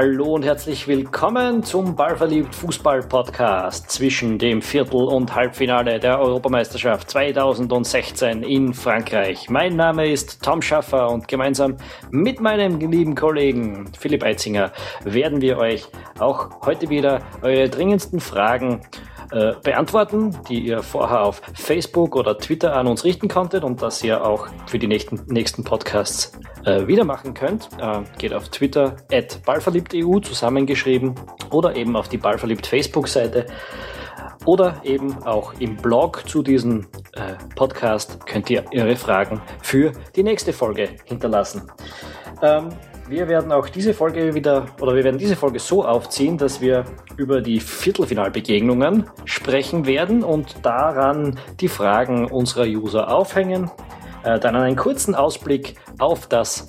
Hallo 0.00 0.32
und 0.32 0.46
herzlich 0.46 0.88
willkommen 0.88 1.62
zum 1.62 1.94
Ballverliebt 1.94 2.54
Fußball 2.54 3.02
Podcast 3.02 3.90
zwischen 3.90 4.38
dem 4.38 4.62
Viertel- 4.62 5.04
und 5.04 5.34
Halbfinale 5.34 6.00
der 6.00 6.18
Europameisterschaft 6.18 7.10
2016 7.10 8.42
in 8.42 8.72
Frankreich. 8.72 9.50
Mein 9.50 9.76
Name 9.76 10.10
ist 10.10 10.42
Tom 10.42 10.62
Schaffer 10.62 11.10
und 11.10 11.28
gemeinsam 11.28 11.76
mit 12.10 12.40
meinem 12.40 12.80
lieben 12.80 13.14
Kollegen 13.14 13.92
Philipp 13.92 14.24
Eitzinger 14.24 14.72
werden 15.04 15.42
wir 15.42 15.58
euch 15.58 15.86
auch 16.18 16.48
heute 16.64 16.88
wieder 16.88 17.20
eure 17.42 17.68
dringendsten 17.68 18.20
Fragen 18.20 18.80
äh, 19.32 19.52
beantworten, 19.62 20.36
die 20.48 20.60
ihr 20.60 20.82
vorher 20.82 21.22
auf 21.22 21.40
Facebook 21.54 22.16
oder 22.16 22.36
Twitter 22.38 22.74
an 22.74 22.86
uns 22.86 23.04
richten 23.04 23.28
konntet 23.28 23.64
und 23.64 23.82
das 23.82 24.02
ihr 24.02 24.24
auch 24.24 24.48
für 24.66 24.78
die 24.78 24.86
nächsten, 24.86 25.20
nächsten 25.26 25.64
Podcasts 25.64 26.32
äh, 26.64 26.86
wieder 26.86 27.04
machen 27.04 27.34
könnt. 27.34 27.68
Äh, 27.80 28.02
geht 28.18 28.34
auf 28.34 28.48
Twitter 28.48 28.96
at 29.12 29.40
ballverliebt.eu 29.44 30.20
zusammengeschrieben 30.20 31.14
oder 31.50 31.76
eben 31.76 31.96
auf 31.96 32.08
die 32.08 32.18
ballverliebt 32.18 32.66
Facebook-Seite 32.66 33.46
oder 34.46 34.80
eben 34.84 35.22
auch 35.24 35.52
im 35.60 35.76
Blog 35.76 36.28
zu 36.28 36.42
diesem 36.42 36.86
äh, 37.12 37.34
Podcast 37.54 38.24
könnt 38.26 38.48
ihr 38.50 38.64
Ihre 38.72 38.96
Fragen 38.96 39.40
für 39.62 39.92
die 40.16 40.22
nächste 40.22 40.52
Folge 40.52 40.88
hinterlassen. 41.04 41.70
Ähm, 42.42 42.70
wir 43.10 43.26
werden 43.26 43.50
auch 43.50 43.68
diese 43.68 43.92
Folge 43.92 44.34
wieder, 44.34 44.66
oder 44.80 44.94
wir 44.94 45.02
werden 45.02 45.18
diese 45.18 45.34
Folge 45.34 45.58
so 45.58 45.84
aufziehen, 45.84 46.38
dass 46.38 46.60
wir 46.60 46.84
über 47.16 47.40
die 47.40 47.58
Viertelfinalbegegnungen 47.58 49.04
sprechen 49.24 49.84
werden 49.84 50.22
und 50.22 50.64
daran 50.64 51.36
die 51.58 51.66
Fragen 51.66 52.26
unserer 52.26 52.66
User 52.66 53.12
aufhängen. 53.12 53.68
Äh, 54.22 54.38
dann 54.38 54.54
einen 54.54 54.76
kurzen 54.76 55.16
Ausblick 55.16 55.74
auf 55.98 56.28
das 56.28 56.68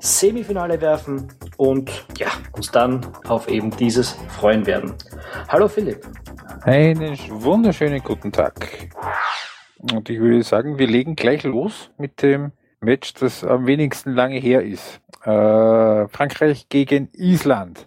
Semifinale 0.00 0.80
werfen 0.82 1.28
und 1.56 2.04
ja, 2.18 2.28
uns 2.52 2.70
dann 2.70 3.06
auf 3.26 3.48
eben 3.48 3.70
dieses 3.70 4.12
freuen 4.28 4.66
werden. 4.66 4.92
Hallo 5.48 5.68
Philipp. 5.68 6.06
Einen 6.62 7.18
wunderschönen 7.30 8.02
guten 8.02 8.30
Tag. 8.30 8.54
Und 9.90 10.10
ich 10.10 10.20
würde 10.20 10.42
sagen, 10.42 10.78
wir 10.78 10.86
legen 10.86 11.16
gleich 11.16 11.44
los 11.44 11.90
mit 11.96 12.20
dem 12.20 12.52
Match, 12.80 13.14
das 13.14 13.42
am 13.42 13.66
wenigsten 13.66 14.12
lange 14.12 14.38
her 14.38 14.62
ist. 14.62 15.00
Äh, 15.28 16.08
Frankreich 16.08 16.70
gegen 16.70 17.10
Island. 17.12 17.86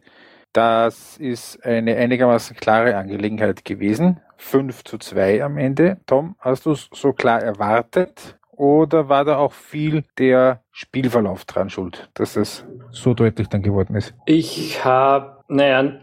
Das 0.53 1.17
ist 1.17 1.65
eine 1.65 1.95
einigermaßen 1.95 2.55
klare 2.55 2.95
Angelegenheit 2.95 3.65
gewesen. 3.65 4.19
5 4.37 4.83
zu 4.83 4.99
2 4.99 5.43
am 5.43 5.57
Ende. 5.57 5.97
Tom, 6.05 6.35
hast 6.39 6.67
du 6.67 6.73
es 6.73 6.87
so 6.93 7.13
klar 7.13 7.41
erwartet? 7.41 8.37
Oder 8.51 9.09
war 9.09 9.25
da 9.25 9.37
auch 9.37 9.53
viel 9.53 10.03
der 10.19 10.61
Spielverlauf 10.71 11.45
dran 11.45 11.71
schuld, 11.71 12.11
dass 12.13 12.33
das 12.33 12.63
so 12.91 13.15
deutlich 13.15 13.47
dann 13.47 13.63
geworden 13.63 13.95
ist? 13.95 14.13
Ich 14.27 14.85
habe, 14.85 15.37
naja, 15.47 15.99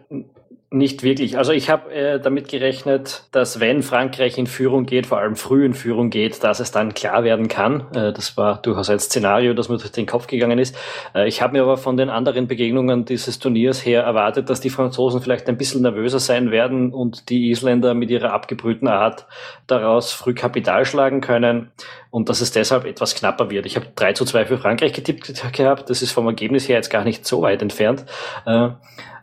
nicht 0.70 1.02
wirklich. 1.02 1.38
Also 1.38 1.52
ich 1.52 1.70
habe 1.70 1.90
äh, 1.94 2.20
damit 2.20 2.48
gerechnet, 2.48 3.24
dass 3.32 3.58
wenn 3.58 3.82
Frankreich 3.82 4.36
in 4.36 4.46
Führung 4.46 4.84
geht, 4.84 5.06
vor 5.06 5.16
allem 5.18 5.34
früh 5.34 5.64
in 5.64 5.72
Führung 5.72 6.10
geht, 6.10 6.44
dass 6.44 6.60
es 6.60 6.70
dann 6.70 6.92
klar 6.92 7.24
werden 7.24 7.48
kann. 7.48 7.86
Äh, 7.94 8.12
das 8.12 8.36
war 8.36 8.60
durchaus 8.60 8.90
ein 8.90 8.98
Szenario, 8.98 9.54
das 9.54 9.70
mir 9.70 9.78
durch 9.78 9.92
den 9.92 10.04
Kopf 10.04 10.26
gegangen 10.26 10.58
ist. 10.58 10.76
Äh, 11.14 11.26
ich 11.26 11.40
habe 11.40 11.54
mir 11.54 11.62
aber 11.62 11.78
von 11.78 11.96
den 11.96 12.10
anderen 12.10 12.48
Begegnungen 12.48 13.06
dieses 13.06 13.38
Turniers 13.38 13.86
her 13.86 14.02
erwartet, 14.02 14.50
dass 14.50 14.60
die 14.60 14.68
Franzosen 14.68 15.22
vielleicht 15.22 15.48
ein 15.48 15.56
bisschen 15.56 15.80
nervöser 15.80 16.18
sein 16.18 16.50
werden 16.50 16.92
und 16.92 17.30
die 17.30 17.48
Isländer 17.48 17.94
mit 17.94 18.10
ihrer 18.10 18.34
abgebrühten 18.34 18.88
Art 18.88 19.26
daraus 19.66 20.12
früh 20.12 20.34
Kapital 20.34 20.84
schlagen 20.84 21.22
können 21.22 21.70
und 22.10 22.28
dass 22.28 22.42
es 22.42 22.52
deshalb 22.52 22.84
etwas 22.84 23.14
knapper 23.14 23.48
wird. 23.48 23.64
Ich 23.64 23.76
habe 23.76 23.86
3 23.94 24.12
zu 24.12 24.26
2 24.26 24.44
für 24.44 24.58
Frankreich 24.58 24.92
getippt 24.92 25.32
gehabt. 25.54 25.88
Das 25.88 26.02
ist 26.02 26.12
vom 26.12 26.26
Ergebnis 26.26 26.68
her 26.68 26.76
jetzt 26.76 26.90
gar 26.90 27.04
nicht 27.04 27.26
so 27.26 27.40
weit 27.40 27.62
entfernt. 27.62 28.04
Äh, 28.44 28.68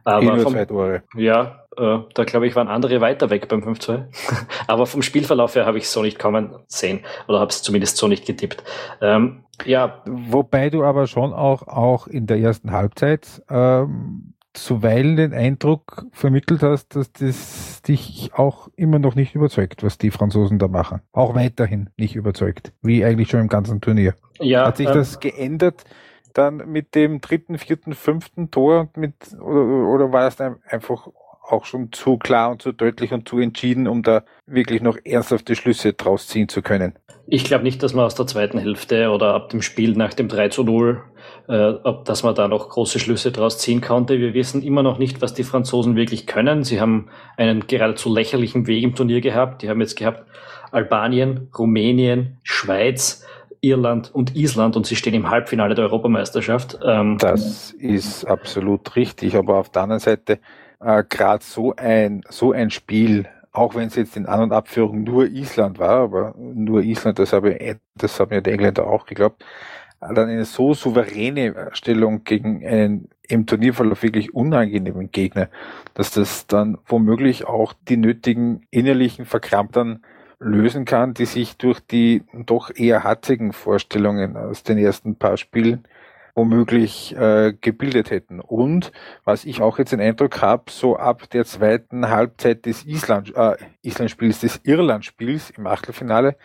aber 0.06 0.40
vom, 0.40 0.56
ja, 1.16 1.66
äh, 1.78 1.98
da 2.14 2.24
glaube 2.24 2.48
ich, 2.48 2.56
waren 2.56 2.68
andere 2.68 3.02
weiter 3.02 3.30
weg 3.32 3.48
beim 3.48 3.62
5-2. 3.62 4.06
aber 4.68 4.86
vom 4.86 5.02
Spielverlauf 5.02 5.56
her 5.56 5.66
habe 5.66 5.78
ich 5.78 5.86
es 5.86 5.92
so 5.92 6.02
nicht 6.02 6.20
kommen 6.20 6.56
sehen 6.68 7.02
oder 7.28 7.40
habe 7.40 7.50
es 7.50 7.64
zumindest 7.64 7.98
so 7.98 8.08
nicht 8.08 8.26
getippt. 8.26 8.64
Ähm, 9.02 9.44
ja. 9.66 10.04
Wobei 10.06 10.70
du 10.70 10.84
aber 10.84 11.08
schon 11.08 11.34
auch, 11.34 11.68
auch 11.68 12.08
in 12.08 12.28
der 12.28 12.38
ersten 12.38 12.72
Halbzeit 12.72 13.42
ähm, 13.50 14.36
zuweilen 14.54 15.16
den 15.16 15.34
Eindruck 15.34 16.06
vermittelt 16.12 16.62
hast, 16.62 16.96
dass 16.96 17.12
das 17.12 17.82
dich 17.82 18.32
auch 18.34 18.70
immer 18.76 19.00
noch 19.00 19.16
nicht 19.16 19.36
überzeugt, 19.36 19.84
was 19.84 19.98
die 19.98 20.12
Franzosen 20.12 20.60
da 20.60 20.68
machen. 20.68 21.02
Auch 21.12 21.36
weiterhin 21.36 21.90
nicht 21.98 22.16
überzeugt, 22.16 22.74
wie 22.82 23.04
eigentlich 23.04 23.30
schon 23.30 23.42
im 23.42 23.48
ganzen 23.48 23.82
Turnier. 23.82 24.16
Ja, 24.40 24.68
Hat 24.68 24.78
sich 24.78 24.88
ähm, 24.88 24.94
das 24.94 25.20
geändert? 25.20 25.84
Dann 26.38 26.58
mit 26.70 26.96
dem 26.96 27.22
dritten, 27.22 27.58
vierten, 27.58 27.94
fünften 27.94 28.52
Tor 28.52 28.90
mit 28.96 29.14
oder, 29.40 29.88
oder 29.88 30.12
war 30.12 30.28
es 30.28 30.40
einfach 30.40 31.08
auch 31.48 31.66
schon 31.66 31.92
zu 31.92 32.18
klar 32.18 32.52
und 32.52 32.62
zu 32.62 32.72
deutlich 32.72 33.14
und 33.14 33.28
zu 33.28 33.40
entschieden, 33.40 33.88
um 33.88 34.04
da 34.04 34.24
wirklich 34.46 34.82
noch 34.82 34.98
ernsthafte 35.04 35.56
Schlüsse 35.56 35.94
draus 35.94 36.28
ziehen 36.28 36.50
zu 36.50 36.62
können? 36.62 36.94
Ich 37.28 37.44
glaube 37.44 37.64
nicht, 37.64 37.82
dass 37.82 37.94
man 37.94 38.06
aus 38.06 38.14
der 38.14 38.28
zweiten 38.28 38.60
Hälfte 38.60 39.10
oder 39.10 39.34
ab 39.34 39.50
dem 39.50 39.64
Spiel 39.64 39.94
nach 39.94 40.14
dem 40.14 40.28
3 40.28 40.50
zu 40.50 40.64
0, 40.64 41.02
äh, 41.48 41.74
dass 42.04 42.24
man 42.24 42.36
da 42.36 42.48
noch 42.48 42.70
große 42.70 43.00
Schlüsse 43.00 43.32
draus 43.32 43.58
ziehen 43.58 43.82
konnte. 43.82 44.20
Wir 44.20 44.36
wissen 44.36 44.62
immer 44.62 44.84
noch 44.84 45.00
nicht, 45.00 45.22
was 45.22 45.34
die 45.34 45.44
Franzosen 45.44 45.96
wirklich 45.96 46.28
können. 46.28 46.64
Sie 46.64 46.80
haben 46.80 47.10
einen 47.36 47.66
geradezu 47.66 48.14
lächerlichen 48.14 48.68
Weg 48.68 48.84
im 48.84 48.94
Turnier 48.94 49.22
gehabt. 49.22 49.64
Die 49.64 49.70
haben 49.70 49.82
jetzt 49.82 49.98
gehabt 49.98 50.26
Albanien, 50.72 51.50
Rumänien, 51.58 52.38
Schweiz, 52.44 53.26
Irland 53.66 54.14
und 54.14 54.36
Island 54.36 54.76
und 54.76 54.86
sie 54.86 54.96
stehen 54.96 55.14
im 55.14 55.30
Halbfinale 55.30 55.76
der 55.76 55.86
Europameisterschaft. 55.86 56.80
Ähm, 56.86 57.18
das 57.20 57.72
ist 57.72 58.26
absolut 58.26 58.96
richtig, 58.96 59.36
aber 59.36 59.58
auf 59.58 59.70
der 59.70 59.84
anderen 59.84 60.00
Seite 60.00 60.40
äh, 60.80 61.04
gerade 61.08 61.44
so 61.44 61.76
ein 61.76 62.22
so 62.30 62.52
ein 62.52 62.70
Spiel, 62.70 63.28
auch 63.52 63.76
wenn 63.76 63.88
es 63.88 63.96
jetzt 63.96 64.16
in 64.18 64.26
An- 64.28 64.42
und 64.42 64.52
Abführung 64.52 65.04
nur 65.04 65.26
Island 65.26 65.80
war, 65.80 66.02
aber 66.02 66.36
nur 66.38 66.84
Island, 66.84 67.20
das 67.20 67.34
habe 67.34 67.58
das 67.96 68.20
haben 68.20 68.34
ja 68.34 68.42
die 68.42 68.52
Engländer 68.52 68.86
auch 68.86 69.06
geglaubt, 69.06 69.44
dann 70.00 70.30
eine 70.30 70.46
so 70.46 70.74
souveräne 70.74 71.70
Stellung 71.72 72.24
gegen 72.24 72.66
einen 72.66 73.10
im 73.28 73.48
Turnierverlauf 73.48 74.04
wirklich 74.04 74.36
unangenehmen 74.36 75.12
Gegner, 75.12 75.50
dass 75.96 76.12
das 76.12 76.46
dann 76.46 76.78
womöglich 76.86 77.46
auch 77.46 77.74
die 77.88 77.98
nötigen 77.98 78.62
innerlichen 78.70 79.26
Verkramptern 79.26 80.04
lösen 80.46 80.86
kann, 80.86 81.14
die 81.14 81.26
sich 81.26 81.58
durch 81.58 81.80
die 81.80 82.24
doch 82.34 82.70
eher 82.74 83.04
hatzigen 83.04 83.52
Vorstellungen 83.52 84.38
aus 84.38 84.64
den 84.64 84.78
ersten 84.78 85.16
paar 85.16 85.38
Spielen 85.38 85.86
womöglich 86.36 87.16
äh, 87.16 87.54
gebildet 87.60 88.12
hätten. 88.12 88.42
Und 88.42 88.92
was 89.24 89.46
ich 89.46 89.62
auch 89.62 89.80
jetzt 89.80 89.94
den 89.94 90.02
Eindruck 90.02 90.42
habe, 90.42 90.66
so 90.70 90.98
ab 90.98 91.30
der 91.30 91.46
zweiten 91.46 92.10
Halbzeit 92.10 92.66
des 92.66 92.86
Island, 92.86 93.34
äh, 93.36 93.56
Island-Spiels, 93.84 94.42
des 94.42 94.60
Irland-Spiels 94.64 95.52
im 95.52 95.66
Achtelfinale, 95.66 96.36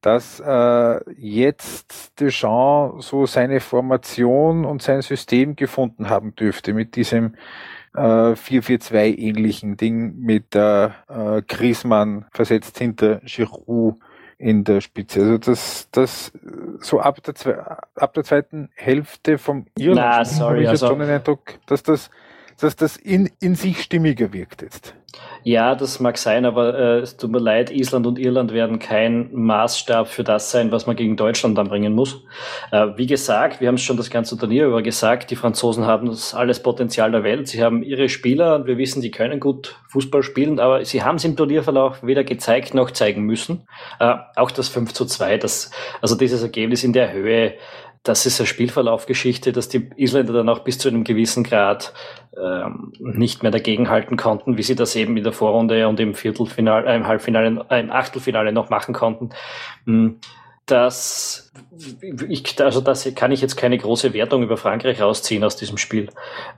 dass 0.00 0.38
äh, 0.38 1.00
jetzt 1.16 2.20
Deschamps 2.20 3.08
so 3.08 3.26
seine 3.26 3.58
Formation 3.58 4.64
und 4.64 4.82
sein 4.82 5.02
System 5.02 5.56
gefunden 5.56 6.08
haben 6.08 6.36
dürfte 6.36 6.72
mit 6.72 6.94
diesem 6.94 7.34
äh, 7.94 8.34
4-4-2 8.34 9.16
ähnlichen 9.16 9.76
Ding 9.76 10.18
mit 10.18 10.54
der 10.54 10.94
äh, 11.08 11.42
Griezmann 11.42 12.26
versetzt 12.32 12.78
hinter 12.78 13.20
Giroud 13.24 13.96
in 14.38 14.64
der 14.64 14.80
Spitze. 14.80 15.20
Also 15.20 15.38
das, 15.38 15.88
das 15.92 16.32
so 16.80 17.00
ab 17.00 17.22
der, 17.22 17.88
ab 17.94 18.14
der 18.14 18.24
zweiten 18.24 18.68
Hälfte 18.74 19.38
vom 19.38 19.66
Irland 19.78 20.40
habe 20.40 20.56
ich 20.56 20.62
jetzt 20.62 20.70
also, 20.70 20.88
schon 20.88 20.98
den 20.98 21.10
Eindruck, 21.10 21.58
dass 21.66 21.82
das, 21.82 22.10
dass 22.60 22.76
das 22.76 22.96
in, 22.96 23.30
in 23.40 23.54
sich 23.54 23.82
stimmiger 23.82 24.32
wirkt 24.32 24.62
jetzt. 24.62 24.94
Ja, 25.42 25.74
das 25.74 26.00
mag 26.00 26.16
sein, 26.16 26.46
aber 26.46 26.78
äh, 26.78 26.98
es 27.00 27.16
tut 27.16 27.30
mir 27.30 27.38
leid, 27.38 27.70
Island 27.70 28.06
und 28.06 28.18
Irland 28.18 28.52
werden 28.52 28.78
kein 28.78 29.28
Maßstab 29.32 30.08
für 30.08 30.24
das 30.24 30.50
sein, 30.50 30.72
was 30.72 30.86
man 30.86 30.96
gegen 30.96 31.16
Deutschland 31.16 31.58
anbringen 31.58 31.92
muss. 31.92 32.22
Äh, 32.72 32.88
wie 32.96 33.06
gesagt, 33.06 33.60
wir 33.60 33.68
haben 33.68 33.74
es 33.74 33.82
schon 33.82 33.96
das 33.96 34.10
ganze 34.10 34.38
Turnier 34.38 34.66
über 34.66 34.82
gesagt, 34.82 35.30
die 35.30 35.36
Franzosen 35.36 35.84
haben 35.84 36.08
das 36.08 36.34
alles 36.34 36.62
Potenzial 36.62 37.12
der 37.12 37.24
Welt. 37.24 37.48
Sie 37.48 37.62
haben 37.62 37.82
ihre 37.82 38.08
Spieler 38.08 38.56
und 38.56 38.66
wir 38.66 38.78
wissen, 38.78 39.02
die 39.02 39.10
können 39.10 39.38
gut 39.38 39.76
Fußball 39.90 40.22
spielen, 40.22 40.58
aber 40.58 40.84
sie 40.84 41.02
haben 41.02 41.16
es 41.16 41.24
im 41.24 41.36
Turnierverlauf 41.36 42.02
weder 42.02 42.24
gezeigt 42.24 42.74
noch 42.74 42.90
zeigen 42.90 43.22
müssen. 43.22 43.68
Äh, 44.00 44.14
auch 44.36 44.50
das 44.50 44.68
5 44.68 44.94
zu 44.94 45.04
2, 45.04 45.36
das, 45.36 45.70
also 46.00 46.16
dieses 46.16 46.42
Ergebnis 46.42 46.84
in 46.84 46.94
der 46.94 47.12
Höhe, 47.12 47.54
das 48.04 48.26
ist 48.26 48.38
eine 48.38 48.46
Spielverlaufgeschichte, 48.46 49.50
dass 49.52 49.70
die 49.70 49.90
Isländer 49.96 50.34
dann 50.34 50.48
auch 50.50 50.60
bis 50.60 50.78
zu 50.78 50.88
einem 50.88 51.04
gewissen 51.04 51.42
Grad 51.42 51.94
ähm, 52.36 52.92
nicht 52.98 53.42
mehr 53.42 53.50
dagegenhalten 53.50 54.18
konnten, 54.18 54.58
wie 54.58 54.62
sie 54.62 54.76
das 54.76 54.94
eben 54.94 55.16
in 55.16 55.24
der 55.24 55.32
Vorrunde 55.32 55.88
und 55.88 55.98
im 55.98 56.14
Viertelfinale, 56.14 56.86
äh, 56.86 56.96
im 56.96 57.06
Halbfinale, 57.06 57.64
äh, 57.70 57.80
im 57.80 57.90
Achtelfinale 57.90 58.52
noch 58.52 58.68
machen 58.68 58.92
konnten. 58.92 59.30
Hm, 59.86 60.20
das, 60.66 61.50
ich, 62.28 62.60
also 62.60 62.82
das 62.82 63.12
kann 63.14 63.32
ich 63.32 63.40
jetzt 63.40 63.56
keine 63.56 63.78
große 63.78 64.12
Wertung 64.12 64.42
über 64.42 64.58
Frankreich 64.58 65.00
rausziehen 65.00 65.42
aus 65.42 65.56
diesem 65.56 65.78
Spiel. 65.78 66.10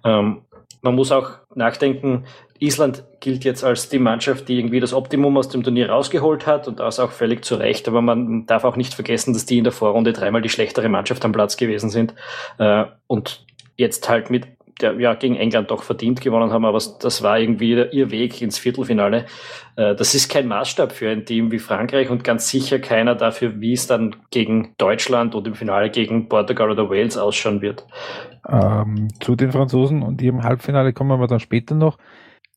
Ähm, 0.04 0.42
man 0.82 0.94
muss 0.94 1.12
auch 1.12 1.30
nachdenken, 1.54 2.24
Island 2.58 3.04
gilt 3.20 3.44
jetzt 3.44 3.64
als 3.64 3.88
die 3.88 3.98
Mannschaft, 3.98 4.48
die 4.48 4.58
irgendwie 4.58 4.80
das 4.80 4.94
Optimum 4.94 5.36
aus 5.36 5.48
dem 5.48 5.62
Turnier 5.62 5.90
rausgeholt 5.90 6.46
hat 6.46 6.68
und 6.68 6.80
das 6.80 7.00
auch 7.00 7.10
völlig 7.10 7.44
zu 7.44 7.56
Recht. 7.56 7.86
Aber 7.88 8.00
man 8.00 8.46
darf 8.46 8.64
auch 8.64 8.76
nicht 8.76 8.94
vergessen, 8.94 9.34
dass 9.34 9.46
die 9.46 9.58
in 9.58 9.64
der 9.64 9.72
Vorrunde 9.72 10.12
dreimal 10.12 10.42
die 10.42 10.48
schlechtere 10.48 10.88
Mannschaft 10.88 11.24
am 11.24 11.32
Platz 11.32 11.56
gewesen 11.56 11.90
sind 11.90 12.14
äh, 12.58 12.84
und 13.06 13.44
jetzt 13.76 14.08
halt 14.08 14.30
mit 14.30 14.46
der, 14.81 14.99
ja, 15.00 15.14
gegen 15.14 15.37
England 15.37 15.70
doch 15.70 15.82
verdient 15.82 16.20
gewonnen 16.20 16.52
haben, 16.52 16.64
aber 16.64 16.78
das 17.00 17.23
war 17.23 17.38
irgendwie 17.38 17.73
ihr 17.73 18.11
Weg 18.11 18.43
ins 18.43 18.58
Viertelfinale. 18.58 19.26
Äh, 19.76 19.94
das 19.94 20.14
ist 20.14 20.31
kein 20.31 20.46
Maßstab 20.46 20.93
für 20.93 21.08
ein 21.08 21.25
Team 21.25 21.50
wie 21.50 21.58
Frankreich 21.58 22.11
und 22.11 22.25
ganz 22.25 22.49
sicher 22.49 22.78
keiner 22.78 23.14
dafür, 23.14 23.61
wie 23.61 23.73
es 23.73 23.87
dann 23.87 24.17
gegen 24.31 24.75
Deutschland 24.78 25.34
und 25.34 25.46
im 25.46 25.55
Finale 25.55 25.90
gegen 25.90 26.28
Portugal 26.28 26.70
oder 26.70 26.90
Wales 26.90 27.17
ausschauen 27.17 27.62
wird. 27.62 27.87
Ähm, 28.49 29.08
zu 29.20 29.34
den 29.34 29.52
Franzosen 29.52 30.02
und 30.02 30.20
ihrem 30.20 30.43
Halbfinale 30.43 30.93
kommen 30.93 31.19
wir 31.19 31.26
dann 31.26 31.40
später 31.40 31.75
noch. 31.75 31.99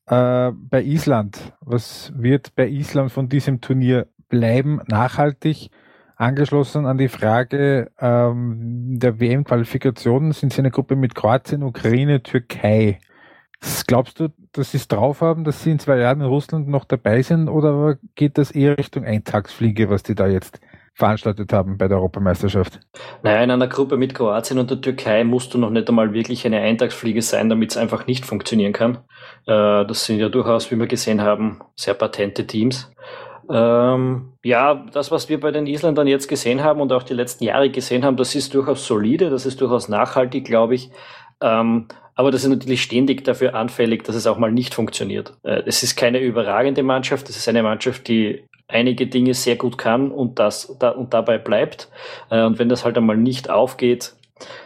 Äh, 0.06 0.52
bei 0.52 0.82
Island, 0.82 1.54
was 1.60 2.12
wird 2.16 2.54
bei 2.54 2.68
Island 2.68 3.12
von 3.12 3.28
diesem 3.28 3.60
Turnier 3.60 4.08
bleiben, 4.28 4.80
nachhaltig? 4.88 5.70
Angeschlossen 6.20 6.84
an 6.84 6.98
die 6.98 7.08
Frage 7.08 7.90
ähm, 7.98 8.98
der 8.98 9.20
WM-Qualifikation 9.20 10.32
sind 10.32 10.52
sie 10.52 10.58
in 10.58 10.66
einer 10.66 10.70
Gruppe 10.70 10.94
mit 10.94 11.14
Kroatien, 11.14 11.62
Ukraine, 11.62 12.22
Türkei. 12.22 12.98
Glaubst 13.86 14.20
du, 14.20 14.28
dass 14.52 14.72
sie 14.72 14.76
es 14.76 14.86
drauf 14.86 15.22
haben, 15.22 15.44
dass 15.44 15.62
sie 15.62 15.70
in 15.70 15.78
zwei 15.78 15.96
Jahren 15.96 16.20
in 16.20 16.26
Russland 16.26 16.68
noch 16.68 16.84
dabei 16.84 17.22
sind 17.22 17.48
oder 17.48 17.96
geht 18.16 18.36
das 18.36 18.50
eher 18.50 18.76
Richtung 18.76 19.06
Eintagsfliege, 19.06 19.88
was 19.88 20.02
die 20.02 20.14
da 20.14 20.26
jetzt 20.26 20.60
veranstaltet 20.92 21.54
haben 21.54 21.78
bei 21.78 21.88
der 21.88 21.96
Europameisterschaft? 21.96 22.80
Naja, 23.22 23.42
in 23.42 23.50
einer 23.50 23.68
Gruppe 23.68 23.96
mit 23.96 24.14
Kroatien 24.14 24.58
und 24.58 24.70
der 24.70 24.82
Türkei 24.82 25.24
musst 25.24 25.54
du 25.54 25.58
noch 25.58 25.70
nicht 25.70 25.88
einmal 25.88 26.12
wirklich 26.12 26.44
eine 26.44 26.60
Eintagsfliege 26.60 27.22
sein, 27.22 27.48
damit 27.48 27.70
es 27.70 27.78
einfach 27.78 28.06
nicht 28.06 28.26
funktionieren 28.26 28.74
kann. 28.74 28.98
Äh, 29.46 29.86
das 29.86 30.04
sind 30.04 30.18
ja 30.18 30.28
durchaus, 30.28 30.70
wie 30.70 30.76
wir 30.76 30.86
gesehen 30.86 31.22
haben, 31.22 31.60
sehr 31.76 31.94
patente 31.94 32.46
Teams. 32.46 32.92
Ähm, 33.52 34.32
ja, 34.44 34.86
das, 34.92 35.10
was 35.10 35.28
wir 35.28 35.40
bei 35.40 35.50
den 35.50 35.66
Isländern 35.66 36.06
jetzt 36.06 36.28
gesehen 36.28 36.62
haben 36.62 36.80
und 36.80 36.92
auch 36.92 37.02
die 37.02 37.14
letzten 37.14 37.44
Jahre 37.44 37.70
gesehen 37.70 38.04
haben, 38.04 38.16
das 38.16 38.34
ist 38.34 38.54
durchaus 38.54 38.86
solide, 38.86 39.30
das 39.30 39.46
ist 39.46 39.60
durchaus 39.60 39.88
nachhaltig, 39.88 40.44
glaube 40.44 40.74
ich. 40.74 40.90
Ähm, 41.40 41.88
aber 42.14 42.30
das 42.30 42.44
ist 42.44 42.50
natürlich 42.50 42.82
ständig 42.82 43.24
dafür 43.24 43.54
anfällig, 43.54 44.04
dass 44.04 44.14
es 44.14 44.26
auch 44.26 44.38
mal 44.38 44.52
nicht 44.52 44.74
funktioniert. 44.74 45.34
Äh, 45.42 45.62
es 45.66 45.82
ist 45.82 45.96
keine 45.96 46.20
überragende 46.20 46.82
Mannschaft, 46.82 47.28
es 47.28 47.36
ist 47.36 47.48
eine 47.48 47.62
Mannschaft, 47.62 48.08
die 48.08 48.44
einige 48.68 49.06
Dinge 49.06 49.34
sehr 49.34 49.56
gut 49.56 49.78
kann 49.78 50.10
und 50.10 50.38
das 50.38 50.76
da, 50.78 50.90
und 50.90 51.12
dabei 51.12 51.38
bleibt. 51.38 51.88
Äh, 52.30 52.44
und 52.44 52.58
wenn 52.58 52.68
das 52.68 52.84
halt 52.84 52.96
einmal 52.96 53.16
nicht 53.16 53.50
aufgeht, 53.50 54.14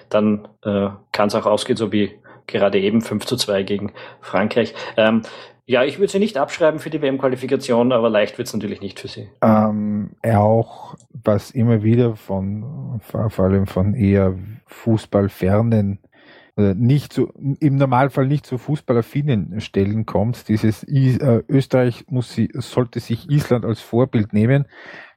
dann 0.09 0.49
äh, 0.63 0.89
kann 1.13 1.29
es 1.29 1.35
auch 1.35 1.47
ausgehen, 1.47 1.77
so 1.77 1.91
wie 1.93 2.13
gerade 2.47 2.79
eben 2.79 3.01
5 3.01 3.25
zu 3.25 3.37
2 3.37 3.63
gegen 3.63 3.93
Frankreich. 4.21 4.75
Ähm, 4.97 5.23
ja, 5.67 5.85
ich 5.85 5.99
würde 5.99 6.13
sie 6.13 6.19
nicht 6.19 6.37
abschreiben 6.37 6.79
für 6.79 6.91
die 6.91 7.01
WM-Qualifikation, 7.01 7.93
aber 7.93 8.11
leicht 8.11 8.37
wird 8.37 8.49
es 8.49 8.55
natürlich 8.55 8.81
nicht 8.81 9.01
für 9.01 9.09
sie. 9.09 9.29
Ähm, 9.43 10.11
auch 10.23 10.95
was 11.11 11.51
immer 11.51 11.83
wieder 11.83 12.17
von, 12.17 13.01
vor 13.03 13.45
allem 13.45 13.67
von 13.67 13.95
eher 13.95 14.39
fußballfernen, 14.67 16.01
nicht 16.57 17.13
so, 17.13 17.33
im 17.35 17.77
Normalfall 17.77 18.27
nicht 18.27 18.47
zu 18.47 18.59
fußballaffinen 18.59 19.61
Stellen 19.61 20.07
kommt, 20.07 20.49
dieses 20.49 20.85
äh, 20.85 21.43
Österreich 21.49 22.05
muss 22.09 22.33
sie, 22.33 22.51
sollte 22.55 23.01
sich 23.01 23.29
Island 23.29 23.65
als 23.65 23.81
Vorbild 23.81 24.33
nehmen. 24.33 24.67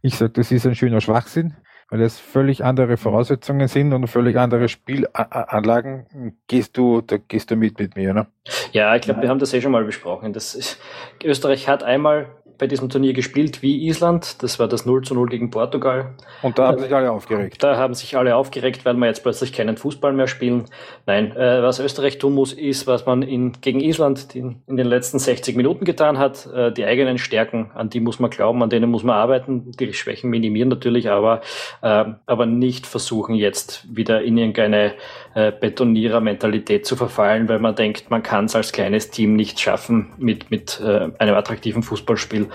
Ich 0.02 0.16
sage, 0.16 0.32
das 0.32 0.52
ist 0.52 0.66
ein 0.66 0.74
schöner 0.74 1.02
Schwachsinn 1.02 1.56
weil 1.90 2.02
es 2.02 2.20
völlig 2.20 2.64
andere 2.64 2.98
Voraussetzungen 2.98 3.68
sind 3.68 3.94
und 3.94 4.08
völlig 4.08 4.38
andere 4.38 4.68
Spielanlagen, 4.68 6.36
gehst 6.48 6.78
du, 6.78 7.02
da 7.02 7.18
gehst 7.18 7.52
du 7.52 7.56
mit 7.56 7.80
mit 7.80 7.96
mir, 7.96 8.14
ne? 8.14 8.28
Ja, 8.72 8.96
ich 8.96 9.02
glaube, 9.02 9.22
wir 9.22 9.30
haben 9.30 9.40
das 9.40 9.54
eh 9.54 9.62
schon 9.62 9.72
mal 9.72 9.86
besprochen. 9.86 10.34
Das 10.34 10.56
ist, 10.56 10.80
Österreich 11.24 11.68
hat 11.68 11.84
einmal 11.84 12.28
bei 12.58 12.68
diesem 12.68 12.90
Turnier 12.90 13.14
gespielt 13.14 13.62
wie 13.62 13.88
Island. 13.88 14.42
Das 14.42 14.60
war 14.60 14.68
das 14.68 14.86
0 14.86 15.04
zu 15.04 15.14
0 15.14 15.30
gegen 15.30 15.52
Portugal. 15.52 16.16
Und 16.42 16.58
da 16.58 16.68
haben 16.68 16.80
sich 16.80 16.94
alle 16.94 17.12
aufgeregt. 17.12 17.64
Da 17.64 17.78
haben 17.78 17.94
sich 17.94 18.18
alle 18.18 18.36
aufgeregt, 18.36 18.86
weil 18.86 18.96
wir 18.96 19.06
jetzt 19.08 19.24
plötzlich 19.24 19.54
keinen 19.54 19.78
Fußball 19.78 20.14
mehr 20.14 20.28
spielen. 20.28 20.66
Nein, 21.06 21.36
äh, 21.36 21.62
was 21.62 21.80
Österreich 21.80 22.18
tun 22.18 22.34
muss, 22.34 22.54
ist, 22.54 22.88
was 22.88 23.06
man 23.06 23.22
in, 23.22 23.54
gegen 23.62 23.80
Island 23.80 24.36
in, 24.36 24.62
in 24.68 24.78
den 24.78 24.88
letzten 24.88 25.20
60 25.20 25.56
Minuten 25.56 25.86
getan 25.86 26.18
hat. 26.18 26.48
Äh, 26.48 26.72
die 26.72 26.86
eigenen 26.86 27.18
Stärken, 27.18 27.72
an 27.76 27.90
die 27.90 28.00
muss 28.00 28.20
man 28.20 28.30
glauben, 28.30 28.62
an 28.64 28.70
denen 28.70 28.90
muss 28.90 29.04
man 29.04 29.16
arbeiten. 29.16 29.72
Die 29.72 29.94
Schwächen 29.94 30.30
minimieren 30.30 30.70
natürlich, 30.70 31.10
aber, 31.10 31.42
äh, 31.82 32.06
aber 32.26 32.46
nicht 32.46 32.88
versuchen, 32.88 33.36
jetzt 33.36 33.86
wieder 33.96 34.22
in 34.22 34.38
irgendeine 34.38 34.94
äh, 35.36 35.52
Betonierer-Mentalität 35.52 36.86
zu 36.86 36.96
verfallen, 36.96 37.48
weil 37.48 37.60
man 37.60 37.76
denkt, 37.76 38.10
man 38.10 38.24
kann 38.24 38.46
es 38.46 38.56
als 38.56 38.72
kleines 38.72 39.12
Team 39.12 39.36
nicht 39.36 39.60
schaffen 39.60 40.14
mit, 40.18 40.50
mit 40.50 40.82
äh, 40.84 41.10
einem 41.20 41.36
attraktiven 41.36 41.84
Fußballspiel 41.84 42.47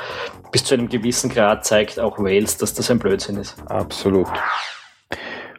bis 0.50 0.65
zu 0.65 0.75
einem 0.75 0.89
gewissen 0.89 1.31
Grad 1.31 1.65
zeigt 1.65 2.00
auch 2.00 2.19
Wales, 2.19 2.56
dass 2.56 2.75
das 2.75 2.91
ein 2.91 2.99
Blödsinn 2.99 3.37
ist. 3.37 3.56
Absolut. 3.67 4.29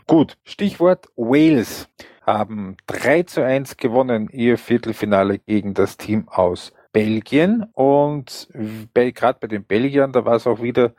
Gut, 0.08 0.38
Stichwort 0.44 1.08
Wales 1.16 1.90
haben 2.26 2.78
3 2.88 3.24
zu 3.24 3.44
1 3.44 3.78
gewonnen, 3.78 4.30
ihr 4.32 4.58
Viertelfinale 4.58 5.40
gegen 5.40 5.74
das 5.74 5.98
Team 5.98 6.28
aus 6.28 6.74
Belgien. 6.92 7.66
Und 7.74 8.50
gerade 8.94 9.40
bei 9.40 9.48
den 9.48 9.66
Belgiern, 9.66 10.12
da 10.12 10.26
war 10.26 10.36
es 10.36 10.46
auch 10.48 10.62
wieder 10.62 10.94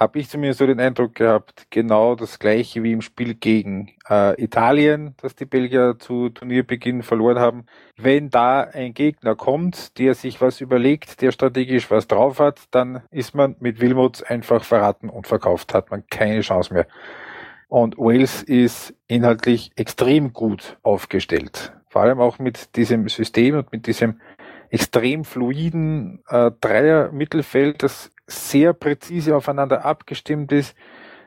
habe 0.00 0.18
ich 0.18 0.30
zumindest 0.30 0.60
so 0.60 0.66
den 0.66 0.80
Eindruck 0.80 1.14
gehabt, 1.14 1.66
genau 1.68 2.14
das 2.14 2.38
gleiche 2.38 2.82
wie 2.82 2.92
im 2.92 3.02
Spiel 3.02 3.34
gegen 3.34 3.92
äh, 4.08 4.42
Italien, 4.42 5.14
das 5.20 5.34
die 5.34 5.44
Belgier 5.44 5.96
zu 5.98 6.30
Turnierbeginn 6.30 7.02
verloren 7.02 7.38
haben. 7.38 7.66
Wenn 7.98 8.30
da 8.30 8.62
ein 8.62 8.94
Gegner 8.94 9.36
kommt, 9.36 9.98
der 9.98 10.14
sich 10.14 10.40
was 10.40 10.62
überlegt, 10.62 11.20
der 11.20 11.32
strategisch 11.32 11.90
was 11.90 12.08
drauf 12.08 12.40
hat, 12.40 12.60
dann 12.70 13.02
ist 13.10 13.34
man 13.34 13.56
mit 13.60 13.82
Wilmots 13.82 14.22
einfach 14.22 14.64
verraten 14.64 15.10
und 15.10 15.26
verkauft, 15.26 15.74
hat 15.74 15.90
man 15.90 16.04
keine 16.08 16.40
Chance 16.40 16.72
mehr. 16.72 16.86
Und 17.68 17.98
Wales 17.98 18.42
ist 18.42 18.94
inhaltlich 19.06 19.70
extrem 19.76 20.32
gut 20.32 20.78
aufgestellt. 20.82 21.74
Vor 21.88 22.02
allem 22.02 22.20
auch 22.20 22.38
mit 22.38 22.74
diesem 22.76 23.06
System 23.10 23.58
und 23.58 23.70
mit 23.70 23.86
diesem 23.86 24.18
extrem 24.70 25.24
fluiden 25.24 26.22
äh, 26.28 26.52
Dreier-Mittelfeld, 26.60 27.82
das 27.82 28.10
sehr 28.30 28.72
präzise 28.72 29.36
aufeinander 29.36 29.84
abgestimmt 29.84 30.52
ist, 30.52 30.74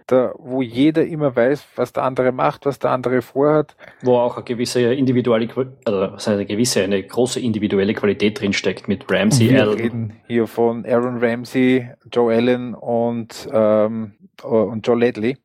da, 0.07 0.33
wo 0.38 0.61
jeder 0.61 1.05
immer 1.05 1.35
weiß, 1.35 1.65
was 1.75 1.94
der 1.94 2.03
andere 2.03 2.31
macht, 2.31 2.65
was 2.65 2.79
der 2.79 2.91
andere 2.91 3.21
vorhat. 3.21 3.75
Wo 4.01 4.17
auch 4.17 4.35
eine 4.35 4.44
gewisse 4.44 4.94
individuelle, 4.94 5.47
also 5.85 6.13
was 6.13 6.27
eine 6.27 6.45
gewisse, 6.45 6.83
eine 6.83 7.01
große 7.01 7.39
individuelle 7.39 7.94
Qualität 7.94 8.39
drinsteckt 8.39 8.88
mit 8.88 9.09
Ramsey. 9.09 9.50
Wir 9.50 9.61
Allen. 9.61 9.77
reden 9.77 10.13
hier 10.27 10.47
von 10.47 10.85
Aaron 10.85 11.19
Ramsey, 11.19 11.89
Joe 12.11 12.33
Allen 12.33 12.73
und, 12.73 13.47
ähm, 13.51 14.13
und 14.44 14.85
Joe 14.85 14.97
Ledley. 14.97 15.37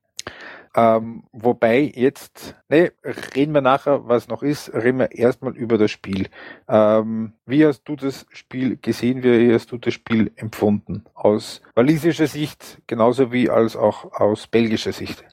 Ähm, 0.78 1.25
wobei 1.32 1.90
jetzt, 1.92 2.54
ne, 2.68 2.92
reden 3.35 3.52
wir 3.52 3.62
nachher, 3.62 4.06
was 4.06 4.28
noch 4.28 4.44
ist, 4.44 4.73
reden 4.73 5.00
wir 5.00 5.11
erstmal 5.11 5.56
über 5.56 5.76
das 5.76 5.90
Spiel. 5.90 6.28
Ähm, 6.68 7.32
wie 7.47 7.66
hast 7.66 7.82
du 7.82 7.97
das 7.97 8.26
Spiel 8.30 8.78
gesehen? 8.80 9.25
Wie 9.25 9.52
hast 9.52 9.73
du 9.73 9.78
das 9.78 9.94
Spiel 9.94 10.30
empfunden? 10.37 11.04
Aus 11.14 11.62
walisischer 11.75 12.28
Sicht 12.28 12.80
genauso 12.87 13.32
wie 13.32 13.50
als 13.50 13.75
auch 13.75 14.12
aus 14.12 14.47
belgischer 14.47 14.92
Sicht? 14.92 15.25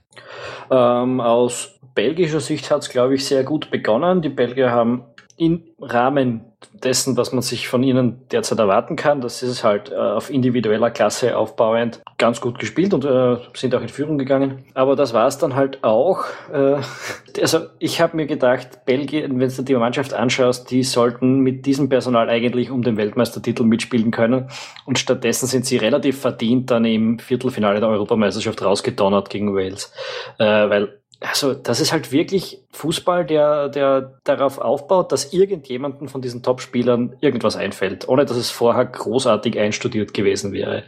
Ähm, 0.71 1.21
aus 1.21 1.79
belgischer 1.93 2.39
Sicht 2.39 2.71
hat 2.71 2.81
es, 2.81 2.89
glaube 2.89 3.13
ich, 3.13 3.27
sehr 3.27 3.43
gut 3.43 3.69
begonnen. 3.69 4.23
Die 4.23 4.29
Belgier 4.29 4.71
haben 4.71 5.03
im 5.37 5.63
Rahmen 5.79 6.45
dessen, 6.73 7.17
was 7.17 7.31
man 7.31 7.41
sich 7.41 7.67
von 7.67 7.83
ihnen 7.83 8.27
derzeit 8.31 8.59
erwarten 8.59 8.95
kann. 8.95 9.21
Das 9.21 9.43
ist 9.43 9.63
halt 9.63 9.91
äh, 9.91 9.95
auf 9.95 10.29
individueller 10.29 10.91
Klasse 10.91 11.37
aufbauend 11.37 12.01
ganz 12.17 12.41
gut 12.41 12.59
gespielt 12.59 12.93
und 12.93 13.05
äh, 13.05 13.37
sind 13.53 13.75
auch 13.75 13.81
in 13.81 13.89
Führung 13.89 14.17
gegangen. 14.17 14.63
Aber 14.73 14.95
das 14.95 15.13
war 15.13 15.27
es 15.27 15.37
dann 15.37 15.55
halt 15.55 15.83
auch. 15.83 16.25
Äh, 16.51 16.77
also 17.41 17.59
ich 17.79 18.01
habe 18.01 18.15
mir 18.15 18.25
gedacht, 18.25 18.85
Belgien, 18.85 19.39
wenn 19.39 19.49
du 19.49 19.61
die 19.61 19.75
Mannschaft 19.75 20.13
anschaust, 20.13 20.71
die 20.71 20.83
sollten 20.83 21.39
mit 21.39 21.65
diesem 21.65 21.89
Personal 21.89 22.29
eigentlich 22.29 22.71
um 22.71 22.81
den 22.81 22.97
Weltmeistertitel 22.97 23.63
mitspielen 23.63 24.11
können. 24.11 24.49
Und 24.85 24.99
stattdessen 24.99 25.47
sind 25.47 25.65
sie 25.65 25.77
relativ 25.77 26.19
verdient 26.19 26.71
dann 26.71 26.85
im 26.85 27.19
Viertelfinale 27.19 27.79
der 27.79 27.89
Europameisterschaft 27.89 28.63
rausgedonnert 28.63 29.29
gegen 29.29 29.55
Wales. 29.55 29.93
Äh, 30.39 30.45
weil 30.45 30.99
also 31.27 31.53
das 31.53 31.79
ist 31.79 31.91
halt 31.91 32.11
wirklich 32.11 32.61
Fußball, 32.71 33.25
der, 33.25 33.69
der 33.69 34.19
darauf 34.23 34.57
aufbaut, 34.59 35.11
dass 35.11 35.33
irgendjemanden 35.33 36.07
von 36.07 36.21
diesen 36.21 36.43
Top-Spielern 36.43 37.15
irgendwas 37.21 37.55
einfällt, 37.55 38.07
ohne 38.07 38.25
dass 38.25 38.37
es 38.37 38.51
vorher 38.51 38.85
großartig 38.85 39.57
einstudiert 39.59 40.13
gewesen 40.13 40.51
wäre. 40.51 40.83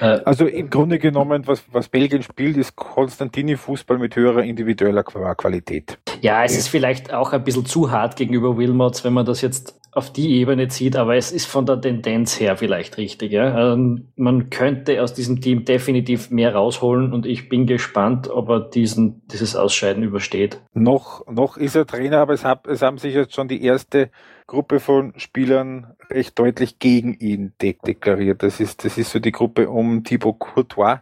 Äh, 0.00 0.20
also 0.24 0.46
im 0.46 0.70
Grunde 0.70 0.98
genommen, 0.98 1.46
was, 1.46 1.64
was 1.72 1.88
Belgien 1.88 2.22
spielt, 2.22 2.56
ist 2.56 2.76
Konstantini-Fußball 2.76 3.98
mit 3.98 4.16
höherer 4.16 4.42
individueller 4.42 5.04
Qualität. 5.04 5.98
Ja, 6.20 6.44
es 6.44 6.56
ist 6.56 6.68
vielleicht 6.68 7.12
auch 7.12 7.32
ein 7.32 7.44
bisschen 7.44 7.66
zu 7.66 7.90
hart 7.90 8.16
gegenüber 8.16 8.56
Wilmots, 8.56 9.04
wenn 9.04 9.12
man 9.12 9.26
das 9.26 9.40
jetzt 9.40 9.80
auf 9.92 10.12
die 10.12 10.36
Ebene 10.36 10.68
zieht, 10.68 10.96
aber 10.96 11.16
es 11.16 11.32
ist 11.32 11.46
von 11.46 11.66
der 11.66 11.80
Tendenz 11.80 12.38
her 12.38 12.56
vielleicht 12.56 12.96
richtig. 12.96 13.32
Ja? 13.32 13.54
Also 13.54 13.98
man 14.16 14.50
könnte 14.50 15.02
aus 15.02 15.14
diesem 15.14 15.40
Team 15.40 15.64
definitiv 15.64 16.30
mehr 16.30 16.54
rausholen 16.54 17.12
und 17.12 17.26
ich 17.26 17.48
bin 17.48 17.66
gespannt, 17.66 18.28
ob 18.28 18.48
er 18.50 18.60
diesen, 18.60 19.26
dieses 19.28 19.56
Ausscheiden 19.56 20.04
übersteht. 20.04 20.60
Noch, 20.74 21.26
noch 21.26 21.56
ist 21.56 21.74
er 21.74 21.86
Trainer, 21.86 22.18
aber 22.18 22.34
es, 22.34 22.44
hab, 22.44 22.68
es 22.68 22.82
haben 22.82 22.98
sich 22.98 23.14
jetzt 23.14 23.34
schon 23.34 23.48
die 23.48 23.64
erste 23.64 24.10
Gruppe 24.46 24.78
von 24.78 25.12
Spielern 25.16 25.94
recht 26.08 26.38
deutlich 26.38 26.78
gegen 26.78 27.14
ihn 27.14 27.52
de 27.60 27.76
deklariert. 27.84 28.42
Das 28.42 28.60
ist, 28.60 28.84
das 28.84 28.96
ist 28.96 29.10
so 29.10 29.18
die 29.18 29.32
Gruppe 29.32 29.68
um 29.68 30.04
Thibaut 30.04 30.38
Courtois 30.38 31.00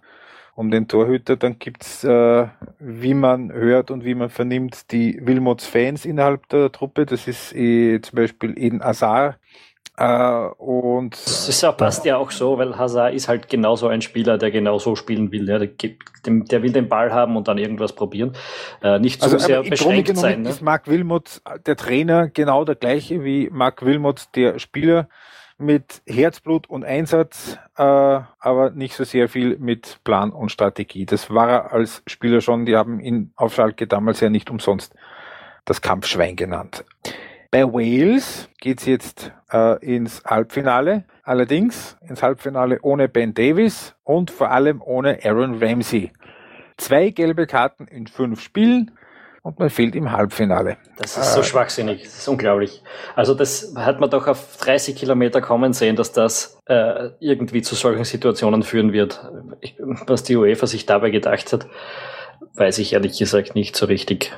um 0.58 0.72
den 0.72 0.88
Torhüter. 0.88 1.36
Dann 1.36 1.60
gibt's, 1.60 2.02
äh, 2.02 2.46
wie 2.80 3.14
man 3.14 3.52
hört 3.52 3.92
und 3.92 4.04
wie 4.04 4.16
man 4.16 4.28
vernimmt, 4.28 4.90
die 4.90 5.16
Wilmots 5.22 5.64
Fans 5.64 6.04
innerhalb 6.04 6.48
der 6.48 6.72
Truppe. 6.72 7.06
Das 7.06 7.28
ist 7.28 7.54
eh, 7.54 8.00
zum 8.00 8.16
Beispiel 8.16 8.58
Eden 8.58 8.82
Azar, 8.82 9.36
Uh, 10.00 10.52
und 10.58 11.14
das 11.14 11.60
ja, 11.60 11.72
passt 11.72 12.04
ja 12.04 12.18
auch 12.18 12.30
so, 12.30 12.56
weil 12.56 12.78
Hazard 12.78 13.14
ist 13.14 13.26
halt 13.26 13.48
genauso 13.48 13.88
ein 13.88 14.00
Spieler, 14.00 14.38
der 14.38 14.52
genauso 14.52 14.94
spielen 14.94 15.32
will. 15.32 15.46
Der, 15.46 15.58
der 16.24 16.62
will 16.62 16.70
den 16.70 16.88
Ball 16.88 17.12
haben 17.12 17.36
und 17.36 17.48
dann 17.48 17.58
irgendwas 17.58 17.92
probieren. 17.92 18.36
Uh, 18.80 18.98
nicht 18.98 19.20
zu 19.20 19.24
also, 19.24 19.38
sehr 19.38 19.64
beschränkt 19.64 20.16
sein. 20.16 20.42
Ne? 20.42 20.50
Ist 20.50 20.62
Mark 20.62 20.86
Wilmot, 20.86 21.42
der 21.66 21.74
Trainer, 21.74 22.28
genau 22.28 22.64
der 22.64 22.76
gleiche 22.76 23.24
wie 23.24 23.50
Mark 23.50 23.84
Wilmot, 23.84 24.28
der 24.36 24.60
Spieler 24.60 25.08
mit 25.58 26.02
Herzblut 26.06 26.68
und 26.68 26.84
Einsatz, 26.84 27.58
äh, 27.76 27.82
aber 27.82 28.70
nicht 28.70 28.94
so 28.94 29.04
sehr 29.04 29.28
viel 29.28 29.58
mit 29.58 30.00
Plan 30.04 30.30
und 30.30 30.50
Strategie. 30.50 31.04
Das 31.04 31.30
war 31.30 31.50
er 31.50 31.72
als 31.72 32.02
Spieler 32.06 32.40
schon. 32.40 32.64
Die 32.64 32.76
haben 32.76 33.00
ihn 33.00 33.32
auf 33.36 33.54
Schalke 33.54 33.86
damals 33.86 34.20
ja 34.20 34.30
nicht 34.30 34.50
umsonst 34.50 34.94
das 35.64 35.82
Kampfschwein 35.82 36.36
genannt. 36.36 36.84
Bei 37.50 37.64
Wales 37.64 38.50
geht's 38.60 38.86
jetzt 38.86 39.32
äh, 39.52 39.84
ins 39.84 40.22
Halbfinale, 40.24 41.04
allerdings 41.22 41.96
ins 42.06 42.22
Halbfinale 42.22 42.78
ohne 42.82 43.08
Ben 43.08 43.34
Davis 43.34 43.94
und 44.04 44.30
vor 44.30 44.50
allem 44.50 44.82
ohne 44.82 45.18
Aaron 45.24 45.62
Ramsey. 45.62 46.12
Zwei 46.76 47.10
gelbe 47.10 47.46
Karten 47.46 47.86
in 47.86 48.06
fünf 48.06 48.40
Spielen 48.40 48.92
und 49.42 49.58
man 49.58 49.70
fehlt 49.70 49.94
im 49.94 50.12
Halbfinale. 50.12 50.76
Das 50.98 51.16
ist 51.16 51.34
so 51.34 51.40
äh, 51.40 51.44
schwachsinnig, 51.44 52.02
das 52.02 52.18
ist 52.18 52.28
unglaublich. 52.28 52.82
Also 53.14 53.34
das 53.34 53.74
hat 53.76 54.00
man 54.00 54.10
doch 54.10 54.26
auf 54.26 54.56
30 54.58 54.96
Kilometer 54.96 55.40
kommen 55.40 55.72
sehen, 55.72 55.96
dass 55.96 56.12
das 56.12 56.58
äh, 56.66 57.10
irgendwie 57.20 57.62
zu 57.62 57.74
solchen 57.74 58.04
Situationen 58.04 58.62
führen 58.62 58.92
wird. 58.92 59.20
Was 60.06 60.22
die 60.22 60.36
UEFA 60.36 60.66
sich 60.66 60.86
dabei 60.86 61.10
gedacht 61.10 61.52
hat, 61.52 61.66
weiß 62.54 62.78
ich 62.78 62.92
ehrlich 62.92 63.18
gesagt 63.18 63.54
nicht 63.54 63.76
so 63.76 63.86
richtig. 63.86 64.32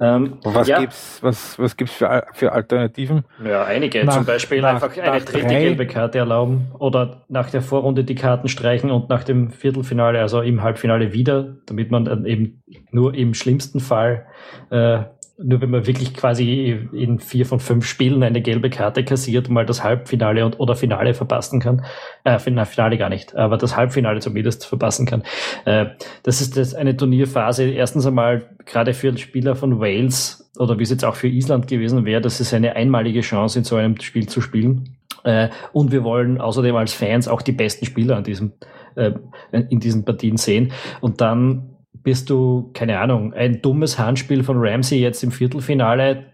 Ähm, 0.00 0.38
was 0.44 0.68
ja. 0.68 0.78
gibt's, 0.78 1.18
was, 1.22 1.58
was 1.58 1.76
gibt's 1.76 1.94
für, 1.94 2.26
für 2.32 2.52
Alternativen? 2.52 3.24
Ja, 3.44 3.64
einige. 3.64 4.04
Nach, 4.04 4.14
Zum 4.14 4.24
Beispiel 4.24 4.60
nach, 4.60 4.74
einfach 4.74 4.96
eine 4.96 5.20
dritte 5.20 5.46
drei. 5.46 5.60
gelbe 5.60 5.86
Karte 5.86 6.18
erlauben 6.18 6.68
oder 6.78 7.24
nach 7.28 7.50
der 7.50 7.62
Vorrunde 7.62 8.04
die 8.04 8.14
Karten 8.14 8.48
streichen 8.48 8.90
und 8.90 9.08
nach 9.08 9.24
dem 9.24 9.50
Viertelfinale, 9.50 10.20
also 10.20 10.40
im 10.40 10.62
Halbfinale 10.62 11.12
wieder, 11.12 11.56
damit 11.66 11.90
man 11.90 12.04
dann 12.04 12.26
eben 12.26 12.62
nur 12.90 13.14
im 13.14 13.34
schlimmsten 13.34 13.80
Fall 13.80 14.26
äh, 14.70 15.00
nur 15.38 15.60
wenn 15.60 15.70
man 15.70 15.86
wirklich 15.86 16.14
quasi 16.14 16.88
in 16.92 17.18
vier 17.18 17.44
von 17.44 17.60
fünf 17.60 17.84
Spielen 17.84 18.22
eine 18.22 18.40
gelbe 18.40 18.70
Karte 18.70 19.04
kassiert, 19.04 19.50
mal 19.50 19.66
das 19.66 19.84
Halbfinale 19.84 20.44
und, 20.44 20.58
oder 20.58 20.74
Finale 20.74 21.12
verpassen 21.12 21.60
kann. 21.60 21.84
Äh, 22.24 22.38
Finale 22.38 22.96
gar 22.96 23.10
nicht, 23.10 23.36
aber 23.36 23.58
das 23.58 23.76
Halbfinale 23.76 24.20
zumindest 24.20 24.64
verpassen 24.64 25.04
kann. 25.06 25.24
Äh, 25.66 25.86
das 26.22 26.40
ist 26.40 26.56
das 26.56 26.74
eine 26.74 26.96
Turnierphase. 26.96 27.64
Erstens 27.64 28.06
einmal 28.06 28.50
gerade 28.64 28.94
für 28.94 29.16
Spieler 29.18 29.56
von 29.56 29.78
Wales 29.78 30.50
oder 30.58 30.78
wie 30.78 30.84
es 30.84 30.90
jetzt 30.90 31.04
auch 31.04 31.16
für 31.16 31.28
Island 31.28 31.68
gewesen 31.68 32.06
wäre, 32.06 32.22
das 32.22 32.40
ist 32.40 32.54
eine 32.54 32.74
einmalige 32.74 33.20
Chance, 33.20 33.58
in 33.58 33.64
so 33.64 33.76
einem 33.76 34.00
Spiel 34.00 34.28
zu 34.28 34.40
spielen. 34.40 34.96
Äh, 35.24 35.50
und 35.72 35.92
wir 35.92 36.02
wollen 36.02 36.40
außerdem 36.40 36.74
als 36.76 36.94
Fans 36.94 37.28
auch 37.28 37.42
die 37.42 37.52
besten 37.52 37.84
Spieler 37.84 38.16
an 38.16 38.24
diesem, 38.24 38.52
äh, 38.94 39.12
in 39.52 39.80
diesen 39.80 40.04
Partien 40.06 40.38
sehen. 40.38 40.72
Und 41.02 41.20
dann 41.20 41.75
bist 42.06 42.30
du, 42.30 42.70
keine 42.72 43.00
Ahnung, 43.00 43.34
ein 43.34 43.62
dummes 43.62 43.98
Handspiel 43.98 44.44
von 44.44 44.58
Ramsey 44.60 45.00
jetzt 45.00 45.24
im 45.24 45.32
Viertelfinale, 45.32 46.26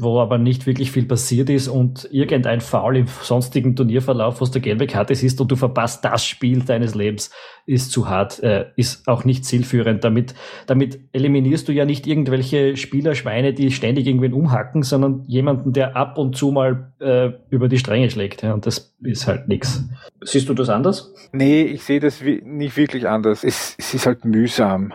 wo 0.00 0.20
aber 0.20 0.38
nicht 0.38 0.66
wirklich 0.66 0.92
viel 0.92 1.04
passiert 1.04 1.50
ist 1.50 1.68
und 1.68 2.08
irgendein 2.10 2.60
Foul 2.60 2.96
im 2.98 3.06
sonstigen 3.06 3.74
Turnierverlauf, 3.74 4.40
wo 4.40 4.44
du 4.44 4.60
gelbe 4.60 4.86
Karte 4.86 5.14
siehst 5.14 5.40
und 5.40 5.50
du 5.50 5.56
verpasst 5.56 6.04
das 6.04 6.24
Spiel 6.24 6.60
deines 6.60 6.94
Lebens, 6.94 7.30
ist 7.66 7.92
zu 7.92 8.08
hart, 8.08 8.42
äh, 8.42 8.66
ist 8.76 9.06
auch 9.08 9.24
nicht 9.24 9.44
zielführend. 9.44 10.04
Damit, 10.04 10.34
damit 10.66 11.00
eliminierst 11.12 11.68
du 11.68 11.72
ja 11.72 11.84
nicht 11.84 12.06
irgendwelche 12.06 12.76
Spielerschweine, 12.76 13.52
die 13.52 13.70
ständig 13.70 14.06
irgendwen 14.06 14.32
umhacken, 14.32 14.82
sondern 14.82 15.24
jemanden, 15.26 15.72
der 15.72 15.96
ab 15.96 16.16
und 16.16 16.36
zu 16.36 16.50
mal 16.50 16.92
äh, 17.00 17.30
über 17.50 17.68
die 17.68 17.78
Stränge 17.78 18.10
schlägt. 18.10 18.42
Ja, 18.42 18.54
und 18.54 18.66
das 18.66 18.94
ist 19.02 19.26
halt 19.26 19.48
nix. 19.48 19.84
Siehst 20.22 20.48
du 20.48 20.54
das 20.54 20.68
anders? 20.68 21.12
Nee, 21.32 21.62
ich 21.62 21.84
sehe 21.84 22.00
das 22.00 22.22
nicht 22.22 22.76
wirklich 22.76 23.06
anders. 23.06 23.44
Es, 23.44 23.76
es 23.78 23.94
ist 23.94 24.06
halt 24.06 24.24
mühsam 24.24 24.92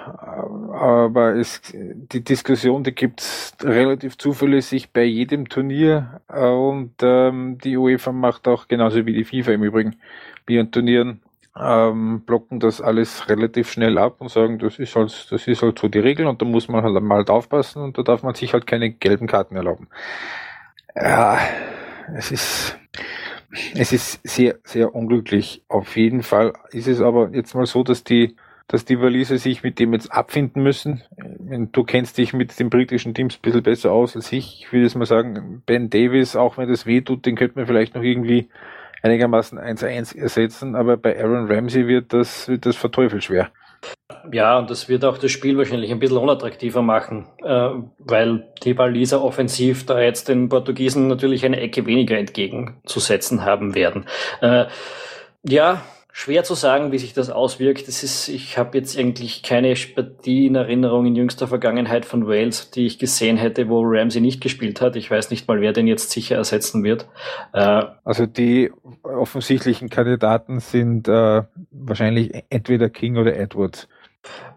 aber 0.83 1.35
es, 1.35 1.61
die 1.73 2.25
Diskussion, 2.25 2.83
die 2.83 2.93
gibt's 2.93 3.55
relativ 3.63 4.17
zuverlässig 4.17 4.91
bei 4.91 5.03
jedem 5.03 5.47
Turnier 5.47 6.19
und 6.27 6.95
ähm, 7.01 7.57
die 7.63 7.77
UEFA 7.77 8.11
macht 8.11 8.49
auch 8.49 8.67
genauso 8.67 9.05
wie 9.05 9.13
die 9.13 9.23
FIFA 9.23 9.53
im 9.53 9.63
Übrigen 9.63 9.95
bei 10.45 10.55
ihren 10.55 10.71
Turnieren 10.71 11.21
ähm, 11.57 12.23
blocken 12.25 12.59
das 12.59 12.81
alles 12.81 13.29
relativ 13.29 13.71
schnell 13.71 13.97
ab 13.97 14.15
und 14.19 14.29
sagen, 14.29 14.59
das 14.59 14.77
ist 14.77 14.93
halt, 14.97 15.27
das 15.31 15.47
ist 15.47 15.61
halt 15.61 15.79
so 15.79 15.87
die 15.87 15.99
Regel 15.99 16.27
und 16.27 16.41
da 16.41 16.45
muss 16.45 16.67
man 16.67 16.83
halt 16.83 17.01
mal 17.01 17.23
aufpassen 17.29 17.81
und 17.81 17.97
da 17.97 18.03
darf 18.03 18.23
man 18.23 18.35
sich 18.35 18.51
halt 18.51 18.67
keine 18.67 18.91
gelben 18.91 19.27
Karten 19.27 19.55
erlauben. 19.55 19.87
Ja, 20.95 21.39
es 22.13 22.29
ist, 22.29 22.77
es 23.73 23.93
ist 23.93 24.19
sehr, 24.27 24.55
sehr 24.65 24.93
unglücklich. 24.93 25.63
Auf 25.69 25.95
jeden 25.95 26.23
Fall 26.23 26.51
ist 26.71 26.87
es 26.87 26.99
aber 26.99 27.29
jetzt 27.29 27.55
mal 27.55 27.67
so, 27.67 27.83
dass 27.83 28.03
die 28.03 28.35
dass 28.67 28.85
die 28.85 28.99
Waliser 28.99 29.37
sich 29.37 29.63
mit 29.63 29.79
dem 29.79 29.93
jetzt 29.93 30.11
abfinden 30.11 30.63
müssen. 30.63 31.03
Du 31.71 31.83
kennst 31.83 32.17
dich 32.17 32.33
mit 32.33 32.57
den 32.59 32.69
britischen 32.69 33.13
Teams 33.13 33.35
ein 33.35 33.41
bisschen 33.41 33.63
besser 33.63 33.91
aus 33.91 34.15
als 34.15 34.31
ich. 34.31 34.61
Ich 34.61 34.71
würde 34.71 34.83
jetzt 34.85 34.95
mal 34.95 35.05
sagen, 35.05 35.61
Ben 35.65 35.89
Davis, 35.89 36.35
auch 36.35 36.57
wenn 36.57 36.69
das 36.69 36.85
weh 36.85 37.01
tut, 37.01 37.25
den 37.25 37.35
könnte 37.35 37.57
man 37.57 37.67
vielleicht 37.67 37.95
noch 37.95 38.03
irgendwie 38.03 38.49
einigermaßen 39.03 39.59
1-1 39.59 40.17
ersetzen, 40.17 40.75
aber 40.75 40.97
bei 40.97 41.21
Aaron 41.21 41.51
Ramsey 41.51 41.87
wird 41.87 42.13
das, 42.13 42.47
wird 42.47 42.65
das 42.65 42.77
verteufelt 42.77 43.23
schwer. 43.23 43.51
Ja, 44.31 44.57
und 44.57 44.69
das 44.69 44.87
wird 44.87 45.03
auch 45.03 45.17
das 45.17 45.31
Spiel 45.31 45.57
wahrscheinlich 45.57 45.91
ein 45.91 45.99
bisschen 45.99 46.17
unattraktiver 46.17 46.81
machen, 46.81 47.27
äh, 47.43 47.69
weil 47.99 48.47
die 48.63 48.77
Waliser 48.77 49.21
offensiv 49.21 49.85
da 49.85 49.99
jetzt 49.99 50.29
den 50.29 50.47
Portugiesen 50.47 51.07
natürlich 51.09 51.45
eine 51.45 51.59
Ecke 51.59 51.85
weniger 51.85 52.17
entgegenzusetzen 52.17 53.43
haben 53.43 53.75
werden. 53.75 54.05
Äh, 54.39 54.65
ja, 55.45 55.81
Schwer 56.15 56.43
zu 56.43 56.53
sagen, 56.53 56.91
wie 56.91 56.99
sich 56.99 57.13
das 57.13 57.31
auswirkt. 57.31 57.87
Das 57.87 58.03
ist, 58.03 58.27
ich 58.27 58.59
habe 58.59 58.77
jetzt 58.77 58.95
eigentlich 58.99 59.41
keine 59.41 59.73
Partie 59.73 60.45
in 60.45 60.53
Erinnerung 60.53 61.07
in 61.07 61.15
jüngster 61.15 61.47
Vergangenheit 61.47 62.05
von 62.05 62.27
Wales, 62.27 62.69
die 62.69 62.85
ich 62.85 62.99
gesehen 62.99 63.35
hätte, 63.35 63.67
wo 63.67 63.81
Ramsey 63.83 64.21
nicht 64.21 64.39
gespielt 64.39 64.79
hat. 64.79 64.95
Ich 64.95 65.09
weiß 65.09 65.31
nicht 65.31 65.47
mal, 65.47 65.59
wer 65.59 65.73
den 65.73 65.87
jetzt 65.87 66.11
sicher 66.11 66.35
ersetzen 66.35 66.83
wird. 66.83 67.07
Äh, 67.51 67.85
also 68.03 68.27
die 68.27 68.71
offensichtlichen 69.01 69.89
Kandidaten 69.89 70.59
sind 70.59 71.07
äh, 71.07 71.41
wahrscheinlich 71.71 72.43
entweder 72.51 72.89
King 72.89 73.17
oder 73.17 73.35
Edwards. 73.35 73.87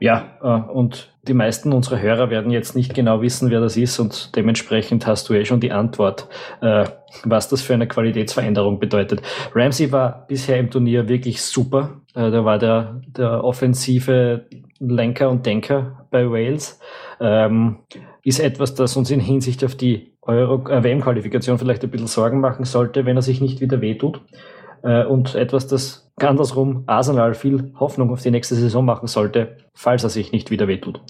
Ja, 0.00 0.38
äh, 0.42 0.70
und 0.70 1.12
die 1.26 1.34
meisten 1.34 1.72
unserer 1.72 2.00
Hörer 2.00 2.30
werden 2.30 2.50
jetzt 2.50 2.76
nicht 2.76 2.94
genau 2.94 3.20
wissen, 3.20 3.50
wer 3.50 3.60
das 3.60 3.76
ist 3.76 3.98
und 3.98 4.36
dementsprechend 4.36 5.06
hast 5.06 5.28
du 5.28 5.34
eh 5.34 5.44
schon 5.44 5.60
die 5.60 5.72
Antwort, 5.72 6.28
äh, 6.60 6.84
was 7.24 7.48
das 7.48 7.62
für 7.62 7.74
eine 7.74 7.88
Qualitätsveränderung 7.88 8.78
bedeutet. 8.78 9.22
Ramsey 9.54 9.90
war 9.90 10.26
bisher 10.28 10.58
im 10.58 10.70
Turnier 10.70 11.08
wirklich 11.08 11.42
super. 11.42 12.00
Äh, 12.14 12.30
der 12.30 12.44
war 12.44 12.58
der, 12.58 13.00
der 13.06 13.42
offensive 13.42 14.46
Lenker 14.78 15.30
und 15.30 15.46
Denker 15.46 16.06
bei 16.10 16.30
Wales. 16.30 16.78
Ähm, 17.20 17.78
ist 18.22 18.40
etwas, 18.40 18.74
das 18.74 18.96
uns 18.96 19.10
in 19.10 19.20
Hinsicht 19.20 19.64
auf 19.64 19.74
die 19.74 20.12
Euro 20.22 20.68
äh, 20.68 20.82
WM-Qualifikation 20.82 21.58
vielleicht 21.58 21.82
ein 21.82 21.90
bisschen 21.90 22.08
Sorgen 22.08 22.40
machen 22.40 22.64
sollte, 22.64 23.06
wenn 23.06 23.16
er 23.16 23.22
sich 23.22 23.40
nicht 23.40 23.60
wieder 23.60 23.80
wehtut. 23.80 24.20
Äh, 24.86 25.04
und 25.04 25.34
etwas, 25.34 25.66
das 25.66 26.08
andersrum 26.16 26.84
Arsenal 26.86 27.34
viel 27.34 27.72
Hoffnung 27.78 28.10
auf 28.10 28.22
die 28.22 28.30
nächste 28.30 28.54
Saison 28.54 28.84
machen 28.84 29.08
sollte, 29.08 29.56
falls 29.74 30.04
er 30.04 30.10
sich 30.10 30.30
nicht 30.30 30.50
wieder 30.52 30.68
wehtut. 30.68 31.00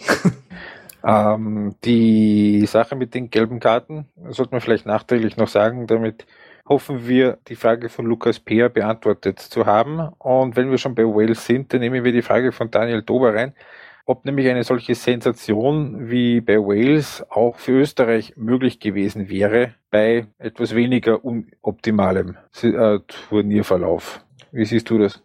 ähm, 1.07 1.75
die 1.85 2.65
Sache 2.67 2.97
mit 2.97 3.15
den 3.15 3.29
gelben 3.29 3.61
Karten 3.61 4.09
sollte 4.31 4.53
man 4.53 4.63
vielleicht 4.63 4.87
nachträglich 4.87 5.37
noch 5.37 5.49
sagen, 5.49 5.87
damit 5.87 6.27
hoffen 6.67 7.07
wir, 7.07 7.39
die 7.49 7.55
Frage 7.55 7.91
von 7.91 8.07
Lukas 8.07 8.41
Peer 8.41 8.71
beantwortet 8.71 9.39
zu 9.39 9.67
haben. 9.67 10.09
Und 10.19 10.57
wenn 10.57 10.71
wir 10.71 10.79
schon 10.79 10.95
bei 10.95 11.05
Wales 11.05 11.45
sind, 11.45 11.73
dann 11.73 11.81
nehmen 11.81 12.03
wir 12.03 12.13
die 12.13 12.23
Frage 12.23 12.53
von 12.53 12.71
Daniel 12.71 13.03
Dober 13.03 13.35
rein 13.35 13.53
ob 14.07 14.25
nämlich 14.25 14.49
eine 14.49 14.63
solche 14.63 14.95
Sensation 14.95 16.09
wie 16.09 16.41
bei 16.41 16.57
Wales 16.59 17.27
auch 17.29 17.57
für 17.57 17.73
Österreich 17.73 18.35
möglich 18.37 18.79
gewesen 18.79 19.29
wäre 19.29 19.75
bei 19.91 20.29
etwas 20.39 20.75
weniger 20.75 21.25
unoptimalem 21.25 22.37
äh, 22.63 23.01
Turnierverlauf. 23.29 24.25
Wie 24.53 24.65
siehst 24.65 24.89
du 24.91 24.99
das? 24.99 25.23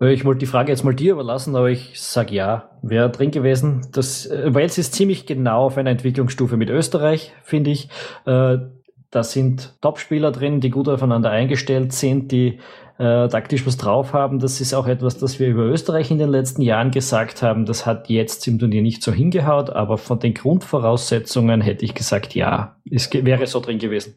Äh, 0.00 0.12
ich 0.12 0.24
wollte 0.24 0.40
die 0.40 0.46
Frage 0.46 0.72
jetzt 0.72 0.82
mal 0.82 0.94
dir 0.94 1.12
überlassen, 1.12 1.54
aber 1.54 1.70
ich 1.70 2.00
sage 2.00 2.34
ja. 2.34 2.70
Wäre 2.82 3.10
drin 3.10 3.30
gewesen. 3.30 3.86
Das, 3.92 4.26
äh, 4.26 4.52
Wales 4.52 4.76
ist 4.76 4.94
ziemlich 4.94 5.26
genau 5.26 5.66
auf 5.66 5.78
einer 5.78 5.90
Entwicklungsstufe 5.90 6.56
mit 6.56 6.68
Österreich, 6.68 7.32
finde 7.42 7.70
ich. 7.70 7.88
Da 8.24 9.22
sind 9.22 9.80
Topspieler 9.80 10.32
drin, 10.32 10.60
die 10.60 10.70
gut 10.70 10.88
aufeinander 10.88 11.30
eingestellt 11.30 11.92
sind, 11.92 12.32
die 12.32 12.58
äh, 12.98 13.28
taktisch 13.28 13.66
was 13.66 13.76
drauf 13.76 14.12
haben. 14.12 14.38
Das 14.38 14.60
ist 14.60 14.74
auch 14.74 14.86
etwas, 14.86 15.18
das 15.18 15.38
wir 15.38 15.48
über 15.48 15.64
Österreich 15.64 16.10
in 16.10 16.18
den 16.18 16.30
letzten 16.30 16.62
Jahren 16.62 16.90
gesagt 16.90 17.42
haben. 17.42 17.66
Das 17.66 17.86
hat 17.86 18.08
jetzt 18.08 18.46
im 18.48 18.58
Turnier 18.58 18.82
nicht 18.82 19.02
so 19.02 19.12
hingehaut, 19.12 19.70
aber 19.70 19.98
von 19.98 20.18
den 20.18 20.34
Grundvoraussetzungen 20.34 21.60
hätte 21.60 21.84
ich 21.84 21.94
gesagt, 21.94 22.34
ja, 22.34 22.76
es 22.90 23.12
wäre 23.12 23.46
so 23.46 23.60
drin 23.60 23.78
gewesen. 23.78 24.16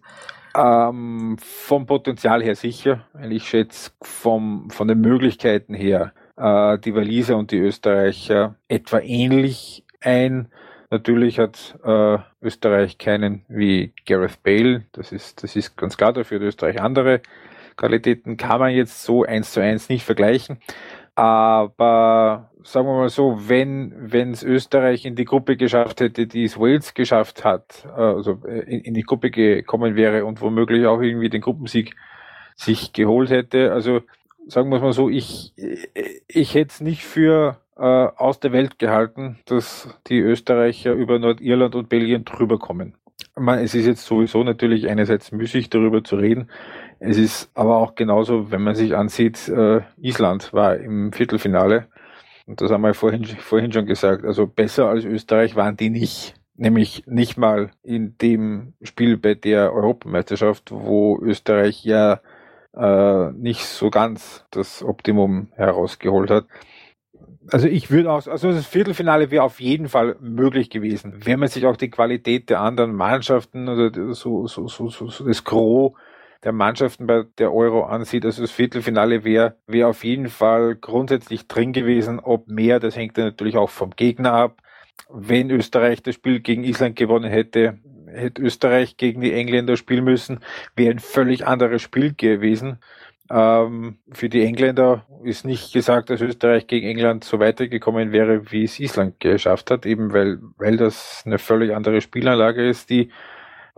Ähm, 0.56 1.38
vom 1.40 1.86
Potenzial 1.86 2.42
her 2.44 2.56
sicher. 2.56 3.02
Ich 3.30 3.48
schätze 3.48 3.92
vom, 4.02 4.70
von 4.70 4.88
den 4.88 5.00
Möglichkeiten 5.02 5.74
her 5.74 6.14
äh, 6.38 6.80
die 6.80 6.96
Waliser 6.96 7.38
und 7.38 7.52
die 7.52 7.60
Österreicher 7.60 8.56
etwa 8.68 9.00
ähnlich 9.00 9.84
ein. 10.02 10.48
Natürlich 10.90 11.38
hat 11.38 11.78
äh, 11.84 12.18
Österreich 12.42 12.98
keinen 12.98 13.44
wie 13.48 13.94
Gareth 14.08 14.42
Bale, 14.42 14.86
das 14.92 15.12
ist, 15.12 15.44
das 15.44 15.56
ist 15.56 15.78
ganz 15.78 15.98
klar, 15.98 16.14
dafür 16.14 16.40
hat 16.40 16.48
Österreich 16.48 16.82
andere 16.82 17.22
Qualitäten, 17.80 18.38
kann 18.38 18.60
man 18.60 18.72
jetzt 18.72 19.04
so 19.04 19.24
eins 19.24 19.54
zu 19.54 19.62
eins 19.62 19.90
nicht 19.90 20.04
vergleichen. 20.04 20.60
Aber 21.16 22.52
sagen 22.64 22.88
wir 22.88 22.96
mal 22.96 23.10
so, 23.10 23.38
wenn 23.48 24.32
es 24.32 24.44
Österreich 24.44 25.06
in 25.06 25.16
die 25.16 25.26
Gruppe 25.26 25.58
geschafft 25.58 26.02
hätte, 26.02 26.28
die 26.28 26.44
es 26.44 26.60
Wales 26.60 26.94
geschafft 26.94 27.44
hat, 27.44 27.86
äh, 27.86 28.02
also 28.02 28.40
äh, 28.46 28.60
in, 28.60 28.82
in 28.82 28.94
die 28.94 29.04
Gruppe 29.04 29.32
gekommen 29.32 29.96
wäre 29.96 30.26
und 30.26 30.42
womöglich 30.42 30.86
auch 30.86 31.02
irgendwie 31.02 31.30
den 31.30 31.42
Gruppensieg 31.42 31.96
sich 32.56 32.94
geholt 32.94 33.30
hätte, 33.30 33.72
also 33.72 34.02
sagen 34.48 34.70
wir 34.70 34.78
es 34.78 34.82
mal 34.82 34.94
so, 34.94 35.10
ich, 35.10 35.54
ich 36.28 36.54
hätte 36.54 36.72
es 36.72 36.82
nicht 36.82 37.06
für 37.06 37.58
äh, 37.78 37.82
aus 37.82 38.40
der 38.40 38.52
Welt 38.52 38.80
gehalten, 38.80 39.40
dass 39.46 39.88
die 40.08 40.20
Österreicher 40.20 40.94
über 40.94 41.20
Nordirland 41.20 41.76
und 41.76 41.90
Belgien 41.90 42.26
drüber 42.26 42.60
kommen. 42.60 42.96
Man, 43.36 43.60
es 43.60 43.76
ist 43.76 43.86
jetzt 43.86 44.06
sowieso 44.06 44.44
natürlich 44.44 44.90
einerseits 44.90 45.32
müßig 45.32 45.70
darüber 45.70 46.04
zu 46.04 46.16
reden. 46.16 46.50
Es 47.00 47.18
ist 47.18 47.50
aber 47.54 47.78
auch 47.78 47.96
genauso, 47.96 48.52
wenn 48.52 48.62
man 48.62 48.76
sich 48.76 48.96
ansieht, 48.96 49.48
äh, 49.48 49.82
Island 49.98 50.54
war 50.54 50.76
im 50.76 51.14
Viertelfinale. 51.14 51.88
Und 52.46 52.62
das 52.62 52.72
haben 52.72 52.82
wir 52.82 52.94
vorhin, 52.94 53.26
vorhin 53.26 53.72
schon 53.72 53.86
gesagt. 53.86 54.26
Also 54.26 54.48
besser 54.48 54.90
als 54.90 55.06
Österreich 55.06 55.56
waren 55.56 55.78
die 55.78 55.90
nicht. 55.90 56.36
Nämlich 56.56 57.04
nicht 57.08 57.38
mal 57.38 57.72
in 57.84 58.18
dem 58.18 58.74
Spiel 58.82 59.16
bei 59.16 59.34
der 59.34 59.72
Europameisterschaft, 59.72 60.72
wo 60.72 61.18
Österreich 61.22 61.86
ja 61.86 62.20
äh, 62.76 63.32
nicht 63.32 63.66
so 63.66 63.90
ganz 63.90 64.46
das 64.52 64.84
Optimum 64.84 65.48
herausgeholt 65.56 66.30
hat. 66.30 66.48
Also 67.50 67.68
ich 67.68 67.90
würde 67.90 68.12
auch, 68.12 68.28
also 68.28 68.52
das 68.52 68.68
Viertelfinale 68.68 69.32
wäre 69.32 69.44
auf 69.44 69.62
jeden 69.62 69.88
Fall 69.88 70.18
möglich 70.20 70.70
gewesen, 70.70 71.26
wenn 71.26 71.40
man 71.40 71.48
sich 71.48 71.66
auch 71.66 71.78
die 71.78 71.90
Qualität 71.90 72.50
der 72.50 72.60
anderen 72.60 72.94
Mannschaften 72.94 73.70
oder 73.70 74.14
so, 74.14 74.46
so, 74.48 74.68
so, 74.68 74.90
so, 74.90 75.10
so 75.10 75.26
das 75.26 75.46
Gros 75.46 75.94
der 76.44 76.52
Mannschaften 76.52 77.08
bei 77.08 77.24
der 77.38 77.54
Euro 77.54 77.84
ansieht. 77.84 78.26
Also 78.26 78.42
das 78.42 78.52
Viertelfinale 78.52 79.24
wäre 79.24 79.58
wäre 79.68 79.90
auf 79.90 80.04
jeden 80.04 80.30
Fall 80.30 80.76
grundsätzlich 80.76 81.48
drin 81.48 81.74
gewesen. 81.74 82.20
Ob 82.20 82.48
mehr, 82.48 82.80
das 82.80 82.96
hängt 82.96 83.18
dann 83.18 83.26
natürlich 83.26 83.58
auch 83.58 83.70
vom 83.70 83.92
Gegner 83.92 84.34
ab. 84.34 84.62
Wenn 85.10 85.50
Österreich 85.50 86.04
das 86.04 86.16
Spiel 86.16 86.40
gegen 86.40 86.64
Island 86.64 86.96
gewonnen 86.96 87.30
hätte, 87.30 87.80
hätte 88.08 88.42
Österreich 88.42 88.98
gegen 88.98 89.22
die 89.22 89.34
Engländer 89.34 89.76
spielen 89.78 90.04
müssen, 90.04 90.40
wäre 90.76 90.92
ein 90.92 91.00
völlig 91.00 91.46
anderes 91.46 91.82
Spiel 91.82 92.14
gewesen. 92.16 92.80
Ähm, 93.32 94.00
für 94.12 94.30
die 94.30 94.44
Engländer 94.44 95.06
ist 95.24 95.46
nicht 95.46 95.72
gesagt, 95.72 96.10
dass 96.10 96.22
Österreich 96.22 96.68
gegen 96.68 96.88
England 96.88 97.24
so 97.24 97.40
weitergekommen 97.40 98.12
wäre, 98.12 98.52
wie 98.52 98.64
es 98.64 98.80
Island 98.80 99.20
geschafft 99.20 99.70
hat, 99.70 99.86
eben 99.86 100.14
weil, 100.14 100.40
weil 100.58 100.78
das 100.78 101.24
eine 101.26 101.38
völlig 101.38 101.76
andere 101.76 102.02
Spielanlage 102.02 102.68
ist, 102.68 102.90
die 102.90 103.12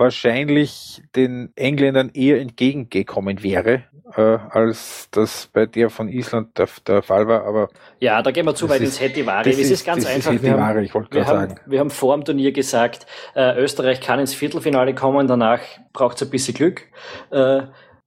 wahrscheinlich 0.01 1.01
den 1.15 1.53
Engländern 1.55 2.10
eher 2.13 2.41
entgegengekommen 2.41 3.43
wäre, 3.43 3.84
äh, 4.17 4.22
als 4.22 5.08
das 5.12 5.48
bei 5.53 5.65
der 5.65 5.89
von 5.89 6.10
Island 6.10 6.58
der, 6.58 6.67
der 6.88 7.01
Fall 7.03 7.27
war. 7.27 7.46
Aber 7.46 7.70
ja, 8.00 8.22
da 8.22 8.31
gehen 8.31 8.46
wir 8.46 8.55
zu 8.55 8.67
weit 8.67 8.81
ins 8.81 9.00
Hetiwari. 9.00 9.50
Das, 9.50 9.60
das 9.60 9.70
ist, 9.70 9.86
ganz 9.86 10.03
das 10.03 10.13
einfach. 10.13 10.34
Ist 10.34 10.43
wir, 10.43 10.60
haben, 10.60 10.84
ich 10.84 10.93
wir, 10.93 11.27
haben, 11.27 11.55
wir 11.65 11.79
haben 11.79 11.91
vor 11.91 12.17
dem 12.17 12.25
Turnier 12.25 12.51
gesagt, 12.51 13.05
äh, 13.36 13.58
Österreich 13.58 14.01
kann 14.01 14.20
ins 14.20 14.34
Viertelfinale 14.34 14.96
kommen, 14.96 15.27
danach 15.27 15.62
braucht 15.93 16.17
es 16.17 16.24
ein 16.24 16.31
bisschen 16.31 16.55
Glück. 16.55 16.88
Äh, 17.29 17.62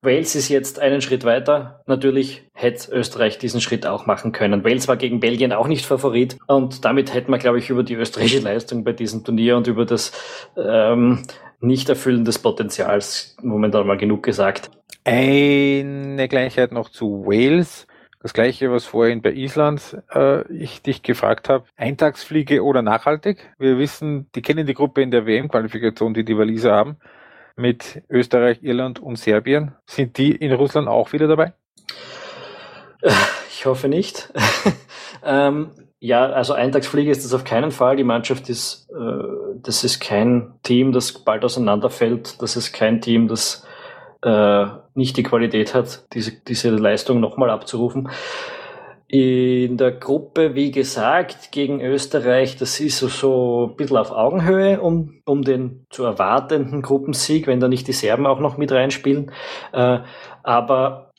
Wales 0.05 0.35
ist 0.35 0.51
jetzt 0.51 0.81
einen 0.81 1.01
Schritt 1.01 1.25
weiter. 1.25 1.83
Natürlich 1.87 2.43
hätte 2.53 2.93
Österreich 2.93 3.39
diesen 3.39 3.63
Schritt 3.63 3.87
auch 3.87 4.05
machen 4.05 4.33
können. 4.33 4.63
Wales 4.63 4.87
war 4.87 4.97
gegen 4.97 5.19
Belgien 5.21 5.53
auch 5.53 5.67
nicht 5.67 5.87
Favorit 5.87 6.37
und 6.47 6.85
damit 6.85 7.15
hätte 7.15 7.31
man, 7.31 7.41
glaube 7.41 7.59
ich, 7.59 7.71
über 7.71 7.83
die 7.83 7.95
österreichische 7.95 8.41
Leistung 8.41 8.85
bei 8.85 8.93
diesem 8.93 9.25
Turnier 9.25 9.57
und 9.57 9.67
über 9.67 9.87
das 9.87 10.13
ähm, 10.57 11.23
Nicht-Erfüllen 11.61 12.25
des 12.25 12.39
Potenzials 12.39 13.37
momentan 13.43 13.87
mal 13.87 13.97
genug 13.97 14.23
gesagt. 14.23 14.71
Eine 15.05 16.29
Gleichheit 16.29 16.73
noch 16.73 16.89
zu 16.91 17.25
Wales. 17.27 17.87
Das 18.21 18.33
gleiche, 18.33 18.71
was 18.71 18.87
vorhin 18.87 19.21
bei 19.21 19.33
Island 19.33 19.99
äh, 20.11 20.51
ich 20.51 20.81
dich 20.81 21.03
gefragt 21.03 21.51
habe. 21.51 21.67
Eintagsfliege 21.77 22.65
oder 22.65 22.81
nachhaltig? 22.81 23.53
Wir 23.59 23.77
wissen, 23.79 24.31
die 24.35 24.41
kennen 24.41 24.67
die 24.67 24.73
Gruppe 24.73 25.03
in 25.03 25.11
der 25.11 25.27
WM-Qualifikation, 25.27 26.15
die 26.15 26.25
die 26.25 26.39
Waliser 26.39 26.73
haben 26.73 26.97
mit 27.57 28.03
Österreich, 28.09 28.63
Irland 28.63 28.99
und 28.99 29.17
Serbien. 29.17 29.75
Sind 29.87 30.17
die 30.19 30.35
in 30.35 30.53
Russland 30.53 30.89
auch 30.89 31.13
wieder 31.13 31.29
dabei? 31.29 31.53
Ich 33.51 33.67
hoffe 33.67 33.89
nicht. 33.89 34.33
ähm, 35.25 35.71
ja, 36.05 36.27
also 36.27 36.53
Eintagsfliege 36.53 37.11
ist 37.11 37.25
das 37.25 37.33
auf 37.33 37.45
keinen 37.45 37.71
Fall. 37.71 37.97
Die 37.97 38.05
Mannschaft 38.05 38.51
ist, 38.51 38.91
äh, 38.91 39.57
das 39.63 39.85
ist 39.85 40.01
kein 40.01 40.53
Team, 40.63 40.93
das 40.93 41.25
bald 41.25 41.47
auseinanderfällt. 41.47 42.43
Das 42.43 42.57
ist 42.57 42.75
kein 42.75 43.01
Team, 43.01 43.27
das 43.27 43.67
äh, 44.23 44.67
nicht 44.95 45.17
die 45.17 45.23
Qualität 45.23 45.73
hat, 45.75 46.05
diese, 46.13 46.33
diese 46.47 46.69
Leistung 46.69 47.21
nochmal 47.21 47.49
abzurufen. 47.49 48.11
In 49.09 49.79
der 49.79 49.93
Gruppe, 49.93 50.55
wie 50.55 50.73
gesagt, 50.73 51.53
gegen 51.53 51.81
Österreich, 51.81 52.59
das 52.59 52.81
ist 52.81 52.99
so, 52.99 53.09
so 53.09 53.71
ein 53.71 53.77
bisschen 53.77 53.97
auf 53.97 54.11
Augenhöhe 54.11 54.83
um, 54.83 55.23
um 55.25 55.41
den 55.41 55.87
zu 55.89 56.05
erwartenden 56.05 56.83
Gruppensieg, 56.83 57.47
wenn 57.47 57.61
da 57.61 57.69
nicht 57.69 57.89
die 57.89 57.93
Serben 57.93 58.27
auch 58.27 58.41
noch 58.41 58.59
mit 58.59 58.73
reinspielen. 58.73 59.33
Äh, 59.73 60.01
aber 60.43 61.13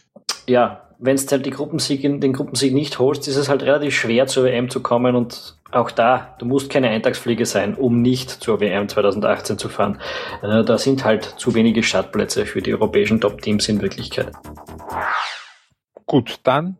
ja, 0.48 0.85
wenn 0.98 1.16
es 1.16 1.32
halt 1.32 1.46
die 1.46 1.52
Gruppensieg, 1.52 2.02
den 2.02 2.34
Gruppensieg 2.34 2.74
nicht 2.74 3.00
holst, 3.00 3.28
ist 3.28 3.36
es 3.36 3.50
halt 3.50 3.64
relativ 3.64 3.96
schwer 3.96 4.28
zur 4.28 4.46
WM 4.46 4.70
zu 4.70 4.82
kommen 4.82 5.16
und 5.16 5.58
auch 5.72 5.92
da, 5.92 6.36
du 6.40 6.46
musst 6.46 6.70
keine 6.70 6.90
Eintagsfliege 6.90 7.46
sein, 7.46 7.76
um 7.76 8.02
nicht 8.02 8.30
zur 8.30 8.60
WM 8.62 8.88
2018 8.88 9.58
zu 9.58 9.68
fahren. 9.68 10.00
Äh, 10.42 10.64
da 10.64 10.78
sind 10.78 11.04
halt 11.04 11.24
zu 11.38 11.54
wenige 11.54 11.84
Startplätze 11.84 12.46
für 12.46 12.62
die 12.62 12.74
europäischen 12.74 13.20
Top-Teams 13.20 13.68
in 13.68 13.82
Wirklichkeit. 13.82 14.32
Gut, 16.06 16.40
dann 16.44 16.78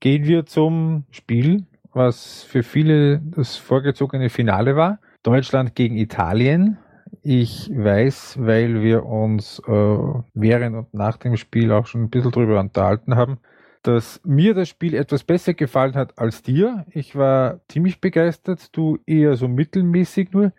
gehen 0.00 0.24
wir 0.24 0.44
zum 0.44 1.04
Spiel, 1.10 1.64
was 1.92 2.42
für 2.42 2.62
viele 2.62 3.20
das 3.34 3.56
vorgezogene 3.56 4.28
Finale 4.28 4.76
war. 4.76 4.98
Deutschland 5.22 5.74
gegen 5.74 5.96
Italien. 5.96 6.76
Ich 7.22 7.70
weiß, 7.72 8.36
weil 8.40 8.82
wir 8.82 9.06
uns 9.06 9.62
äh, 9.66 9.96
während 10.34 10.76
und 10.76 10.92
nach 10.92 11.16
dem 11.16 11.36
Spiel 11.36 11.72
auch 11.72 11.86
schon 11.86 12.02
ein 12.02 12.10
bisschen 12.10 12.32
drüber 12.32 12.60
unterhalten 12.60 13.16
haben, 13.16 13.38
dass 13.84 14.20
mir 14.24 14.54
das 14.54 14.68
Spiel 14.70 14.94
etwas 14.94 15.24
besser 15.24 15.52
gefallen 15.52 15.94
hat 15.94 16.18
als 16.18 16.42
dir. 16.42 16.86
Ich 16.90 17.16
war 17.16 17.60
ziemlich 17.68 18.00
begeistert, 18.00 18.74
du 18.76 18.98
eher 19.06 19.36
so 19.36 19.46
mittelmäßig 19.46 20.32
nur. 20.32 20.52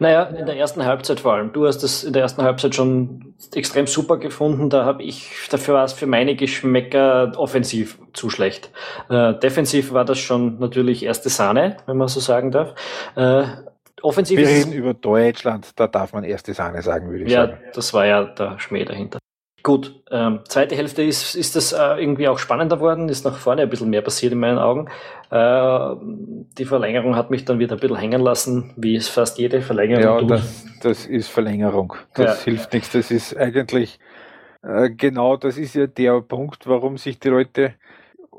Naja, 0.00 0.24
in 0.24 0.44
der 0.44 0.56
ersten 0.56 0.84
Halbzeit 0.84 1.20
vor 1.20 1.34
allem. 1.34 1.52
Du 1.52 1.66
hast 1.66 1.78
das 1.78 2.02
in 2.02 2.12
der 2.12 2.22
ersten 2.22 2.42
Halbzeit 2.42 2.74
schon 2.74 3.34
extrem 3.54 3.86
super 3.86 4.16
gefunden. 4.16 4.70
Da 4.70 4.84
habe 4.84 5.04
ich, 5.04 5.30
dafür 5.50 5.74
war 5.74 5.84
es 5.84 5.92
für 5.92 6.06
meine 6.06 6.34
Geschmäcker 6.34 7.32
offensiv 7.36 7.98
zu 8.12 8.28
schlecht. 8.28 8.72
Äh, 9.08 9.34
defensiv 9.34 9.92
war 9.92 10.04
das 10.04 10.18
schon 10.18 10.58
natürlich 10.58 11.04
erste 11.04 11.28
Sahne, 11.28 11.76
wenn 11.86 11.96
man 11.96 12.08
so 12.08 12.18
sagen 12.18 12.50
darf. 12.50 12.74
Äh, 13.14 13.44
offensiv 14.02 14.36
Wir 14.36 14.48
reden 14.48 14.72
über 14.72 14.94
Deutschland, 14.94 15.70
da 15.76 15.86
darf 15.86 16.12
man 16.12 16.24
erste 16.24 16.54
Sahne 16.54 16.82
sagen, 16.82 17.08
würde 17.08 17.24
ich 17.24 17.30
ja, 17.30 17.46
sagen. 17.46 17.58
Ja, 17.64 17.70
das 17.72 17.94
war 17.94 18.04
ja 18.04 18.24
der 18.24 18.58
Schmäh 18.58 18.84
dahinter. 18.84 19.18
Gut, 19.68 20.00
ähm, 20.10 20.40
zweite 20.48 20.74
Hälfte 20.76 21.02
ist, 21.02 21.34
ist 21.34 21.54
das 21.54 21.74
äh, 21.74 22.00
irgendwie 22.00 22.26
auch 22.26 22.38
spannender 22.38 22.80
worden, 22.80 23.10
ist 23.10 23.26
nach 23.26 23.36
vorne 23.36 23.60
ein 23.60 23.68
bisschen 23.68 23.90
mehr 23.90 24.00
passiert 24.00 24.32
in 24.32 24.38
meinen 24.38 24.56
Augen. 24.56 24.88
Äh, 25.30 25.96
die 26.56 26.64
Verlängerung 26.64 27.16
hat 27.16 27.30
mich 27.30 27.44
dann 27.44 27.58
wieder 27.58 27.76
ein 27.76 27.78
bisschen 27.78 27.98
hängen 27.98 28.22
lassen, 28.22 28.72
wie 28.78 28.96
es 28.96 29.10
fast 29.10 29.38
jede 29.38 29.60
Verlängerung 29.60 30.26
ja, 30.26 30.36
Das, 30.36 30.64
das 30.80 31.04
ist 31.04 31.28
Verlängerung. 31.28 31.92
Das 32.14 32.38
ja. 32.38 32.44
hilft 32.46 32.72
nichts. 32.72 32.92
Das 32.92 33.10
ist 33.10 33.36
eigentlich 33.36 33.98
äh, 34.62 34.88
genau, 34.88 35.36
das 35.36 35.58
ist 35.58 35.74
ja 35.74 35.86
der 35.86 36.22
Punkt, 36.22 36.66
warum 36.66 36.96
sich 36.96 37.18
die 37.18 37.28
Leute 37.28 37.74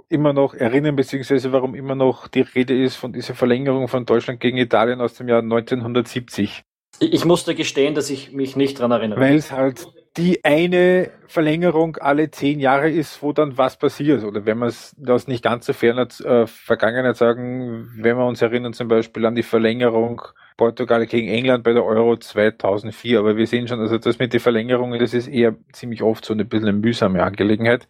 immer 0.08 0.34
noch 0.34 0.56
erinnern, 0.56 0.96
beziehungsweise 0.96 1.52
warum 1.52 1.76
immer 1.76 1.94
noch 1.94 2.28
die 2.28 2.42
Rede 2.42 2.76
ist 2.76 2.96
von 2.96 3.14
dieser 3.14 3.36
Verlängerung 3.36 3.88
von 3.88 4.04
Deutschland 4.04 4.40
gegen 4.40 4.58
Italien 4.58 5.00
aus 5.00 5.14
dem 5.14 5.28
Jahr 5.28 5.44
1970. 5.44 6.64
Ich 7.00 7.24
musste 7.24 7.54
gestehen, 7.54 7.94
dass 7.94 8.10
ich 8.10 8.32
mich 8.32 8.56
nicht 8.56 8.80
dran 8.80 8.90
erinnere. 8.90 9.20
Weil 9.20 9.36
es 9.36 9.52
halt 9.52 9.88
die 10.20 10.44
eine 10.44 11.12
Verlängerung 11.28 11.96
alle 11.98 12.30
zehn 12.30 12.60
Jahre 12.60 12.90
ist, 12.90 13.24
wo 13.24 13.32
dann 13.32 13.58
was 13.58 13.78
passiert. 13.78 14.24
Oder 14.26 14.46
wenn 14.46 14.58
man 14.58 14.68
es 14.68 14.94
das 14.98 15.28
nicht 15.30 15.44
ganz 15.44 15.66
so 15.66 15.72
fern 15.72 15.98
hat, 15.98 16.20
äh, 16.20 16.46
Vergangenheit 16.46 17.16
sagen, 17.16 17.90
wenn 17.96 18.18
wir 18.18 18.26
uns 18.26 18.42
erinnern 18.42 18.74
zum 18.74 18.90
Beispiel 18.90 19.26
an 19.26 19.36
die 19.36 19.44
Verlängerung 19.44 20.22
Portugal 20.58 21.06
gegen 21.06 21.30
England 21.30 21.64
bei 21.64 21.72
der 21.72 21.86
Euro 21.86 22.18
2004. 22.18 23.18
Aber 23.18 23.38
wir 23.38 23.48
sehen 23.48 23.70
schon, 23.70 23.80
also 23.80 23.98
das 23.98 24.20
mit 24.20 24.34
den 24.34 24.42
Verlängerungen, 24.42 25.00
das 25.00 25.14
ist 25.14 25.30
eher 25.30 25.56
ziemlich 25.72 26.04
oft 26.04 26.26
so 26.26 26.34
eine 26.34 26.44
bisschen 26.44 26.68
eine 26.68 26.78
mühsame 26.78 27.24
Angelegenheit. 27.24 27.88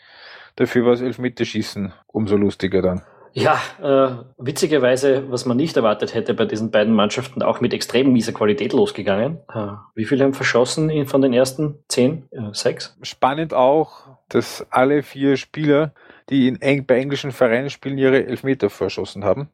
Dafür 0.56 0.86
war 0.86 0.94
es 0.94 1.02
Elfmeterschießen 1.02 1.94
umso 2.08 2.38
lustiger 2.38 2.84
dann. 2.84 3.02
Ja, 3.34 3.60
äh, 3.82 4.24
witzigerweise, 4.38 5.32
was 5.32 5.46
man 5.46 5.58
nicht 5.58 5.78
erwartet 5.78 6.14
hätte 6.14 6.34
bei 6.34 6.46
diesen 6.46 6.72
beiden 6.72 6.94
Mannschaften, 6.94 7.42
auch 7.42 7.62
mit 7.62 7.74
extrem 7.74 8.12
mieser 8.12 8.32
Qualität 8.32 8.74
losgegangen. 8.74 9.40
Äh, 9.54 9.74
wie 9.96 10.06
viele 10.06 10.24
haben 10.24 10.34
verschossen 10.34 11.06
von 11.06 11.22
den 11.22 11.34
ersten 11.34 11.80
zehn? 11.88 12.28
Äh, 12.32 12.54
sechs? 12.54 12.98
Spannend 13.02 13.54
auch, 13.54 14.08
dass 14.30 14.66
alle 14.70 15.04
vier 15.04 15.38
Spieler, 15.38 15.94
die 16.30 16.48
in, 16.48 16.86
bei 16.86 17.00
englischen 17.00 17.32
Vereinen 17.32 17.70
spielen, 17.70 17.98
ihre 17.98 18.26
Elfmeter 18.26 18.70
verschossen 18.70 19.24
haben. 19.24 19.50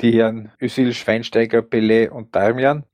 Die 0.00 0.12
Herren 0.12 0.52
Özil, 0.60 0.92
Schweinsteiger, 0.92 1.60
Pelé 1.60 2.08
und 2.08 2.34
Darmian. 2.34 2.84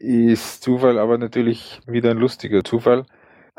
Ist 0.00 0.62
Zufall, 0.62 0.98
aber 0.98 1.18
natürlich 1.18 1.80
wieder 1.86 2.10
ein 2.10 2.18
lustiger 2.18 2.62
Zufall. 2.62 3.04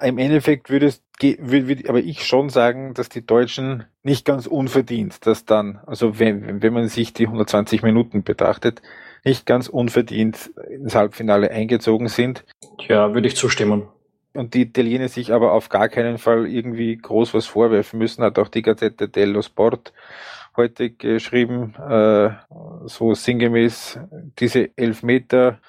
Im 0.02 0.18
Endeffekt 0.18 0.70
würde 0.70 0.88
es, 0.88 1.04
würde, 1.22 1.90
aber 1.90 2.00
ich 2.00 2.26
schon 2.26 2.50
sagen, 2.50 2.94
dass 2.94 3.10
die 3.10 3.26
Deutschen 3.26 3.86
nicht 4.04 4.26
ganz 4.26 4.48
unverdient, 4.48 5.26
dass 5.26 5.46
dann, 5.46 5.80
also 5.86 6.20
wenn, 6.20 6.62
wenn 6.62 6.74
man 6.74 6.88
sich 6.88 7.14
die 7.14 7.26
120 7.26 7.84
Minuten 7.84 8.24
betrachtet, 8.24 8.82
nicht 9.26 9.46
ganz 9.46 9.68
unverdient 9.68 10.52
ins 10.70 10.96
Halbfinale 10.96 11.52
eingezogen 11.52 12.08
sind. 12.08 12.46
Ja, 12.88 13.14
würde 13.14 13.28
ich 13.28 13.36
zustimmen. 13.36 13.88
Und 14.34 14.54
die 14.54 14.62
Italiener 14.62 15.08
sich 15.08 15.34
aber 15.34 15.54
auf 15.54 15.70
gar 15.70 15.90
keinen 15.90 16.18
Fall 16.18 16.48
irgendwie 16.48 16.96
groß 16.96 17.34
was 17.34 17.46
vorwerfen 17.46 18.00
müssen, 18.00 18.24
hat 18.24 18.40
auch 18.40 18.48
die 18.48 18.62
Gazzetta 18.62 19.08
dello 19.08 19.42
Sport 19.42 19.92
heute 20.56 20.92
geschrieben, 20.92 21.74
äh, 21.76 22.32
so 22.86 23.14
sinngemäß, 23.14 24.00
diese 24.40 24.78
Elfmeter 24.78 25.60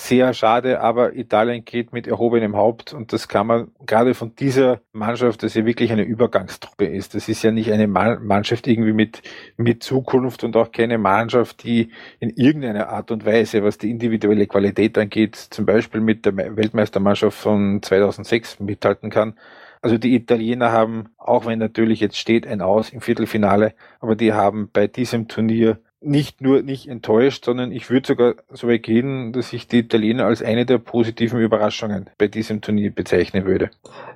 sehr 0.00 0.32
schade, 0.32 0.80
aber 0.80 1.16
Italien 1.16 1.64
geht 1.64 1.92
mit 1.92 2.06
erhobenem 2.06 2.54
Haupt 2.56 2.92
und 2.92 3.12
das 3.12 3.26
kann 3.26 3.48
man 3.48 3.72
gerade 3.84 4.14
von 4.14 4.32
dieser 4.36 4.80
Mannschaft, 4.92 5.42
das 5.42 5.54
ja 5.54 5.66
wirklich 5.66 5.90
eine 5.90 6.04
Übergangstruppe 6.04 6.86
ist. 6.86 7.16
Das 7.16 7.28
ist 7.28 7.42
ja 7.42 7.50
nicht 7.50 7.72
eine 7.72 7.88
Mannschaft 7.88 8.68
irgendwie 8.68 8.92
mit, 8.92 9.22
mit 9.56 9.82
Zukunft 9.82 10.44
und 10.44 10.56
auch 10.56 10.70
keine 10.70 10.98
Mannschaft, 10.98 11.64
die 11.64 11.90
in 12.20 12.30
irgendeiner 12.30 12.90
Art 12.90 13.10
und 13.10 13.26
Weise, 13.26 13.64
was 13.64 13.76
die 13.78 13.90
individuelle 13.90 14.46
Qualität 14.46 14.96
angeht, 14.96 15.34
zum 15.34 15.66
Beispiel 15.66 16.00
mit 16.00 16.24
der 16.24 16.36
Weltmeistermannschaft 16.36 17.36
von 17.36 17.82
2006 17.82 18.60
mithalten 18.60 19.10
kann. 19.10 19.34
Also 19.82 19.98
die 19.98 20.14
Italiener 20.14 20.70
haben, 20.70 21.06
auch 21.18 21.44
wenn 21.44 21.58
natürlich 21.58 21.98
jetzt 21.98 22.18
steht 22.18 22.46
ein 22.46 22.62
Aus 22.62 22.90
im 22.90 23.00
Viertelfinale, 23.00 23.74
aber 23.98 24.14
die 24.14 24.32
haben 24.32 24.70
bei 24.72 24.86
diesem 24.86 25.26
Turnier 25.26 25.80
nicht 26.00 26.40
nur 26.40 26.62
nicht 26.62 26.88
enttäuscht, 26.88 27.44
sondern 27.44 27.72
ich 27.72 27.90
würde 27.90 28.06
sogar 28.06 28.34
so 28.50 28.68
weit 28.68 28.82
gehen, 28.82 29.32
dass 29.32 29.52
ich 29.52 29.66
die 29.66 29.80
Italiener 29.80 30.26
als 30.26 30.42
eine 30.42 30.64
der 30.64 30.78
positiven 30.78 31.40
Überraschungen 31.40 32.10
bei 32.18 32.28
diesem 32.28 32.60
Turnier 32.60 32.90
bezeichnen 32.90 33.44
würde. 33.44 33.70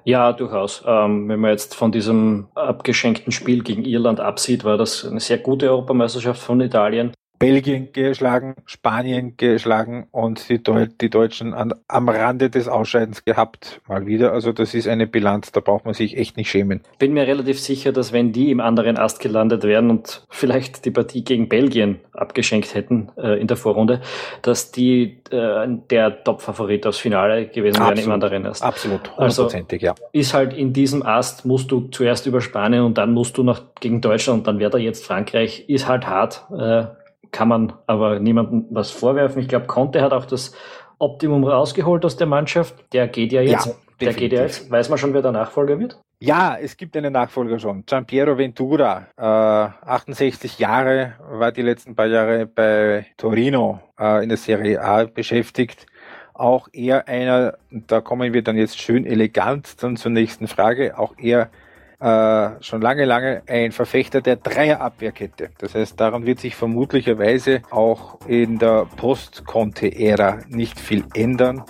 Ja, 0.05 0.33
durchaus. 0.33 0.85
Ähm, 0.87 1.29
wenn 1.29 1.41
man 1.41 1.51
jetzt 1.51 1.75
von 1.75 1.93
diesem 1.93 2.49
abgeschenkten 2.55 3.33
Spiel 3.33 3.63
gegen 3.63 3.85
Irland 3.85 4.21
absieht, 4.21 4.65
war 4.65 4.77
das 4.77 5.05
eine 5.05 5.21
sehr 5.21 5.39
gute 5.39 5.71
Europameisterschaft 5.71 6.41
von 6.41 6.61
Italien. 6.61 7.13
Belgien 7.43 7.89
geschlagen, 7.93 8.55
Spanien 8.67 9.37
geschlagen 9.37 10.07
und 10.13 10.49
die, 10.49 10.63
Deu 10.63 10.87
die 11.01 11.11
Deutschen 11.11 11.55
an, 11.55 11.75
am 11.89 12.09
Rande 12.09 12.51
des 12.51 12.69
Ausscheidens 12.69 13.25
gehabt, 13.25 13.81
mal 13.89 14.07
wieder. 14.07 14.33
Also 14.33 14.53
das 14.53 14.75
ist 14.75 14.87
eine 14.87 15.09
Bilanz, 15.09 15.51
da 15.51 15.59
braucht 15.59 15.85
man 15.85 15.93
sich 15.93 16.17
echt 16.17 16.37
nicht 16.37 16.51
schämen. 16.51 16.83
Bin 17.01 17.15
mir 17.15 17.27
relativ 17.27 17.59
sicher, 17.59 17.91
dass 17.91 18.13
wenn 18.13 18.31
die 18.31 18.53
im 18.53 18.61
anderen 18.61 18.97
Ast 18.97 19.19
gelandet 19.19 19.65
wären 19.65 19.91
und 19.91 20.25
vielleicht 20.31 20.85
die 20.85 20.93
Partie 20.93 21.25
gegen 21.25 21.49
Belgien 21.49 21.99
abgeschenkt 22.13 22.77
hätten 22.77 23.11
äh, 23.17 23.41
in 23.41 23.49
der 23.49 23.57
Vorrunde, 23.57 24.03
dass 24.43 24.71
die 24.71 25.19
äh, 25.33 25.67
der 25.91 26.23
Top-Favorit 26.23 26.87
aufs 26.87 26.99
Finale 26.99 27.49
gewesen 27.49 27.81
wären 27.81 27.99
im 27.99 28.13
anderen 28.13 28.47
Ast. 28.47 28.63
Absolut, 28.63 29.11
also 29.17 29.43
hundertprozentig, 29.43 29.89
also, 29.89 30.01
ja. 30.01 30.09
Ist 30.13 30.33
halt 30.33 30.53
in 30.55 30.73
diesem 30.73 31.05
Ast 31.05 31.45
musst 31.45 31.73
du 31.73 31.89
zuerst 31.89 32.25
über 32.27 32.41
Spanien 32.41 32.85
und 32.85 32.99
dann 32.99 33.13
musst 33.13 33.37
du 33.37 33.43
noch 33.43 33.75
gegen 33.81 34.01
Deutschland 34.01 34.39
und 34.39 34.47
dann 34.47 34.61
wäre 34.61 34.71
da 34.71 34.79
jetzt 34.79 35.05
Frankreich, 35.05 35.69
ist 35.69 35.89
halt 35.89 36.07
hart. 36.07 36.45
Äh, 36.57 37.02
kann 37.33 37.49
man 37.49 37.73
aber 37.87 38.21
niemandem 38.21 38.67
was 38.71 38.91
vorwerfen. 38.91 39.41
Ich 39.41 39.49
glaube, 39.49 39.67
Conte 39.67 40.03
hat 40.03 40.13
auch 40.13 40.27
das 40.27 40.55
Optimum 40.99 41.45
rausgeholt 41.45 42.05
aus 42.05 42.17
der 42.17 42.29
Mannschaft. 42.29 42.75
Der 42.93 43.09
geht 43.09 43.33
ja 43.33 43.41
jetzt. 43.43 43.67
Ja, 43.67 43.73
der 44.01 44.13
geht 44.13 44.33
ja 44.33 44.43
jetzt. 44.43 44.71
Weiß 44.71 44.89
man 44.89 44.99
schon, 44.99 45.15
wer 45.15 45.23
der 45.23 45.33
Nachfolger 45.33 45.79
wird? 45.81 45.99
Ja, 46.21 46.57
es 46.57 46.77
gibt 46.77 46.97
einen 46.97 47.13
Nachfolger 47.13 47.59
schon. 47.59 47.85
Giampiero 47.85 48.39
Ventura, 48.39 49.09
äh, 49.17 49.23
68 49.89 50.61
Jahre, 50.61 51.15
war 51.29 51.51
die 51.51 51.63
letzten 51.63 51.97
paar 51.97 52.07
Jahre 52.07 52.47
bei 52.47 53.07
Torino 53.17 53.81
äh, 53.99 54.23
in 54.23 54.29
der 54.29 54.39
Serie 54.39 54.81
A 54.81 55.05
beschäftigt. 55.05 55.87
Auch 56.33 56.69
eher 56.73 57.09
einer, 57.09 57.59
da 57.71 58.01
kommen 58.01 58.33
wir 58.33 58.43
dann 58.43 58.57
jetzt 58.57 58.81
schön 58.81 59.05
elegant 59.05 59.83
dann 59.83 59.97
zur 59.97 60.13
nächsten 60.13 60.47
Frage, 60.47 60.97
auch 60.97 61.19
eher 61.19 61.51
äh, 62.03 62.63
schon 62.63 62.83
lange, 62.83 63.05
lange 63.05 63.43
ein 63.47 63.71
Verfechter 63.71 64.21
der 64.21 64.37
Dreierabwehrkette. 64.37 65.51
Das 65.59 65.77
heißt, 65.77 66.01
daran 66.01 66.27
wird 66.27 66.41
sich 66.41 66.57
vermutlicherweise 66.57 67.63
auch 67.71 68.19
in 68.27 68.59
der 68.59 68.87
Post-Conte-Ära 68.97 70.41
nicht 70.49 70.81
viel 70.81 71.05
ändern. 71.15 71.65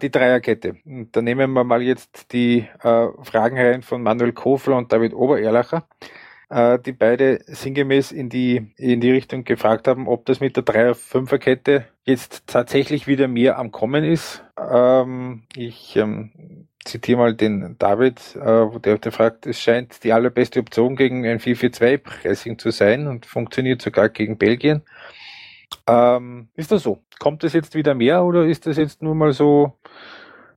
Die 0.00 0.10
Dreierkette. 0.10 0.76
Da 0.84 1.20
nehmen 1.20 1.52
wir 1.52 1.64
mal 1.64 1.82
jetzt 1.82 2.32
die 2.32 2.68
äh, 2.82 3.08
Fragen 3.22 3.58
rein 3.58 3.82
von 3.82 4.02
Manuel 4.02 4.32
Kofler 4.32 4.76
und 4.76 4.92
David 4.92 5.14
Obererlacher 5.14 5.86
die 6.52 6.92
beide 6.92 7.40
sinngemäß 7.46 8.12
in 8.12 8.28
die, 8.28 8.72
in 8.76 9.00
die 9.00 9.10
Richtung 9.10 9.44
gefragt 9.44 9.88
haben, 9.88 10.06
ob 10.06 10.26
das 10.26 10.40
mit 10.40 10.56
der 10.56 10.64
Dreier-Fünfer-Kette 10.64 11.86
jetzt 12.04 12.46
tatsächlich 12.46 13.06
wieder 13.06 13.26
mehr 13.26 13.58
am 13.58 13.72
Kommen 13.72 14.04
ist. 14.04 14.44
Ähm, 14.58 15.44
ich 15.56 15.96
ähm, 15.96 16.66
zitiere 16.84 17.18
mal 17.18 17.34
den 17.34 17.76
David, 17.78 18.36
äh, 18.36 18.66
der, 18.80 18.98
der 18.98 19.12
fragt, 19.12 19.46
es 19.46 19.60
scheint 19.60 20.04
die 20.04 20.12
allerbeste 20.12 20.60
Option 20.60 20.96
gegen 20.96 21.24
ein 21.26 21.38
4-4-2-Pressing 21.38 22.58
zu 22.58 22.70
sein 22.70 23.06
und 23.06 23.24
funktioniert 23.26 23.80
sogar 23.80 24.08
gegen 24.08 24.36
Belgien. 24.36 24.82
Ähm, 25.86 26.48
ist 26.54 26.72
das 26.72 26.82
so? 26.82 26.98
Kommt 27.18 27.44
das 27.44 27.52
jetzt 27.52 27.74
wieder 27.74 27.94
mehr 27.94 28.24
oder 28.24 28.44
ist 28.44 28.66
das 28.66 28.76
jetzt 28.76 29.02
nur 29.02 29.14
mal 29.14 29.32
so 29.32 29.78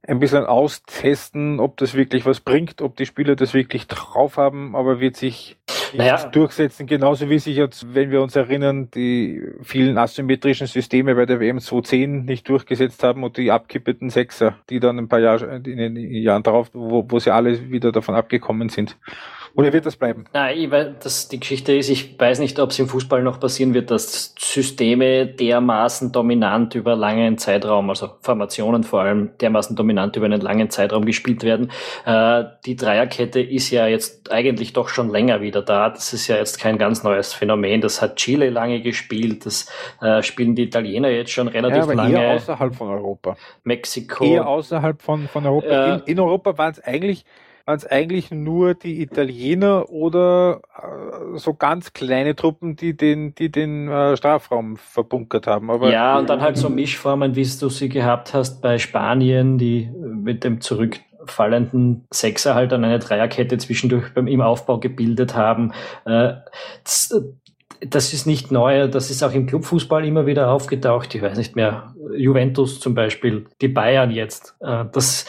ein 0.08 0.20
bisschen 0.20 0.46
austesten, 0.46 1.60
ob 1.60 1.78
das 1.78 1.96
wirklich 1.96 2.26
was 2.26 2.40
bringt, 2.40 2.82
ob 2.82 2.96
die 2.96 3.06
Spieler 3.06 3.36
das 3.36 3.54
wirklich 3.54 3.88
drauf 3.88 4.38
haben, 4.38 4.76
aber 4.76 5.00
wird 5.00 5.16
sich 5.16 5.58
naja. 5.94 6.28
durchsetzen, 6.28 6.88
genauso 6.88 7.30
wie 7.30 7.40
sich 7.40 7.58
jetzt, 7.58 7.94
wenn 7.94 8.12
wir 8.12 8.22
uns 8.22 8.36
erinnern, 8.36 8.90
die 8.92 9.42
vielen 9.62 9.98
asymmetrischen 9.98 10.68
Systeme 10.68 11.16
bei 11.16 11.26
der 11.26 11.40
WM 11.40 11.60
2010 11.60 12.26
nicht 12.26 12.48
durchgesetzt 12.50 13.04
haben 13.04 13.24
und 13.24 13.38
die 13.38 13.52
abkippeten 13.52 14.10
Sechser, 14.10 14.58
die 14.70 14.80
dann 14.80 14.98
ein 14.98 15.08
paar 15.08 15.20
Jahre 15.20 15.56
in 15.58 15.78
den 15.78 15.96
Jahren 15.96 16.44
darauf, 16.44 16.70
wo, 16.74 17.06
wo 17.08 17.20
sie 17.20 17.32
alle 17.32 17.70
wieder 17.70 17.92
davon 17.92 18.16
abgekommen 18.16 18.70
sind. 18.70 18.98
Oder 19.56 19.72
wird 19.72 19.86
das 19.86 19.96
bleiben? 19.96 20.26
Nein, 20.34 20.58
ich 20.58 20.70
weiß, 20.70 20.88
dass 21.02 21.28
die 21.30 21.40
Geschichte 21.40 21.74
ist, 21.74 21.90
ich 21.90 22.20
weiß 22.20 22.40
nicht, 22.40 22.60
ob 22.60 22.72
es 22.72 22.80
im 22.80 22.90
Fußball 22.90 23.24
noch 23.24 23.40
passieren 23.40 23.74
wird, 23.74 23.90
dass 23.90 24.36
Systeme 24.38 25.28
dermaßen 25.28 26.12
dominant 26.12 26.76
über 26.76 26.98
langen 26.98 27.38
Zeitraum, 27.38 27.90
also 27.90 28.10
Formationen 28.20 28.84
vor 28.84 29.02
allem, 29.02 29.32
dermaßen 29.40 29.78
dominant 29.78 30.16
über 30.18 30.26
einen 30.26 30.42
langen 30.42 30.70
Zeitraum 30.70 31.06
gespielt 31.06 31.44
werden. 31.44 31.72
Äh, 32.06 32.44
die 32.66 32.76
Dreierkette 32.76 33.40
ist 33.40 33.72
ja 33.72 33.88
jetzt 33.88 34.30
eigentlich 34.30 34.74
doch 34.74 34.90
schon 34.90 35.10
länger 35.10 35.40
wieder 35.40 35.62
da. 35.62 35.90
Das 35.90 36.12
ist 36.12 36.28
ja 36.28 36.36
jetzt 36.36 36.60
kein 36.60 36.78
ganz 36.78 37.04
neues 37.04 37.34
Phänomen. 37.34 37.80
Das 37.80 38.02
hat 38.02 38.18
Chile 38.18 38.50
lange 38.50 38.82
gespielt. 38.82 39.46
Das 39.46 39.72
äh, 40.02 40.22
spielen 40.22 40.56
die 40.56 40.64
Italiener 40.64 41.10
jetzt 41.10 41.32
schon 41.32 41.48
relativ 41.48 41.78
ja, 41.78 41.84
aber 41.84 41.96
lange. 41.96 42.22
Eher 42.22 42.36
außerhalb 42.36 42.76
von 42.76 42.90
Europa. 42.90 43.38
Mexiko. 43.64 44.26
Eher 44.26 44.48
außerhalb 44.48 45.02
von, 45.02 45.30
von 45.30 45.46
Europa. 45.46 45.68
Äh, 45.68 45.94
in, 45.94 46.02
in 46.08 46.20
Europa 46.20 46.58
waren 46.58 46.72
es 46.72 46.84
eigentlich 46.84 47.24
waren 47.66 47.78
es 47.78 47.88
eigentlich 47.88 48.32
nur 48.32 48.76
die 48.76 49.02
Italiener 49.02 49.90
oder 49.90 50.62
äh, 50.78 51.38
so 51.38 51.56
ganz 51.56 51.94
kleine 51.94 52.36
Truppen, 52.36 52.76
die 52.76 52.96
den, 52.96 53.34
die 53.34 53.52
den 53.52 53.88
äh, 53.88 54.16
Strafraum 54.16 54.78
verbunkert 54.78 55.48
haben. 55.48 55.72
Aber 55.72 55.92
ja, 55.92 56.18
und 56.18 56.30
dann 56.30 56.42
halt 56.42 56.58
so 56.58 56.70
Mischformen, 56.70 57.36
wie 57.36 57.44
du 57.44 57.70
sie 57.70 57.90
gehabt 57.90 58.34
hast 58.34 58.62
bei 58.62 58.78
Spanien, 58.78 59.58
die 59.58 59.90
mit 60.00 60.44
dem 60.44 60.62
zurückfallenden 60.62 62.06
Sechser 62.12 62.54
halt 62.54 62.72
dann 62.72 62.84
eine 62.84 63.00
Dreierkette 63.00 63.58
zwischendurch 63.58 64.14
beim, 64.14 64.28
im 64.28 64.42
Aufbau 64.42 64.80
gebildet 64.80 65.36
haben. 65.36 65.74
Äh, 66.06 66.34
das, 66.84 67.20
das 67.82 68.14
ist 68.14 68.28
nicht 68.28 68.52
neu, 68.52 68.88
das 68.88 69.10
ist 69.10 69.24
auch 69.24 69.34
im 69.34 69.48
Clubfußball 69.48 70.06
immer 70.06 70.28
wieder 70.28 70.52
aufgetaucht. 70.52 71.16
Ich 71.16 71.22
weiß 71.24 71.38
nicht 71.38 71.56
mehr, 71.56 71.96
Juventus 72.16 72.80
zum 72.80 72.94
Beispiel, 72.94 73.46
die 73.60 73.70
Bayern 73.70 74.12
jetzt. 74.12 74.56
Äh, 74.62 74.86
das 74.92 75.26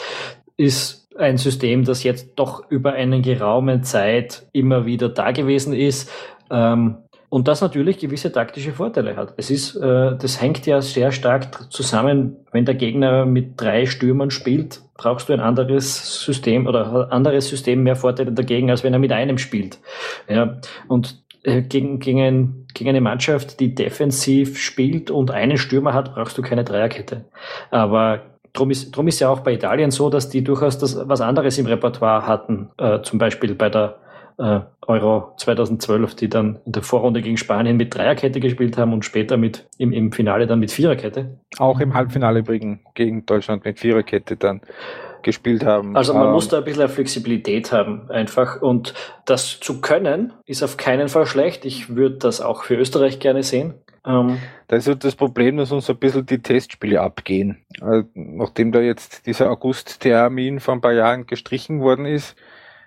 ist 0.59 1.06
ein 1.19 1.37
System, 1.37 1.85
das 1.85 2.03
jetzt 2.03 2.35
doch 2.37 2.71
über 2.71 2.93
eine 2.93 3.21
geraume 3.21 3.81
Zeit 3.83 4.47
immer 4.53 4.87
wieder 4.87 5.09
da 5.09 5.31
gewesen 5.33 5.73
ist. 5.73 6.11
Ähm, 6.51 6.99
und 7.29 7.49
das 7.49 7.61
natürlich 7.61 7.99
gewisse 7.99 8.31
taktische 8.31 8.73
Vorteile 8.73 9.17
hat. 9.17 9.35
Es 9.37 9.51
ist, 9.51 9.75
äh, 9.77 10.17
das 10.17 10.41
hängt 10.41 10.65
ja 10.67 10.81
sehr 10.81 11.11
stark 11.11 11.73
zusammen, 11.73 12.37
wenn 12.53 12.65
der 12.65 12.77
Gegner 12.77 13.27
mit 13.27 13.61
drei 13.61 13.87
Stürmern 13.87 14.31
spielt, 14.31 14.81
brauchst 14.97 15.29
du 15.29 15.33
ein 15.33 15.41
anderes 15.41 16.23
System 16.25 16.67
oder 16.67 17.07
ein 17.07 17.11
anderes 17.11 17.49
System 17.49 17.83
mehr 17.83 17.97
Vorteile 17.97 18.33
dagegen, 18.33 18.71
als 18.71 18.85
wenn 18.85 18.93
er 18.93 18.99
mit 18.99 19.13
einem 19.13 19.39
spielt. 19.39 19.81
Ja, 20.29 20.59
und 20.89 21.23
äh, 21.43 21.63
gegen, 21.63 21.99
gegen, 21.99 22.21
ein, 22.21 22.67
gegen 22.75 22.91
eine 22.91 23.01
Mannschaft, 23.01 23.61
die 23.61 23.75
defensiv 23.75 24.59
spielt 24.59 25.11
und 25.11 25.31
einen 25.31 25.59
Stürmer 25.59 25.95
hat, 25.95 26.15
brauchst 26.15 26.39
du 26.39 26.43
keine 26.43 26.65
Dreierkette. 26.65 27.25
Aber 27.71 28.23
Drum 28.57 28.71
ist, 28.71 28.91
drum 28.91 29.07
ist 29.07 29.21
ja 29.21 29.29
auch 29.29 29.41
bei 29.41 29.53
Italien 29.53 29.91
so, 29.91 30.11
dass 30.11 30.29
die 30.29 30.43
durchaus 30.43 30.79
das, 30.79 31.09
was 31.09 31.21
anderes 31.21 31.59
im 31.59 31.67
Repertoire 31.67 32.27
hatten. 32.27 32.71
Äh, 32.79 33.03
zum 33.03 33.19
Beispiel 33.19 33.55
bei 33.55 33.69
der 33.69 33.99
äh, 34.39 34.61
Euro 34.87 35.35
2012, 35.37 36.15
die 36.15 36.29
dann 36.29 36.59
in 36.65 36.73
der 36.73 36.83
Vorrunde 36.83 37.23
gegen 37.23 37.37
Spanien 37.37 37.77
mit 37.77 37.95
Dreierkette 37.95 38.41
gespielt 38.41 38.77
haben 38.79 38.93
und 38.93 39.05
später 39.05 39.37
mit 39.37 39.67
im, 39.79 39.93
im 39.93 40.13
Finale 40.13 40.47
dann 40.47 40.59
mit 40.61 40.71
Viererkette. 40.71 41.39
Auch 41.59 41.81
im 41.81 41.95
Halbfinale 41.95 42.43
gegen, 42.43 42.81
gegen 42.95 43.27
Deutschland 43.27 43.65
mit 43.65 43.79
Viererkette 43.79 44.37
dann 44.37 44.61
gespielt 45.27 45.67
haben. 45.67 45.97
Also 45.97 46.15
man 46.15 46.29
ähm, 46.29 46.33
muss 46.33 46.49
da 46.49 46.59
ein 46.59 46.65
bisschen 46.65 46.89
Flexibilität 46.89 47.73
haben 47.73 48.09
einfach 48.11 48.63
und 48.63 48.95
das 49.27 49.61
zu 49.61 49.81
können 49.81 50.33
ist 50.47 50.63
auf 50.63 50.77
keinen 50.79 51.09
Fall 51.09 51.27
schlecht. 51.27 51.65
Ich 51.65 51.95
würde 51.95 52.17
das 52.17 52.41
auch 52.41 52.63
für 52.63 52.77
Österreich 52.77 53.19
gerne 53.19 53.43
sehen. 53.43 53.75
Ähm, 54.07 54.39
da 54.69 54.77
ist 54.77 54.87
halt 54.87 55.03
das 55.03 55.17
Problem, 55.17 55.57
dass 55.57 55.73
uns 55.73 55.91
ein 55.91 55.97
bisschen 55.97 56.25
die 56.25 56.41
Testspiele 56.41 57.01
abgehen. 57.01 57.59
Äh, 57.83 58.05
nachdem 58.15 58.71
da 58.71 58.81
jetzt 58.81 59.27
dieser 59.27 59.51
August-Termin 59.51 60.61
vor 60.61 60.75
ein 60.75 60.81
paar 60.81 60.93
Jahren 60.93 61.27
gestrichen 61.27 61.81
worden 61.81 62.07
ist, 62.07 62.37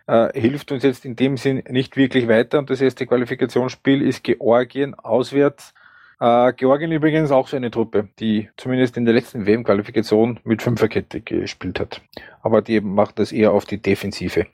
äh, 0.08 0.30
hilft 0.40 0.72
uns 0.72 0.84
jetzt 0.84 1.04
in 1.04 1.18
dem 1.18 1.36
Sinn 1.36 1.62
nicht 1.68 1.98
wirklich 1.98 2.30
weiter. 2.30 2.58
Und 2.58 2.70
das 2.70 2.80
erste 2.80 3.06
Qualifikationsspiel 3.06 4.02
ist 4.02 4.24
Georgien 4.24 4.96
auswärts. 4.96 5.74
Äh, 6.20 6.54
Georgien 6.54 6.92
übrigens 6.92 7.32
auch 7.32 7.48
so 7.48 7.56
eine 7.56 7.72
Truppe, 7.72 8.10
die 8.20 8.50
zumindest 8.58 8.98
in 8.98 9.06
der 9.06 9.14
letzten 9.14 9.46
WM-Qualifikation 9.46 10.40
mit 10.44 10.62
Fünferkette 10.62 11.22
gespielt 11.22 11.80
hat. 11.80 12.02
Aber 12.42 12.62
die 12.62 12.82
macht 12.82 13.20
das 13.20 13.32
eher 13.32 13.52
auf 13.52 13.66
die 13.66 13.82
Defensive. 13.82 14.46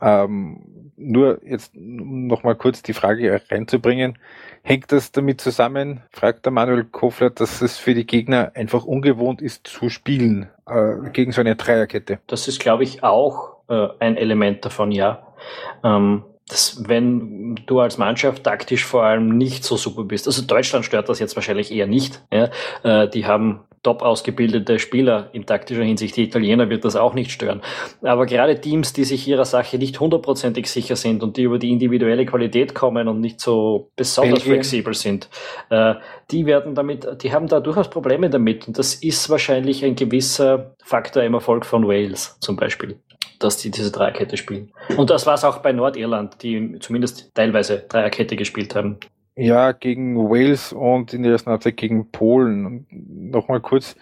Ähm, 0.00 0.82
nur 0.96 1.40
jetzt 1.44 1.72
nochmal 1.74 2.54
kurz 2.54 2.82
die 2.82 2.92
Frage 2.92 3.40
reinzubringen. 3.50 4.18
Hängt 4.62 4.92
das 4.92 5.10
damit 5.10 5.40
zusammen, 5.40 6.02
fragt 6.10 6.44
der 6.44 6.52
Manuel 6.52 6.84
Kofler, 6.84 7.30
dass 7.30 7.62
es 7.62 7.78
für 7.78 7.94
die 7.94 8.06
Gegner 8.06 8.52
einfach 8.54 8.84
ungewohnt 8.84 9.42
ist 9.42 9.66
zu 9.66 9.88
spielen 9.88 10.48
äh, 10.66 11.10
gegen 11.12 11.32
so 11.32 11.40
eine 11.40 11.56
Dreierkette? 11.56 12.20
Das 12.26 12.46
ist, 12.46 12.60
glaube 12.60 12.84
ich, 12.84 13.02
auch 13.02 13.56
äh, 13.68 13.88
ein 13.98 14.16
Element 14.16 14.64
davon, 14.64 14.92
ja. 14.92 15.26
Ähm, 15.82 16.24
dass, 16.52 16.82
wenn 16.86 17.56
du 17.66 17.80
als 17.80 17.98
Mannschaft 17.98 18.44
taktisch 18.44 18.84
vor 18.84 19.04
allem 19.04 19.36
nicht 19.36 19.64
so 19.64 19.76
super 19.76 20.04
bist, 20.04 20.26
also 20.26 20.42
Deutschland 20.42 20.84
stört 20.84 21.08
das 21.08 21.18
jetzt 21.18 21.34
wahrscheinlich 21.34 21.72
eher 21.72 21.86
nicht. 21.86 22.22
Ja? 22.30 22.50
Äh, 22.82 23.08
die 23.08 23.26
haben 23.26 23.60
top 23.82 24.02
ausgebildete 24.02 24.78
Spieler 24.78 25.30
in 25.32 25.44
taktischer 25.44 25.82
Hinsicht. 25.82 26.16
Die 26.16 26.22
Italiener 26.22 26.70
wird 26.70 26.84
das 26.84 26.94
auch 26.94 27.14
nicht 27.14 27.32
stören. 27.32 27.62
Aber 28.02 28.26
gerade 28.26 28.60
Teams, 28.60 28.92
die 28.92 29.04
sich 29.04 29.26
ihrer 29.26 29.44
Sache 29.44 29.76
nicht 29.76 29.98
hundertprozentig 29.98 30.70
sicher 30.70 30.94
sind 30.94 31.22
und 31.22 31.36
die 31.36 31.42
über 31.42 31.58
die 31.58 31.70
individuelle 31.70 32.24
Qualität 32.24 32.74
kommen 32.74 33.08
und 33.08 33.20
nicht 33.20 33.40
so 33.40 33.90
besonders 33.96 34.40
Belgien. 34.40 34.54
flexibel 34.54 34.94
sind, 34.94 35.28
äh, 35.70 35.94
die 36.30 36.46
werden 36.46 36.74
damit, 36.76 37.08
die 37.22 37.32
haben 37.32 37.48
da 37.48 37.58
durchaus 37.58 37.90
Probleme 37.90 38.30
damit. 38.30 38.68
Und 38.68 38.78
das 38.78 38.94
ist 38.94 39.28
wahrscheinlich 39.30 39.84
ein 39.84 39.96
gewisser 39.96 40.76
Faktor 40.84 41.24
im 41.24 41.34
Erfolg 41.34 41.66
von 41.66 41.88
Wales 41.88 42.36
zum 42.40 42.56
Beispiel 42.56 43.00
dass 43.38 43.56
die 43.56 43.70
diese 43.70 43.90
Dreierkette 43.90 44.36
spielen. 44.36 44.72
Und 44.96 45.10
das 45.10 45.26
war 45.26 45.34
es 45.34 45.44
auch 45.44 45.58
bei 45.58 45.72
Nordirland, 45.72 46.42
die 46.42 46.78
zumindest 46.80 47.34
teilweise 47.34 47.84
Dreierkette 47.88 48.36
gespielt 48.36 48.74
haben. 48.74 48.98
Ja, 49.34 49.72
gegen 49.72 50.16
Wales 50.16 50.72
und 50.72 51.14
in 51.14 51.22
der 51.22 51.32
ersten 51.32 51.50
Halbzeit 51.50 51.76
gegen 51.76 52.10
Polen. 52.10 52.86
Nochmal 52.90 53.60
kurz, 53.60 53.96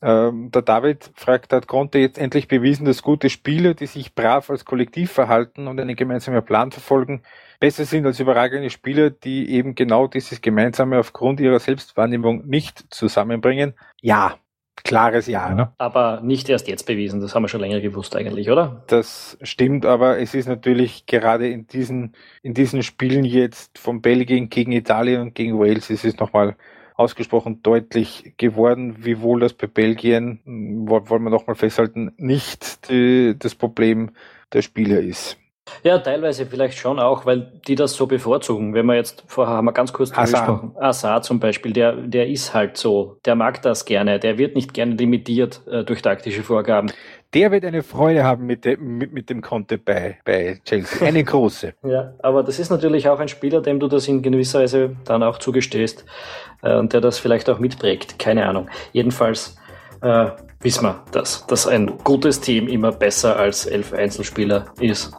ähm, 0.00 0.50
der 0.50 0.62
David 0.62 1.10
fragt, 1.14 1.52
hat 1.52 1.68
Conte 1.68 1.98
jetzt 1.98 2.18
endlich 2.18 2.48
bewiesen, 2.48 2.86
dass 2.86 3.02
gute 3.02 3.30
Spieler, 3.30 3.74
die 3.74 3.86
sich 3.86 4.14
brav 4.14 4.50
als 4.50 4.64
Kollektiv 4.64 5.12
verhalten 5.12 5.68
und 5.68 5.78
einen 5.78 5.94
gemeinsamen 5.94 6.44
Plan 6.44 6.72
verfolgen, 6.72 7.22
besser 7.60 7.84
sind 7.84 8.06
als 8.06 8.18
überragende 8.18 8.70
Spieler, 8.70 9.10
die 9.10 9.50
eben 9.50 9.76
genau 9.76 10.08
dieses 10.08 10.40
Gemeinsame 10.40 10.98
aufgrund 10.98 11.38
ihrer 11.38 11.60
Selbstwahrnehmung 11.60 12.46
nicht 12.46 12.84
zusammenbringen? 12.92 13.74
Ja, 14.00 14.38
klares 14.76 15.26
Ja. 15.26 15.54
Ne? 15.54 15.72
Aber 15.78 16.20
nicht 16.22 16.48
erst 16.48 16.68
jetzt 16.68 16.86
bewiesen, 16.86 17.20
das 17.20 17.34
haben 17.34 17.42
wir 17.42 17.48
schon 17.48 17.60
länger 17.60 17.80
gewusst 17.80 18.16
eigentlich, 18.16 18.50
oder? 18.50 18.82
Das 18.86 19.38
stimmt, 19.42 19.86
aber 19.86 20.18
es 20.18 20.34
ist 20.34 20.48
natürlich 20.48 21.06
gerade 21.06 21.48
in 21.48 21.66
diesen, 21.66 22.14
in 22.42 22.54
diesen 22.54 22.82
Spielen 22.82 23.24
jetzt 23.24 23.78
von 23.78 24.00
Belgien 24.00 24.48
gegen 24.48 24.72
Italien 24.72 25.20
und 25.20 25.34
gegen 25.34 25.58
Wales 25.58 25.90
ist 25.90 26.04
es 26.04 26.18
nochmal 26.18 26.56
ausgesprochen 26.94 27.62
deutlich 27.62 28.34
geworden, 28.36 28.96
wiewohl 28.98 29.40
das 29.40 29.54
bei 29.54 29.66
Belgien, 29.66 30.40
wollen 30.44 31.24
wir 31.24 31.30
nochmal 31.30 31.56
festhalten, 31.56 32.12
nicht 32.16 32.88
die, 32.90 33.34
das 33.38 33.54
Problem 33.54 34.10
der 34.52 34.62
Spieler 34.62 35.00
ist. 35.00 35.38
Ja, 35.84 35.98
teilweise 35.98 36.46
vielleicht 36.46 36.78
schon 36.78 36.98
auch, 36.98 37.24
weil 37.24 37.52
die 37.66 37.74
das 37.74 37.94
so 37.94 38.06
bevorzugen. 38.06 38.74
Wenn 38.74 38.86
wir 38.86 38.96
jetzt, 38.96 39.24
vorher 39.26 39.54
haben 39.54 39.64
wir 39.66 39.72
ganz 39.72 39.92
kurz 39.92 40.10
drüber 40.10 40.22
gesprochen, 40.22 40.76
Assar 40.78 41.22
zum 41.22 41.38
Beispiel, 41.40 41.72
der, 41.72 41.92
der 41.92 42.28
ist 42.28 42.52
halt 42.52 42.76
so, 42.76 43.18
der 43.24 43.34
mag 43.34 43.62
das 43.62 43.84
gerne, 43.84 44.18
der 44.18 44.38
wird 44.38 44.56
nicht 44.56 44.74
gerne 44.74 44.94
limitiert 44.94 45.60
äh, 45.68 45.84
durch 45.84 46.02
taktische 46.02 46.42
Vorgaben. 46.42 46.90
Der 47.34 47.50
wird 47.50 47.64
eine 47.64 47.82
Freude 47.82 48.24
haben 48.24 48.44
mit, 48.44 48.64
de, 48.64 48.76
mit, 48.76 49.12
mit 49.12 49.30
dem 49.30 49.40
Conte 49.40 49.78
bei, 49.78 50.18
bei 50.24 50.60
Chelsea. 50.64 51.06
Eine 51.06 51.24
große. 51.24 51.74
ja, 51.84 52.12
aber 52.22 52.42
das 52.42 52.58
ist 52.58 52.70
natürlich 52.70 53.08
auch 53.08 53.20
ein 53.20 53.28
Spieler, 53.28 53.62
dem 53.62 53.80
du 53.80 53.88
das 53.88 54.06
in 54.08 54.20
gewisser 54.20 54.60
Weise 54.60 54.96
dann 55.04 55.22
auch 55.22 55.38
zugestehst 55.38 56.04
äh, 56.62 56.76
und 56.76 56.92
der 56.92 57.00
das 57.00 57.18
vielleicht 57.18 57.48
auch 57.48 57.58
mitprägt. 57.58 58.18
Keine 58.18 58.46
Ahnung. 58.46 58.68
Jedenfalls 58.92 59.56
äh, 60.02 60.30
wissen 60.60 60.84
wir, 60.84 61.02
dass, 61.12 61.46
dass 61.46 61.66
ein 61.66 61.98
gutes 62.04 62.40
Team 62.40 62.68
immer 62.68 62.92
besser 62.92 63.36
als 63.36 63.66
elf 63.66 63.92
Einzelspieler 63.92 64.66
ist. 64.78 65.12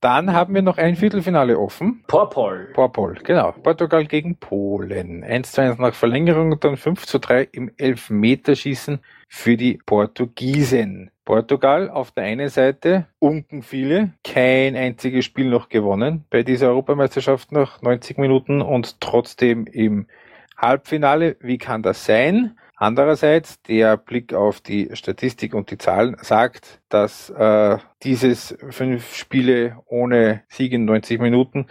Dann 0.00 0.32
haben 0.32 0.52
wir 0.52 0.62
noch 0.62 0.78
ein 0.78 0.96
Viertelfinale 0.96 1.56
offen. 1.56 2.02
Porpol. 2.08 2.70
Porpol, 2.74 3.20
genau. 3.22 3.52
Portugal 3.52 4.04
gegen 4.04 4.36
Polen. 4.36 5.22
1 5.22 5.52
zu 5.52 5.62
1 5.62 5.78
nach 5.78 5.94
Verlängerung 5.94 6.50
und 6.50 6.64
dann 6.64 6.76
5 6.76 7.06
zu 7.06 7.20
3 7.20 7.48
im 7.52 7.70
Elfmeterschießen 7.76 8.98
für 9.28 9.56
die 9.56 9.78
Portugiesen. 9.86 11.12
Portugal 11.24 11.88
auf 11.88 12.10
der 12.10 12.24
einen 12.24 12.48
Seite, 12.48 13.06
unken 13.20 13.62
viele, 13.62 14.14
kein 14.24 14.74
einziges 14.74 15.24
Spiel 15.24 15.48
noch 15.48 15.68
gewonnen 15.68 16.24
bei 16.30 16.42
dieser 16.42 16.70
Europameisterschaft 16.70 17.52
nach 17.52 17.80
90 17.80 18.18
Minuten 18.18 18.60
und 18.60 19.00
trotzdem 19.00 19.66
im 19.66 20.08
Halbfinale. 20.56 21.36
Wie 21.38 21.58
kann 21.58 21.84
das 21.84 22.04
sein? 22.04 22.58
Andererseits, 22.82 23.62
der 23.62 23.96
Blick 23.96 24.34
auf 24.34 24.60
die 24.60 24.90
Statistik 24.94 25.54
und 25.54 25.70
die 25.70 25.78
Zahlen 25.78 26.16
sagt, 26.20 26.80
dass 26.88 27.30
äh, 27.30 27.78
dieses 28.02 28.58
fünf 28.70 29.14
Spiele 29.14 29.76
ohne 29.86 30.42
Sieg 30.48 30.72
in 30.72 30.84
90 30.84 31.20
Minuten 31.20 31.68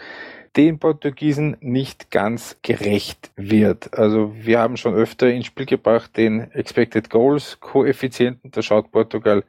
den 0.56 0.80
Portugiesen 0.80 1.58
nicht 1.60 2.12
ganz 2.12 2.56
gerecht 2.62 3.32
wird. 3.36 3.94
Also 4.00 4.34
wir 4.38 4.60
haben 4.60 4.78
schon 4.78 4.96
öfter 4.96 5.28
ins 5.28 5.48
Spiel 5.48 5.66
gebracht 5.66 6.16
den 6.16 6.50
Expected 6.52 7.10
Goals 7.10 7.60
Koeffizienten. 7.60 8.50
Da 8.52 8.62
schaut 8.62 8.90
Portugal 8.94 9.44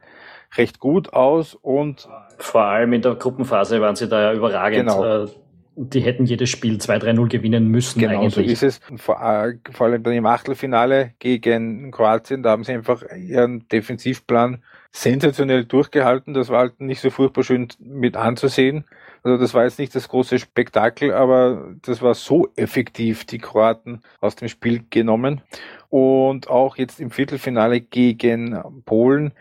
recht 0.57 0.81
gut 0.81 1.13
aus 1.13 1.55
und 1.55 2.09
vor 2.39 2.63
allem 2.63 2.91
in 2.91 3.01
der 3.01 3.15
Gruppenphase 3.15 3.79
waren 3.79 3.95
sie 3.95 4.09
da 4.09 4.21
ja 4.21 4.33
überragend. 4.33 4.89
Genau. 4.89 5.29
Die 5.75 6.01
hätten 6.01 6.25
jedes 6.25 6.49
Spiel 6.49 6.77
2-3-0 6.77 7.29
gewinnen 7.29 7.67
müssen. 7.67 7.99
Genau, 7.99 8.21
eigentlich. 8.21 8.33
so 8.33 8.41
ist 8.41 8.63
es. 8.63 8.81
Vor, 8.97 9.19
äh, 9.21 9.55
vor, 9.71 9.87
allem 9.87 10.03
dann 10.03 10.13
im 10.13 10.25
Achtelfinale 10.25 11.13
gegen 11.19 11.91
Kroatien, 11.91 12.43
da 12.43 12.51
haben 12.51 12.63
sie 12.63 12.73
einfach 12.73 13.03
ihren 13.15 13.67
Defensivplan 13.69 14.61
sensationell 14.91 15.65
durchgehalten. 15.65 16.33
Das 16.33 16.49
war 16.49 16.59
halt 16.59 16.79
nicht 16.79 17.01
so 17.01 17.09
furchtbar 17.09 17.43
schön 17.43 17.67
mit 17.79 18.15
anzusehen. 18.15 18.85
Also 19.23 19.37
das 19.37 19.53
war 19.53 19.63
jetzt 19.63 19.79
nicht 19.79 19.95
das 19.95 20.09
große 20.09 20.37
Spektakel, 20.37 21.13
aber 21.13 21.73
das 21.81 22.01
war 22.01 22.13
so 22.13 22.49
effektiv, 22.55 23.25
die 23.25 23.39
Kroaten 23.39 24.01
aus 24.19 24.35
dem 24.35 24.49
Spiel 24.49 24.83
genommen. 24.89 25.41
Und 25.89 26.49
auch 26.49 26.77
jetzt 26.77 26.99
im 26.99 27.09
Viertelfinale 27.09 27.81
gegen 27.81 28.61
Polen 28.85 29.31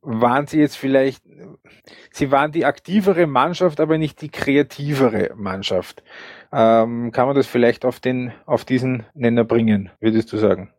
waren 0.00 0.46
sie 0.46 0.58
jetzt 0.58 0.76
vielleicht, 0.76 1.22
sie 2.10 2.30
waren 2.30 2.52
die 2.52 2.64
aktivere 2.64 3.26
Mannschaft, 3.26 3.80
aber 3.80 3.98
nicht 3.98 4.20
die 4.22 4.28
kreativere 4.30 5.30
Mannschaft. 5.36 6.02
Ähm, 6.52 7.12
kann 7.12 7.26
man 7.26 7.36
das 7.36 7.46
vielleicht 7.46 7.84
auf 7.84 8.00
den, 8.00 8.32
auf 8.46 8.64
diesen 8.64 9.04
Nenner 9.14 9.44
bringen, 9.44 9.90
würdest 10.00 10.32
du 10.32 10.38
sagen? 10.38 10.72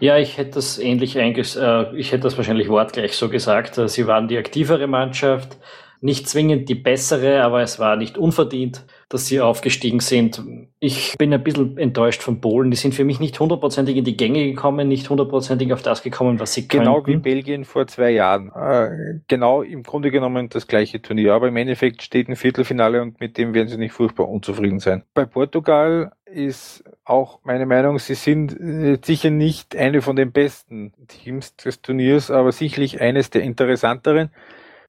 Ja, 0.00 0.16
ich 0.16 0.38
hätte 0.38 0.52
das 0.52 0.78
ähnlich 0.78 1.18
einges 1.18 1.56
äh, 1.56 1.94
ich 1.94 2.12
hätte 2.12 2.22
das 2.22 2.36
wahrscheinlich 2.36 2.68
wortgleich 2.68 3.16
so 3.16 3.28
gesagt. 3.28 3.76
Äh, 3.78 3.88
sie 3.88 4.06
waren 4.06 4.28
die 4.28 4.38
aktivere 4.38 4.86
Mannschaft, 4.86 5.58
nicht 6.00 6.28
zwingend 6.28 6.68
die 6.68 6.74
bessere, 6.74 7.42
aber 7.42 7.60
es 7.60 7.78
war 7.78 7.96
nicht 7.96 8.16
unverdient 8.16 8.86
dass 9.10 9.26
sie 9.26 9.40
aufgestiegen 9.40 9.98
sind. 9.98 10.40
Ich 10.78 11.18
bin 11.18 11.34
ein 11.34 11.42
bisschen 11.42 11.76
enttäuscht 11.76 12.22
von 12.22 12.40
Polen. 12.40 12.70
Die 12.70 12.76
sind 12.76 12.94
für 12.94 13.04
mich 13.04 13.18
nicht 13.18 13.38
hundertprozentig 13.40 13.96
in 13.96 14.04
die 14.04 14.16
Gänge 14.16 14.44
gekommen, 14.44 14.86
nicht 14.86 15.10
hundertprozentig 15.10 15.72
auf 15.72 15.82
das 15.82 16.02
gekommen, 16.02 16.38
was 16.38 16.54
sie 16.54 16.68
können. 16.68 16.84
Genau 16.84 17.04
wie 17.04 17.16
Belgien 17.16 17.64
vor 17.64 17.88
zwei 17.88 18.12
Jahren. 18.12 18.52
Äh, 18.54 19.18
genau 19.26 19.62
im 19.62 19.82
Grunde 19.82 20.12
genommen 20.12 20.48
das 20.48 20.68
gleiche 20.68 21.02
Turnier. 21.02 21.34
Aber 21.34 21.48
im 21.48 21.56
Endeffekt 21.56 22.02
steht 22.02 22.28
ein 22.28 22.36
Viertelfinale 22.36 23.02
und 23.02 23.20
mit 23.20 23.36
dem 23.36 23.52
werden 23.52 23.66
sie 23.66 23.78
nicht 23.78 23.92
furchtbar 23.92 24.28
unzufrieden 24.28 24.78
sein. 24.78 25.02
Bei 25.12 25.24
Portugal 25.24 26.12
ist 26.24 26.84
auch 27.04 27.40
meine 27.42 27.66
Meinung, 27.66 27.98
sie 27.98 28.14
sind 28.14 28.52
äh, 28.60 28.96
sicher 29.04 29.30
nicht 29.30 29.74
eine 29.74 30.02
von 30.02 30.14
den 30.14 30.30
besten 30.30 30.92
Teams 31.08 31.56
des 31.56 31.82
Turniers, 31.82 32.30
aber 32.30 32.52
sicherlich 32.52 33.00
eines 33.00 33.30
der 33.30 33.42
interessanteren 33.42 34.30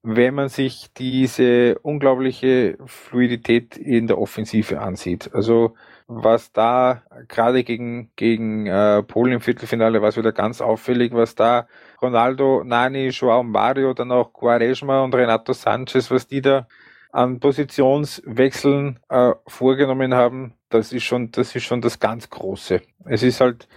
wenn 0.03 0.33
man 0.33 0.49
sich 0.49 0.91
diese 0.97 1.77
unglaubliche 1.79 2.77
Fluidität 2.85 3.77
in 3.77 4.07
der 4.07 4.17
Offensive 4.17 4.81
ansieht. 4.81 5.29
Also 5.33 5.75
was 6.07 6.51
da 6.51 7.03
gerade 7.27 7.63
gegen, 7.63 8.11
gegen 8.15 8.65
äh, 8.65 9.03
Polen 9.03 9.33
im 9.33 9.41
Viertelfinale 9.41 10.01
war 10.01 10.09
es 10.09 10.17
wieder 10.17 10.33
ganz 10.33 10.59
auffällig, 10.59 11.13
was 11.13 11.35
da 11.35 11.67
Ronaldo, 12.01 12.63
Nani, 12.65 13.09
Joao 13.09 13.43
Mario, 13.43 13.93
dann 13.93 14.11
auch 14.11 14.33
Quaresma 14.33 15.03
und 15.03 15.15
Renato 15.15 15.53
Sanchez, 15.53 16.11
was 16.11 16.27
die 16.27 16.41
da 16.41 16.67
an 17.11 17.39
Positionswechseln 17.39 18.99
äh, 19.09 19.31
vorgenommen 19.47 20.13
haben, 20.13 20.53
das 20.69 20.93
ist 20.93 21.03
schon, 21.03 21.31
das 21.31 21.55
ist 21.55 21.63
schon 21.63 21.81
das 21.81 21.99
ganz 21.99 22.29
Große. 22.29 22.81
Es 23.05 23.23
ist 23.23 23.41
halt 23.41 23.67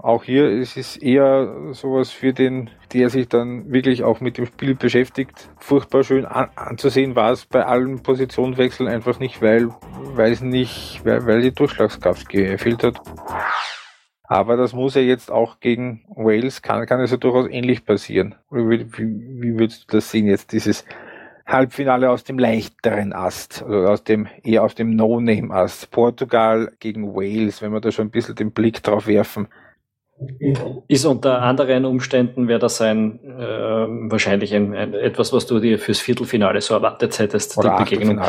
auch 0.00 0.22
hier, 0.22 0.44
es 0.44 0.76
ist 0.76 0.96
eher 0.96 1.72
sowas 1.72 2.10
für 2.10 2.32
den, 2.32 2.70
der 2.92 3.10
sich 3.10 3.28
dann 3.28 3.72
wirklich 3.72 4.04
auch 4.04 4.20
mit 4.20 4.38
dem 4.38 4.46
Spiel 4.46 4.74
beschäftigt. 4.74 5.50
Furchtbar 5.58 6.04
schön 6.04 6.24
an, 6.24 6.50
anzusehen 6.54 7.16
war 7.16 7.32
es 7.32 7.46
bei 7.46 7.64
allen 7.64 8.02
Positionswechseln 8.02 8.88
einfach 8.88 9.18
nicht, 9.18 9.42
weil, 9.42 9.70
weil 10.14 10.32
es 10.32 10.40
nicht, 10.40 11.04
weil, 11.04 11.26
weil 11.26 11.40
die 11.40 11.52
Durchschlagskraft 11.52 12.28
gefehlt 12.28 12.84
hat. 12.84 13.00
Aber 14.24 14.56
das 14.56 14.72
muss 14.72 14.94
ja 14.94 15.02
jetzt 15.02 15.30
auch 15.30 15.60
gegen 15.60 16.04
Wales, 16.08 16.62
kann, 16.62 16.86
kann 16.86 17.00
es 17.00 17.10
ja 17.10 17.16
durchaus 17.16 17.48
ähnlich 17.50 17.84
passieren. 17.84 18.36
Wie, 18.50 18.70
wie, 18.70 19.42
wie 19.42 19.58
würdest 19.58 19.92
du 19.92 19.96
das 19.96 20.10
sehen 20.10 20.26
jetzt, 20.26 20.52
dieses 20.52 20.84
Halbfinale 21.44 22.08
aus 22.08 22.22
dem 22.24 22.38
leichteren 22.38 23.12
Ast, 23.12 23.62
also 23.62 23.84
aus 23.84 24.04
dem, 24.04 24.28
eher 24.44 24.62
aus 24.62 24.74
dem 24.74 24.94
No-Name-Ast. 24.94 25.90
Portugal 25.90 26.72
gegen 26.78 27.14
Wales, 27.14 27.60
wenn 27.60 27.72
wir 27.72 27.80
da 27.80 27.90
schon 27.90 28.06
ein 28.06 28.10
bisschen 28.10 28.36
den 28.36 28.52
Blick 28.52 28.82
drauf 28.82 29.06
werfen. 29.06 29.48
Ist 30.88 31.04
unter 31.04 31.42
anderen 31.42 31.84
Umständen, 31.84 32.48
wäre 32.48 32.58
das 32.58 32.80
ein, 32.80 33.20
äh, 33.24 34.10
wahrscheinlich 34.10 34.54
ein, 34.54 34.74
ein, 34.74 34.94
etwas, 34.94 35.32
was 35.32 35.46
du 35.46 35.58
dir 35.58 35.78
fürs 35.78 36.00
Viertelfinale 36.00 36.60
so 36.60 36.74
erwartet 36.74 37.18
hättest, 37.18 37.56
Oder 37.58 37.76
die 37.78 37.84
Begegnung. 37.84 38.20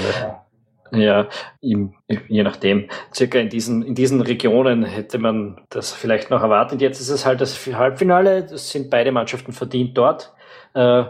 Ja, 0.91 1.27
im, 1.59 1.95
je 2.27 2.43
nachdem. 2.43 2.87
Circa 3.13 3.39
in 3.39 3.49
diesen, 3.49 3.81
in 3.81 3.95
diesen 3.95 4.21
Regionen 4.21 4.83
hätte 4.83 5.17
man 5.17 5.59
das 5.69 5.91
vielleicht 5.91 6.29
noch 6.29 6.43
erwartet. 6.43 6.81
Jetzt 6.81 6.99
ist 7.01 7.09
es 7.09 7.25
halt 7.25 7.41
das 7.41 7.65
Halbfinale. 7.65 8.43
Das 8.43 8.69
sind 8.69 8.91
beide 8.91 9.11
Mannschaften 9.11 9.53
verdient 9.53 9.97
dort. 9.97 10.33
Äh, 10.75 11.05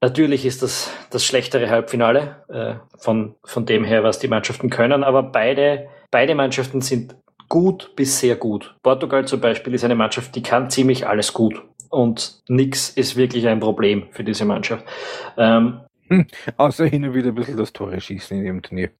natürlich 0.00 0.46
ist 0.46 0.62
das 0.62 0.90
das 1.10 1.24
schlechtere 1.24 1.68
Halbfinale 1.68 2.44
äh, 2.48 2.74
von, 2.96 3.34
von 3.44 3.66
dem 3.66 3.84
her, 3.84 4.02
was 4.02 4.20
die 4.20 4.28
Mannschaften 4.28 4.70
können. 4.70 5.04
Aber 5.04 5.22
beide, 5.22 5.88
beide 6.10 6.34
Mannschaften 6.34 6.80
sind 6.80 7.14
gut 7.50 7.94
bis 7.96 8.18
sehr 8.18 8.36
gut. 8.36 8.74
Portugal 8.82 9.26
zum 9.26 9.40
Beispiel 9.40 9.74
ist 9.74 9.84
eine 9.84 9.96
Mannschaft, 9.96 10.34
die 10.34 10.42
kann 10.42 10.70
ziemlich 10.70 11.06
alles 11.06 11.34
gut. 11.34 11.60
Und 11.90 12.40
nix 12.48 12.88
ist 12.88 13.16
wirklich 13.16 13.46
ein 13.48 13.60
Problem 13.60 14.04
für 14.12 14.24
diese 14.24 14.46
Mannschaft. 14.46 14.86
Ähm, 15.36 15.80
hm, 16.08 16.26
außer 16.56 16.86
hin 16.86 17.04
und 17.04 17.14
wieder 17.14 17.28
ein 17.28 17.34
bisschen 17.34 17.58
das 17.58 17.72
Tore 17.72 18.00
schießen 18.00 18.38
in 18.38 18.44
dem 18.44 18.62
Turnier. 18.62 18.90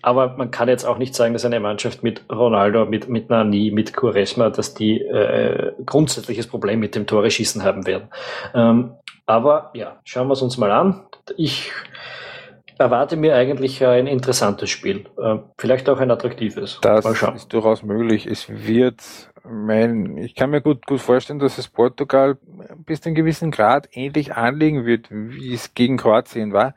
Aber 0.00 0.36
man 0.36 0.50
kann 0.50 0.68
jetzt 0.68 0.84
auch 0.84 0.98
nicht 0.98 1.14
sagen, 1.14 1.32
dass 1.32 1.44
eine 1.44 1.60
Mannschaft 1.60 2.02
mit 2.02 2.24
Ronaldo, 2.30 2.86
mit, 2.86 3.08
mit 3.08 3.30
Nani, 3.30 3.70
mit 3.72 3.92
Quaresma, 3.92 4.48
dass 4.48 4.74
die 4.74 5.00
äh, 5.00 5.72
grundsätzliches 5.84 6.46
Problem 6.46 6.80
mit 6.80 6.94
dem 6.94 7.06
Tore 7.06 7.30
schießen 7.30 7.62
haben 7.64 7.86
werden. 7.86 8.08
Ähm, 8.54 8.94
aber 9.26 9.70
ja, 9.74 10.00
schauen 10.04 10.28
wir 10.28 10.34
es 10.34 10.42
uns 10.42 10.56
mal 10.56 10.70
an. 10.70 11.04
Ich 11.36 11.72
erwarte 12.78 13.16
mir 13.16 13.34
eigentlich 13.34 13.84
ein 13.84 14.06
interessantes 14.06 14.70
Spiel. 14.70 15.06
Äh, 15.18 15.38
vielleicht 15.58 15.88
auch 15.88 15.98
ein 15.98 16.10
attraktives. 16.10 16.78
Das 16.80 17.04
ist 17.04 17.52
durchaus 17.52 17.82
möglich. 17.82 18.26
Es 18.26 18.48
wird 18.48 19.02
mein, 19.44 20.18
ich 20.18 20.34
kann 20.34 20.50
mir 20.50 20.60
gut, 20.60 20.86
gut 20.86 21.00
vorstellen, 21.00 21.38
dass 21.38 21.58
es 21.58 21.68
Portugal 21.68 22.38
bis 22.86 23.00
zu 23.00 23.08
einem 23.08 23.16
gewissen 23.16 23.50
Grad 23.50 23.88
ähnlich 23.92 24.34
anlegen 24.34 24.84
wird, 24.84 25.08
wie 25.10 25.54
es 25.54 25.74
gegen 25.74 25.96
Kroatien 25.96 26.52
war, 26.52 26.74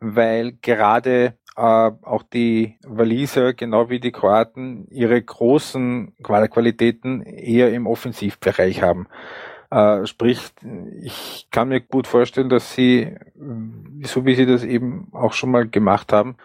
weil 0.00 0.52
gerade 0.60 1.34
äh, 1.56 1.90
auch 2.02 2.22
die 2.22 2.78
Waliser, 2.86 3.54
genau 3.54 3.90
wie 3.90 4.00
die 4.00 4.12
Kroaten, 4.12 4.86
ihre 4.90 5.20
großen 5.20 6.14
Qualitäten 6.22 7.22
eher 7.22 7.72
im 7.72 7.86
Offensivbereich 7.86 8.82
haben. 8.82 9.08
Äh, 9.70 10.06
sprich, 10.06 10.50
ich 11.00 11.46
kann 11.50 11.68
mir 11.68 11.80
gut 11.80 12.06
vorstellen, 12.06 12.48
dass 12.48 12.74
sie, 12.74 13.14
so 14.02 14.26
wie 14.26 14.34
sie 14.34 14.46
das 14.46 14.64
eben 14.64 15.08
auch 15.12 15.32
schon 15.32 15.50
mal 15.50 15.68
gemacht 15.68 16.12
haben, 16.12 16.36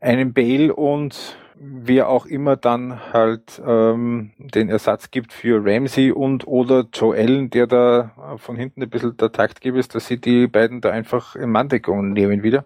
einen 0.00 0.32
Bale 0.32 0.74
und 0.74 1.36
wer 1.58 2.08
auch 2.08 2.26
immer 2.26 2.56
dann 2.56 3.12
halt 3.12 3.60
ähm, 3.66 4.30
den 4.38 4.68
Ersatz 4.68 5.10
gibt 5.10 5.32
für 5.32 5.64
Ramsey 5.64 6.12
und 6.12 6.46
oder 6.46 6.86
Joe 6.92 7.16
Allen, 7.16 7.50
der 7.50 7.66
da 7.66 8.36
von 8.36 8.56
hinten 8.56 8.82
ein 8.82 8.90
bisschen 8.90 9.16
der 9.16 9.32
Taktgeber 9.32 9.78
ist, 9.78 9.94
dass 9.94 10.06
sie 10.06 10.20
die 10.20 10.46
beiden 10.46 10.80
da 10.80 10.90
einfach 10.90 11.34
in 11.34 11.50
Manndeckung 11.50 12.12
nehmen 12.12 12.42
wieder 12.42 12.64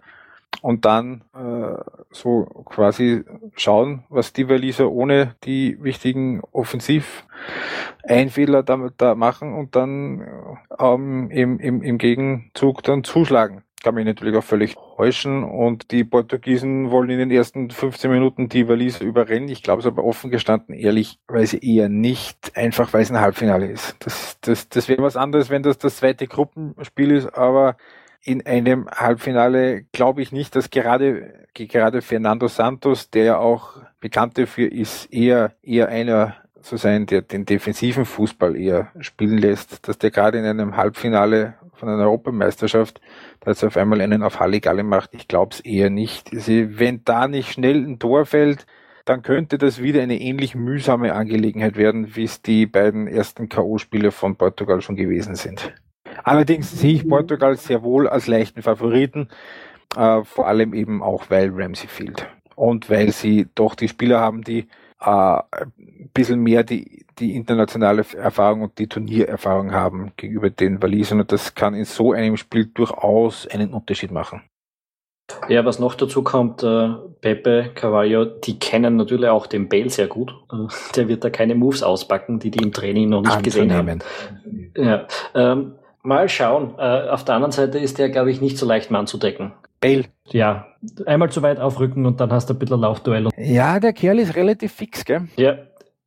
und 0.61 0.85
dann 0.85 1.23
äh, 1.33 1.75
so 2.11 2.43
quasi 2.65 3.23
schauen, 3.55 4.03
was 4.09 4.33
die 4.33 4.49
Waliser 4.49 4.91
ohne 4.91 5.35
die 5.43 5.81
wichtigen 5.81 6.41
Offensiv-Einfehler 6.51 8.61
da, 8.63 8.89
da 8.97 9.15
machen 9.15 9.53
und 9.53 9.75
dann 9.75 10.27
ähm, 10.79 11.29
im, 11.31 11.59
im, 11.59 11.81
im 11.81 11.97
Gegenzug 11.97 12.83
dann 12.83 13.03
zuschlagen. 13.03 13.63
Kann 13.83 13.95
mich 13.95 14.05
natürlich 14.05 14.37
auch 14.37 14.43
völlig 14.43 14.75
täuschen 14.95 15.43
und 15.43 15.89
die 15.89 16.03
Portugiesen 16.03 16.91
wollen 16.91 17.09
in 17.09 17.17
den 17.17 17.31
ersten 17.31 17.71
15 17.71 18.11
Minuten 18.11 18.47
die 18.47 18.67
Waliser 18.67 19.03
überrennen. 19.03 19.49
Ich 19.49 19.63
glaube 19.63 19.79
es 19.79 19.87
aber 19.87 20.03
offen 20.03 20.29
gestanden, 20.29 20.75
ehrlichweise 20.75 21.57
eher 21.57 21.89
nicht, 21.89 22.55
einfach 22.55 22.93
weil 22.93 23.01
es 23.01 23.09
ein 23.09 23.19
Halbfinale 23.19 23.65
ist. 23.65 23.95
Das, 24.05 24.37
das, 24.41 24.69
das 24.69 24.87
wäre 24.87 25.01
was 25.01 25.17
anderes, 25.17 25.49
wenn 25.49 25.63
das 25.63 25.79
das 25.79 25.97
zweite 25.97 26.27
Gruppenspiel 26.27 27.09
ist, 27.09 27.35
aber 27.35 27.75
in 28.23 28.45
einem 28.45 28.87
Halbfinale 28.89 29.83
glaube 29.91 30.21
ich 30.21 30.31
nicht, 30.31 30.55
dass 30.55 30.69
gerade, 30.69 31.47
gerade 31.53 32.01
Fernando 32.01 32.47
Santos, 32.47 33.09
der 33.09 33.23
ja 33.23 33.37
auch 33.37 33.77
bekannt 33.99 34.37
dafür 34.37 34.71
ist, 34.71 35.11
eher, 35.11 35.53
eher 35.63 35.89
einer 35.89 36.35
zu 36.61 36.77
sein, 36.77 37.07
der 37.07 37.23
den 37.23 37.45
defensiven 37.45 38.05
Fußball 38.05 38.55
eher 38.55 38.91
spielen 38.99 39.37
lässt, 39.37 39.87
dass 39.87 39.97
der 39.97 40.11
gerade 40.11 40.37
in 40.37 40.45
einem 40.45 40.77
Halbfinale 40.77 41.55
von 41.73 41.89
einer 41.89 42.03
Europameisterschaft 42.03 43.01
da 43.39 43.51
jetzt 43.51 43.63
auf 43.63 43.75
einmal 43.75 44.01
einen 44.01 44.21
auf 44.21 44.39
Halligalle 44.39 44.83
macht. 44.83 45.15
Ich 45.15 45.27
glaube 45.27 45.55
es 45.55 45.59
eher 45.61 45.89
nicht. 45.89 46.31
Also, 46.31 46.51
wenn 46.51 47.03
da 47.03 47.27
nicht 47.27 47.51
schnell 47.51 47.83
ein 47.83 47.97
Tor 47.97 48.27
fällt, 48.27 48.67
dann 49.05 49.23
könnte 49.23 49.57
das 49.57 49.81
wieder 49.81 50.03
eine 50.03 50.21
ähnlich 50.21 50.53
mühsame 50.53 51.13
Angelegenheit 51.13 51.75
werden, 51.75 52.15
wie 52.15 52.25
es 52.25 52.43
die 52.43 52.67
beiden 52.67 53.07
ersten 53.07 53.49
K.O.-Spiele 53.49 54.11
von 54.11 54.35
Portugal 54.35 54.81
schon 54.81 54.95
gewesen 54.95 55.33
sind. 55.33 55.73
Allerdings 56.23 56.71
sehe 56.71 56.93
ich 56.93 57.07
Portugal 57.07 57.55
sehr 57.57 57.83
wohl 57.83 58.07
als 58.07 58.27
leichten 58.27 58.61
Favoriten, 58.61 59.29
äh, 59.95 60.23
vor 60.23 60.47
allem 60.47 60.73
eben 60.73 61.01
auch, 61.01 61.29
weil 61.29 61.51
Ramsey 61.53 61.87
fehlt. 61.87 62.27
Und 62.55 62.89
weil 62.89 63.11
sie 63.11 63.47
doch 63.55 63.75
die 63.75 63.87
Spieler 63.87 64.19
haben, 64.19 64.43
die 64.43 64.67
äh, 64.99 65.05
ein 65.09 66.09
bisschen 66.13 66.41
mehr 66.41 66.63
die, 66.63 67.05
die 67.19 67.35
internationale 67.35 68.05
Erfahrung 68.15 68.61
und 68.61 68.77
die 68.77 68.87
Turniererfahrung 68.87 69.71
haben 69.71 70.11
gegenüber 70.15 70.49
den 70.49 70.81
Walisern. 70.81 71.19
Und 71.21 71.31
das 71.31 71.55
kann 71.55 71.73
in 71.73 71.85
so 71.85 72.13
einem 72.13 72.37
Spiel 72.37 72.65
durchaus 72.65 73.47
einen 73.47 73.73
Unterschied 73.73 74.11
machen. 74.11 74.43
Ja, 75.47 75.63
was 75.65 75.79
noch 75.79 75.95
dazu 75.95 76.23
kommt, 76.23 76.61
äh, 76.61 76.89
Pepe, 77.21 77.71
Carvalho, 77.73 78.25
die 78.25 78.59
kennen 78.59 78.97
natürlich 78.97 79.29
auch 79.29 79.47
den 79.47 79.69
Bale 79.69 79.89
sehr 79.89 80.07
gut. 80.07 80.33
Äh, 80.51 80.67
der 80.95 81.07
wird 81.07 81.23
da 81.23 81.29
keine 81.29 81.55
Moves 81.55 81.83
auspacken, 81.83 82.39
die 82.39 82.51
die 82.51 82.63
im 82.63 82.73
Training 82.73 83.09
noch 83.09 83.21
nicht 83.21 83.43
gesehen 83.43 83.73
haben. 83.73 83.99
Ja, 84.75 85.07
ähm, 85.33 85.75
Mal 86.03 86.29
schauen. 86.29 86.75
Äh, 86.77 87.09
auf 87.09 87.25
der 87.25 87.35
anderen 87.35 87.51
Seite 87.51 87.79
ist 87.79 87.97
der, 87.97 88.09
glaube 88.09 88.31
ich, 88.31 88.41
nicht 88.41 88.57
so 88.57 88.65
leicht 88.65 88.91
Mann 88.91 89.07
zu 89.07 89.17
decken. 89.17 89.53
Bale. 89.79 90.05
Ja, 90.27 90.67
einmal 91.05 91.31
zu 91.31 91.41
weit 91.41 91.59
aufrücken 91.59 92.05
und 92.05 92.19
dann 92.21 92.31
hast 92.31 92.49
du 92.49 92.53
ein 92.53 92.59
bisschen 92.59 92.79
Laufduell. 92.79 93.29
Ja, 93.35 93.79
der 93.79 93.93
Kerl 93.93 94.19
ist 94.19 94.35
relativ 94.35 94.73
fix, 94.73 95.03
gell? 95.03 95.27
Ja, 95.35 95.57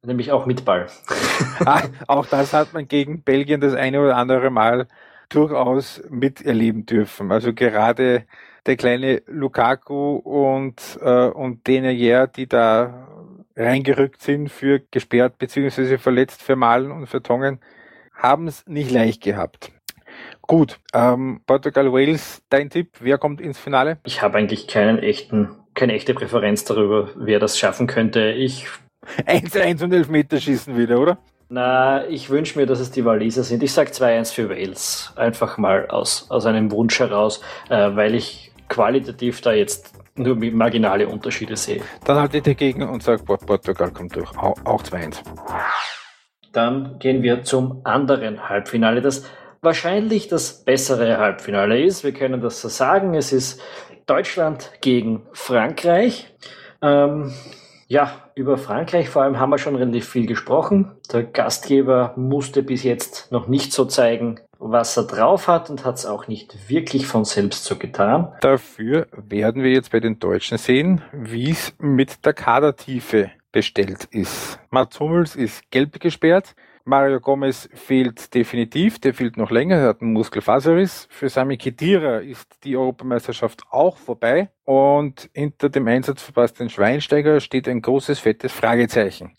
nämlich 0.02 0.32
auch 0.32 0.46
mit 0.46 0.64
Ball. 0.64 0.86
ah, 1.66 1.82
auch 2.06 2.26
das 2.26 2.52
hat 2.52 2.72
man 2.72 2.88
gegen 2.88 3.22
Belgien 3.22 3.60
das 3.60 3.74
eine 3.74 4.00
oder 4.00 4.16
andere 4.16 4.50
Mal 4.50 4.86
durchaus 5.28 6.02
miterleben 6.08 6.86
dürfen. 6.86 7.32
Also 7.32 7.52
gerade 7.52 8.24
der 8.66 8.76
kleine 8.76 9.22
Lukaku 9.26 10.16
und, 10.16 10.98
äh, 11.02 11.26
und 11.26 11.66
Denayer, 11.66 12.26
die 12.26 12.46
da 12.46 13.08
reingerückt 13.56 14.22
sind 14.22 14.50
für 14.50 14.80
gesperrt 14.90 15.38
bzw. 15.38 15.98
verletzt 15.98 16.42
für 16.42 16.56
Malen 16.56 16.90
und 16.90 17.06
für 17.06 17.22
Tongen, 17.22 17.60
haben 18.14 18.46
es 18.46 18.66
nicht 18.66 18.90
leicht 18.90 19.22
gehabt. 19.22 19.73
Gut, 20.46 20.78
ähm, 20.92 21.40
Portugal 21.46 21.92
Wales, 21.92 22.42
dein 22.50 22.68
Tipp, 22.68 22.88
wer 23.00 23.18
kommt 23.18 23.40
ins 23.40 23.58
Finale? 23.58 23.98
Ich 24.04 24.20
habe 24.20 24.38
eigentlich 24.38 24.68
keinen 24.68 24.98
echten, 24.98 25.56
keine 25.74 25.94
echte 25.94 26.12
Präferenz 26.12 26.64
darüber, 26.64 27.08
wer 27.16 27.38
das 27.38 27.58
schaffen 27.58 27.86
könnte. 27.86 28.30
Ich 28.32 28.66
1-1 29.26 29.84
und 29.84 29.92
Elfmeterschießen 29.92 30.76
wieder, 30.76 30.98
oder? 30.98 31.18
Na, 31.48 32.06
ich 32.08 32.30
wünsche 32.30 32.58
mir, 32.58 32.66
dass 32.66 32.80
es 32.80 32.90
die 32.90 33.04
Waliser 33.04 33.42
sind. 33.42 33.62
Ich 33.62 33.72
sage 33.72 33.90
2-1 33.90 34.32
für 34.32 34.48
Wales. 34.48 35.12
Einfach 35.16 35.58
mal 35.58 35.88
aus, 35.88 36.30
aus 36.30 36.46
einem 36.46 36.70
Wunsch 36.70 36.98
heraus, 36.98 37.40
äh, 37.68 37.94
weil 37.94 38.14
ich 38.14 38.52
qualitativ 38.68 39.40
da 39.40 39.52
jetzt 39.52 39.92
nur 40.16 40.36
marginale 40.36 41.08
Unterschiede 41.08 41.56
sehe. 41.56 41.82
Dann 42.04 42.18
halte 42.18 42.38
ich 42.38 42.42
dagegen 42.42 42.82
und 42.82 43.02
sage, 43.02 43.22
Portugal 43.24 43.90
kommt 43.90 44.16
durch. 44.16 44.30
Auch, 44.36 44.56
auch 44.64 44.82
2-1. 44.82 45.22
Dann 46.52 46.98
gehen 46.98 47.22
wir 47.22 47.42
zum 47.42 47.80
anderen 47.84 48.48
Halbfinale, 48.48 49.00
das 49.00 49.24
wahrscheinlich 49.64 50.28
das 50.28 50.64
bessere 50.64 51.18
Halbfinale 51.18 51.82
ist. 51.82 52.04
Wir 52.04 52.12
können 52.12 52.40
das 52.40 52.60
so 52.60 52.68
sagen. 52.68 53.14
Es 53.14 53.32
ist 53.32 53.60
Deutschland 54.06 54.70
gegen 54.80 55.22
Frankreich. 55.32 56.32
Ähm, 56.82 57.32
Ja, 57.86 58.30
über 58.34 58.56
Frankreich 58.56 59.10
vor 59.10 59.22
allem 59.22 59.38
haben 59.38 59.50
wir 59.50 59.58
schon 59.58 59.76
relativ 59.76 60.08
viel 60.08 60.26
gesprochen. 60.26 60.92
Der 61.12 61.22
Gastgeber 61.22 62.14
musste 62.16 62.62
bis 62.62 62.82
jetzt 62.82 63.30
noch 63.30 63.46
nicht 63.46 63.72
so 63.72 63.84
zeigen, 63.84 64.40
was 64.58 64.96
er 64.96 65.04
drauf 65.04 65.48
hat 65.48 65.68
und 65.68 65.84
hat 65.84 65.96
es 65.96 66.06
auch 66.06 66.26
nicht 66.26 66.70
wirklich 66.70 67.06
von 67.06 67.24
selbst 67.24 67.64
so 67.64 67.76
getan. 67.76 68.32
Dafür 68.40 69.06
werden 69.12 69.62
wir 69.62 69.70
jetzt 69.70 69.92
bei 69.92 70.00
den 70.00 70.18
Deutschen 70.18 70.56
sehen, 70.56 71.02
wie 71.12 71.50
es 71.50 71.74
mit 71.78 72.24
der 72.24 72.32
Kadertiefe 72.32 73.30
bestellt 73.52 74.04
ist. 74.10 74.58
Mats 74.70 74.98
Hummels 74.98 75.36
ist 75.36 75.70
gelb 75.70 76.00
gesperrt. 76.00 76.54
Mario 76.86 77.18
Gomez 77.18 77.68
fehlt 77.72 78.34
definitiv, 78.34 78.98
der 78.98 79.14
fehlt 79.14 79.38
noch 79.38 79.50
länger, 79.50 79.76
er 79.76 79.88
hat 79.88 80.02
einen 80.02 80.12
Muskelfaserriss. 80.12 81.08
Für 81.10 81.30
Sami 81.30 81.56
Khedira 81.56 82.18
ist 82.18 82.62
die 82.62 82.76
Europameisterschaft 82.76 83.62
auch 83.70 83.96
vorbei 83.96 84.50
und 84.64 85.30
hinter 85.32 85.70
dem 85.70 85.88
Einsatz 85.88 86.30
Bastian 86.30 86.68
Schweinsteiger 86.68 87.40
steht 87.40 87.68
ein 87.68 87.80
großes, 87.80 88.18
fettes 88.18 88.52
Fragezeichen. 88.52 89.32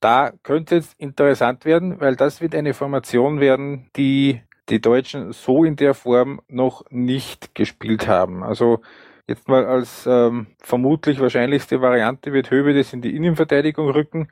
Da 0.00 0.32
könnte 0.42 0.76
es 0.76 0.92
interessant 0.98 1.64
werden, 1.64 1.98
weil 1.98 2.14
das 2.14 2.42
wird 2.42 2.54
eine 2.54 2.74
Formation 2.74 3.40
werden, 3.40 3.88
die 3.96 4.42
die 4.68 4.80
Deutschen 4.80 5.32
so 5.32 5.64
in 5.64 5.76
der 5.76 5.94
Form 5.94 6.42
noch 6.48 6.84
nicht 6.90 7.54
gespielt 7.54 8.06
haben. 8.06 8.42
Also 8.42 8.82
jetzt 9.26 9.48
mal 9.48 9.64
als 9.64 10.06
ähm, 10.06 10.48
vermutlich 10.58 11.20
wahrscheinlichste 11.20 11.80
Variante 11.80 12.34
wird 12.34 12.50
Hövedes 12.50 12.92
in 12.92 13.00
die 13.00 13.16
Innenverteidigung 13.16 13.88
rücken. 13.88 14.28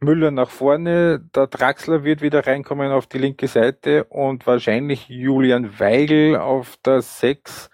Müller 0.00 0.30
nach 0.30 0.50
vorne, 0.50 1.20
der 1.34 1.48
Draxler 1.48 2.04
wird 2.04 2.22
wieder 2.22 2.46
reinkommen 2.46 2.92
auf 2.92 3.06
die 3.06 3.18
linke 3.18 3.48
Seite 3.48 4.04
und 4.04 4.46
wahrscheinlich 4.46 5.08
Julian 5.08 5.80
Weigel 5.80 6.36
auf 6.36 6.76
der 6.84 7.02
6. 7.02 7.68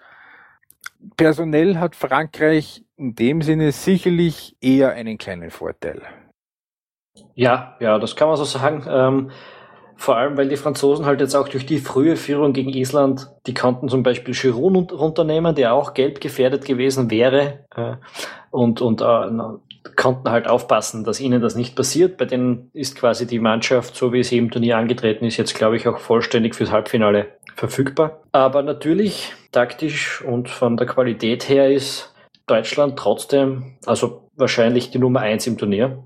Personell 1.17 1.77
hat 1.77 1.95
Frankreich 1.95 2.83
in 2.97 3.13
dem 3.13 3.41
Sinne 3.41 3.71
sicherlich 3.71 4.57
eher 4.59 4.91
einen 4.91 5.19
kleinen 5.19 5.51
Vorteil. 5.51 6.01
Ja, 7.35 7.77
ja, 7.79 7.99
das 7.99 8.15
kann 8.15 8.27
man 8.27 8.37
so 8.37 8.43
sagen. 8.43 8.85
Ähm, 8.89 9.31
vor 9.97 10.17
allem, 10.17 10.35
weil 10.35 10.49
die 10.49 10.57
Franzosen 10.57 11.05
halt 11.05 11.21
jetzt 11.21 11.35
auch 11.35 11.47
durch 11.47 11.65
die 11.65 11.77
frühe 11.77 12.15
Führung 12.15 12.53
gegen 12.53 12.69
Island, 12.69 13.31
die 13.45 13.53
konnten 13.53 13.87
zum 13.87 14.03
Beispiel 14.03 14.33
Giroud 14.33 14.91
runternehmen, 14.91 15.55
der 15.55 15.73
auch 15.73 15.93
gelb 15.93 16.19
gefährdet 16.19 16.65
gewesen 16.65 17.11
wäre, 17.11 17.65
äh, 17.75 17.95
und, 18.51 18.81
und 18.81 19.01
äh, 19.01 19.05
konnten 19.95 20.29
halt 20.29 20.47
aufpassen, 20.47 21.03
dass 21.03 21.19
ihnen 21.19 21.41
das 21.41 21.55
nicht 21.55 21.75
passiert. 21.75 22.17
Bei 22.17 22.25
denen 22.25 22.69
ist 22.73 22.95
quasi 22.95 23.27
die 23.27 23.39
Mannschaft, 23.39 23.95
so 23.95 24.13
wie 24.13 24.23
sie 24.23 24.37
im 24.37 24.51
Turnier 24.51 24.77
angetreten 24.77 25.25
ist, 25.25 25.37
jetzt 25.37 25.55
glaube 25.55 25.77
ich 25.77 25.87
auch 25.87 25.99
vollständig 25.99 26.55
fürs 26.55 26.71
Halbfinale 26.71 27.27
verfügbar. 27.55 28.21
Aber 28.31 28.63
natürlich, 28.63 29.33
taktisch 29.51 30.21
und 30.21 30.49
von 30.49 30.77
der 30.77 30.87
Qualität 30.87 31.47
her 31.47 31.71
ist 31.71 32.13
Deutschland 32.47 32.97
trotzdem, 32.97 33.77
also 33.85 34.29
wahrscheinlich 34.35 34.91
die 34.91 34.99
Nummer 34.99 35.21
eins 35.21 35.47
im 35.47 35.57
Turnier. 35.57 36.03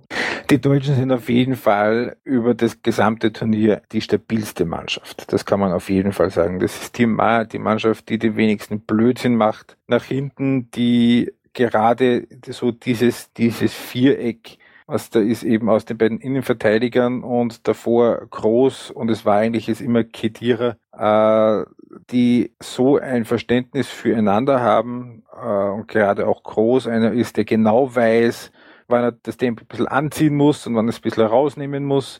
Die 0.49 0.59
Deutschen 0.59 0.95
sind 0.95 1.11
auf 1.11 1.29
jeden 1.29 1.55
Fall 1.55 2.17
über 2.23 2.55
das 2.55 2.81
gesamte 2.81 3.31
Turnier 3.31 3.83
die 3.91 4.01
stabilste 4.01 4.65
Mannschaft. 4.65 5.31
Das 5.31 5.45
kann 5.45 5.59
man 5.59 5.73
auf 5.73 5.89
jeden 5.89 6.11
Fall 6.11 6.31
sagen. 6.31 6.59
Das 6.59 6.81
ist 6.81 6.97
die, 6.97 7.05
die 7.51 7.59
Mannschaft, 7.59 8.09
die 8.09 8.17
den 8.17 8.35
wenigsten 8.35 8.79
Blödsinn 8.79 9.35
macht. 9.35 9.77
Nach 9.87 10.03
hinten, 10.03 10.71
die 10.71 11.31
gerade 11.53 12.27
so 12.47 12.71
dieses, 12.71 13.33
dieses 13.33 13.73
Viereck, 13.73 14.57
was 14.87 15.09
da 15.09 15.19
ist 15.19 15.43
eben 15.43 15.69
aus 15.69 15.85
den 15.85 15.97
beiden 15.97 16.19
Innenverteidigern 16.19 17.23
und 17.23 17.67
davor 17.67 18.25
Groß 18.29 18.91
und 18.91 19.09
es 19.11 19.25
war 19.25 19.37
eigentlich 19.37 19.67
jetzt 19.67 19.81
immer 19.81 20.03
Kedira, 20.03 20.77
äh, 20.91 21.65
die 22.11 22.51
so 22.59 22.97
ein 22.97 23.25
Verständnis 23.25 23.87
füreinander 23.87 24.61
haben 24.61 25.23
äh, 25.31 25.69
und 25.69 25.87
gerade 25.87 26.27
auch 26.27 26.43
Groß 26.43 26.87
einer 26.87 27.11
ist, 27.11 27.37
der 27.37 27.45
genau 27.45 27.95
weiß, 27.95 28.51
wann 28.87 29.03
er 29.03 29.11
das 29.11 29.37
Tempo 29.37 29.63
ein 29.63 29.67
bisschen 29.67 29.87
anziehen 29.87 30.35
muss 30.35 30.65
und 30.65 30.75
wann 30.75 30.87
er 30.87 30.89
es 30.89 30.97
ein 30.97 31.03
bisschen 31.03 31.25
rausnehmen 31.25 31.85
muss. 31.85 32.19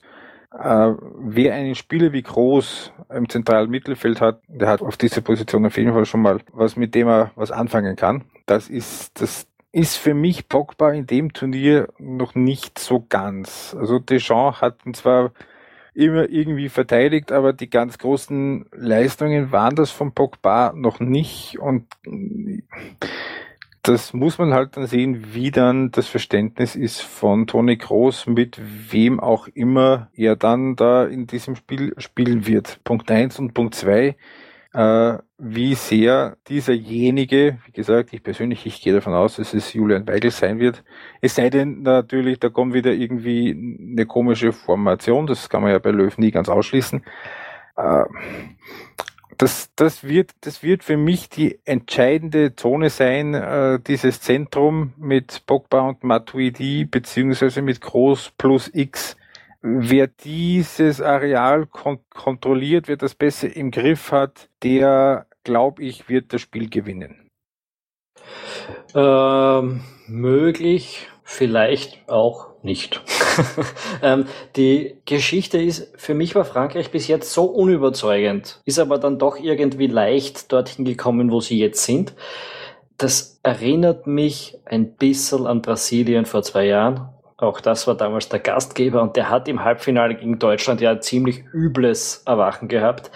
Äh, 0.52 0.94
wer 1.20 1.54
einen 1.54 1.76
Spieler 1.76 2.12
wie 2.12 2.24
Groß 2.24 2.92
im 3.10 3.30
zentralen 3.30 3.70
Mittelfeld 3.70 4.20
hat, 4.22 4.42
der 4.48 4.68
hat 4.68 4.82
auf 4.82 4.98
dieser 4.98 5.22
Position 5.22 5.66
auf 5.66 5.78
jeden 5.78 5.94
Fall 5.94 6.06
schon 6.06 6.22
mal 6.22 6.40
was, 6.54 6.76
mit 6.76 6.96
dem 6.96 7.08
er 7.08 7.32
was 7.36 7.52
anfangen 7.52 7.96
kann. 7.96 8.24
Das 8.50 8.68
ist, 8.68 9.22
das 9.22 9.46
ist 9.72 9.98
für 9.98 10.16
mich 10.16 10.50
Pogba 10.50 10.92
in 10.92 11.06
dem 11.06 11.34
Turnier 11.34 11.88
noch 12.00 12.34
nicht 12.34 12.80
so 12.80 13.06
ganz. 13.08 13.76
Also 13.80 14.00
Deschamps 14.00 14.60
hat 14.60 14.84
ihn 14.88 14.96
zwar 14.96 15.34
immer 15.94 16.28
irgendwie 16.28 16.70
verteidigt, 16.70 17.32
aber 17.32 17.54
die 17.54 17.70
ganz 17.70 18.00
großen 18.00 18.66
Leistungen 18.72 19.52
waren 19.52 19.76
das 19.76 19.92
von 19.92 20.14
Pogba 20.14 20.74
noch 20.76 21.00
nicht 21.00 21.60
und 21.60 21.86
das 23.84 24.14
muss 24.14 24.40
man 24.40 24.52
halt 24.52 24.78
dann 24.78 24.88
sehen, 24.88 25.36
wie 25.36 25.52
dann 25.52 25.92
das 25.92 26.08
Verständnis 26.08 26.76
ist 26.76 27.02
von 27.02 27.46
Toni 27.46 27.78
Kroos, 27.78 28.26
mit 28.26 28.60
wem 28.92 29.20
auch 29.20 29.48
immer 29.48 30.10
er 30.16 30.36
dann 30.36 30.76
da 30.76 31.06
in 31.06 31.28
diesem 31.28 31.56
Spiel 31.56 31.94
spielen 32.00 32.48
wird. 32.48 32.84
Punkt 32.84 33.12
eins 33.12 33.38
und 33.38 33.54
Punkt 33.54 33.76
zwei 33.76 34.08
äh, 34.08 34.16
wie 34.72 35.74
sehr 35.74 36.38
dieserjenige, 36.48 37.58
wie 37.66 37.72
gesagt, 37.72 38.14
ich 38.14 38.22
persönlich, 38.22 38.68
ich 38.68 38.82
gehe 38.82 38.94
davon 38.94 39.14
aus, 39.16 39.38
dass 39.38 39.56
es 39.56 39.74
Julian 39.74 40.08
Weigel 40.08 40.30
sein 40.30 40.60
wird. 40.60 40.84
Es 41.22 41.36
sei 41.36 41.50
denn 41.50 41.82
natürlich, 41.82 42.40
da 42.40 42.50
kommt 42.50 42.74
wieder 42.76 42.92
irgendwie 42.92 43.52
eine 43.52 44.06
komische 44.06 44.54
Formation, 44.54 45.26
das 45.26 45.50
kann 45.50 45.64
man 45.64 45.72
ja 45.72 45.80
bei 45.80 45.90
Löw 45.90 46.16
nie 46.20 46.30
ganz 46.30 46.50
ausschließen. 46.50 47.04
Äh, 47.78 48.04
das, 49.40 49.72
das, 49.76 50.04
wird, 50.04 50.32
das 50.42 50.62
wird 50.64 50.84
für 50.84 50.98
mich 50.98 51.30
die 51.30 51.60
entscheidende 51.64 52.56
Zone 52.56 52.90
sein, 52.90 53.34
äh, 53.34 53.80
dieses 53.80 54.22
Zentrum 54.22 54.94
mit 54.98 55.46
Pogba 55.48 55.80
und 55.88 56.04
Matuidi, 56.04 56.86
beziehungsweise 56.86 57.62
mit 57.62 57.80
Groß 57.80 58.34
plus 58.38 58.70
X. 58.74 59.16
Wer 59.62 60.08
dieses 60.08 61.02
Areal 61.02 61.66
kon 61.66 62.00
kontrolliert, 62.10 62.88
wer 62.88 62.96
das 62.96 63.14
besser 63.14 63.54
im 63.54 63.72
Griff 63.72 64.12
hat, 64.12 64.50
der, 64.64 65.28
glaube 65.44 65.84
ich, 65.84 66.08
wird 66.08 66.32
das 66.34 66.42
Spiel 66.42 66.70
gewinnen. 66.70 67.30
Ähm, 68.96 69.82
möglich, 70.08 71.08
vielleicht 71.24 72.08
auch 72.08 72.50
nicht. 72.64 73.02
ähm, 74.02 74.26
die 74.56 74.96
Geschichte 75.06 75.62
ist, 75.62 75.94
für 75.98 76.14
mich 76.14 76.36
war 76.36 76.46
Frankreich 76.46 76.92
bis 76.92 77.08
jetzt 77.08 77.32
so 77.34 77.44
unüberzeugend, 77.46 78.62
ist 78.66 78.80
aber 78.80 78.98
dann 78.98 79.20
doch 79.20 79.38
irgendwie 79.38 79.88
leicht 79.88 80.52
dorthin 80.52 80.86
gekommen, 80.86 81.32
wo 81.32 81.42
sie 81.42 81.60
jetzt 81.60 81.84
sind. 81.84 82.14
Das 82.98 83.40
erinnert 83.44 84.08
mich 84.08 84.58
ein 84.66 84.96
bisschen 84.96 85.48
an 85.48 85.62
Brasilien 85.62 86.26
vor 86.26 86.44
zwei 86.44 86.66
Jahren. 86.66 87.10
Auch 87.40 87.62
das 87.62 87.88
war 87.88 87.96
damals 87.96 88.30
der 88.30 88.40
Gastgeber 88.40 89.02
und 89.02 89.16
der 89.16 89.30
hat 89.30 89.48
im 89.48 89.64
Halbfinale 89.64 90.16
gegen 90.16 90.40
Deutschland 90.40 90.82
ja 90.82 91.00
ziemlich 91.00 91.44
übles 91.54 92.24
Erwachen 92.26 92.68
gehabt. 92.68 93.12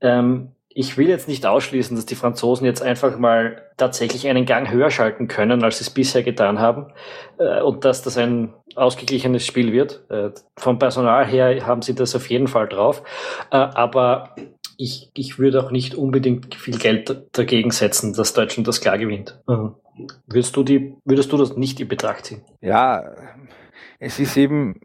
Ähm, 0.00 0.52
ich 0.70 0.96
will 0.96 1.08
jetzt 1.08 1.28
nicht 1.28 1.44
ausschließen, 1.44 1.96
dass 1.96 2.06
die 2.06 2.14
Franzosen 2.14 2.64
jetzt 2.64 2.82
einfach 2.82 3.18
mal 3.18 3.62
tatsächlich 3.76 4.28
einen 4.28 4.46
Gang 4.46 4.70
höher 4.70 4.90
schalten 4.90 5.26
können, 5.26 5.64
als 5.64 5.78
sie 5.78 5.82
es 5.82 5.90
bisher 5.90 6.22
getan 6.22 6.60
haben. 6.60 6.92
Äh, 7.38 7.60
und 7.62 7.84
dass 7.84 8.02
das 8.02 8.16
ein 8.16 8.54
ausgeglichenes 8.74 9.44
Spiel 9.44 9.72
wird. 9.72 10.04
Äh, 10.08 10.30
vom 10.56 10.78
Personal 10.78 11.26
her 11.26 11.66
haben 11.66 11.82
sie 11.82 11.94
das 11.94 12.14
auf 12.14 12.30
jeden 12.30 12.46
Fall 12.46 12.68
drauf. 12.68 13.02
Äh, 13.50 13.56
aber 13.56 14.36
ich, 14.78 15.10
ich 15.14 15.38
würde 15.38 15.62
auch 15.62 15.72
nicht 15.72 15.94
unbedingt 15.94 16.54
viel 16.54 16.78
Geld 16.78 17.26
dagegen 17.32 17.72
setzen, 17.72 18.14
dass 18.14 18.32
Deutschland 18.32 18.68
das 18.68 18.80
klar 18.80 18.96
gewinnt. 18.96 19.40
Mhm. 19.48 19.74
Würdest 20.26 20.56
du 20.56 20.62
die, 20.62 20.94
würdest 21.04 21.32
du 21.32 21.36
das 21.36 21.56
nicht 21.56 21.80
in 21.80 21.88
Betracht 21.88 22.26
ziehen? 22.26 22.42
Ja, 22.60 23.02
es 23.98 24.18
ist 24.18 24.36
eben, 24.36 24.80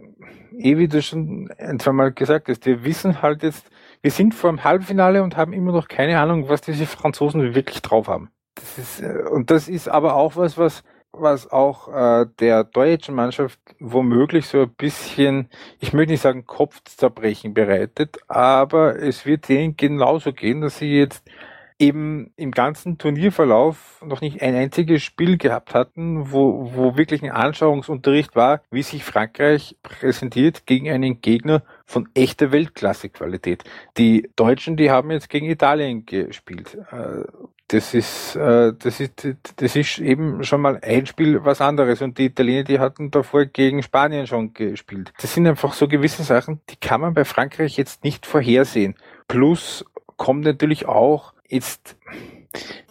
eh 0.57 0.77
wie 0.77 0.87
du 0.87 1.01
schon 1.01 1.49
ein, 1.57 1.79
zwei 1.79 1.91
Mal 1.91 2.11
gesagt 2.11 2.49
hast, 2.49 2.65
wir 2.65 2.83
wissen 2.83 3.21
halt 3.21 3.43
jetzt, 3.43 3.69
wir 4.01 4.11
sind 4.11 4.33
vor 4.33 4.51
dem 4.51 4.63
Halbfinale 4.63 5.23
und 5.23 5.37
haben 5.37 5.53
immer 5.53 5.71
noch 5.71 5.87
keine 5.87 6.19
Ahnung, 6.19 6.49
was 6.49 6.61
diese 6.61 6.85
Franzosen 6.85 7.55
wirklich 7.55 7.81
drauf 7.81 8.07
haben. 8.07 8.29
Das 8.55 8.77
ist, 8.77 9.01
äh, 9.01 9.23
und 9.29 9.51
das 9.51 9.67
ist 9.67 9.87
aber 9.87 10.15
auch 10.15 10.35
was, 10.35 10.57
was, 10.57 10.83
was 11.11 11.51
auch 11.51 11.87
äh, 11.89 12.25
der 12.39 12.63
deutschen 12.63 13.15
Mannschaft 13.15 13.59
womöglich 13.79 14.47
so 14.47 14.61
ein 14.63 14.73
bisschen, 14.73 15.49
ich 15.79 15.93
möchte 15.93 16.11
nicht 16.11 16.21
sagen 16.21 16.45
Kopfzerbrechen 16.45 17.53
bereitet, 17.53 18.17
aber 18.27 18.99
es 18.99 19.25
wird 19.25 19.47
denen 19.47 19.77
genauso 19.77 20.33
gehen, 20.33 20.61
dass 20.61 20.79
sie 20.79 20.97
jetzt 20.97 21.23
eben 21.79 22.31
im 22.35 22.51
ganzen 22.51 22.97
Turnierverlauf 22.97 24.01
noch 24.05 24.21
nicht 24.21 24.41
ein 24.41 24.55
einziges 24.55 25.03
Spiel 25.03 25.37
gehabt 25.37 25.73
hatten, 25.73 26.31
wo, 26.31 26.71
wo 26.73 26.97
wirklich 26.97 27.23
ein 27.23 27.31
Anschauungsunterricht 27.31 28.35
war, 28.35 28.61
wie 28.71 28.83
sich 28.83 29.03
Frankreich 29.03 29.75
präsentiert 29.83 30.65
gegen 30.65 30.89
einen 30.89 31.21
Gegner 31.21 31.63
von 31.85 32.09
echter 32.13 32.51
Weltklasse-Qualität. 32.51 33.63
Die 33.97 34.29
Deutschen, 34.35 34.77
die 34.77 34.91
haben 34.91 35.11
jetzt 35.11 35.29
gegen 35.29 35.49
Italien 35.49 36.05
gespielt. 36.05 36.77
Äh, 36.91 37.23
das 37.67 37.93
ist, 37.93 38.35
äh, 38.35 38.73
das 38.77 38.99
ist, 38.99 39.27
das 39.55 39.75
ist 39.75 39.97
eben 39.97 40.43
schon 40.43 40.61
mal 40.61 40.79
ein 40.81 41.05
Spiel 41.05 41.43
was 41.43 41.61
anderes. 41.61 42.01
Und 42.01 42.17
die 42.17 42.25
Italiener, 42.25 42.63
die 42.63 42.79
hatten 42.79 43.09
davor 43.09 43.45
gegen 43.45 43.81
Spanien 43.81 44.27
schon 44.27 44.53
gespielt. 44.53 45.11
Das 45.21 45.33
sind 45.33 45.47
einfach 45.47 45.73
so 45.73 45.87
gewisse 45.87 46.23
Sachen, 46.23 46.61
die 46.69 46.75
kann 46.75 47.01
man 47.01 47.13
bei 47.13 47.25
Frankreich 47.25 47.77
jetzt 47.77 48.03
nicht 48.03 48.25
vorhersehen. 48.25 48.95
Plus 49.27 49.85
kommt 50.17 50.45
natürlich 50.45 50.85
auch 50.85 51.32
Jetzt 51.47 51.97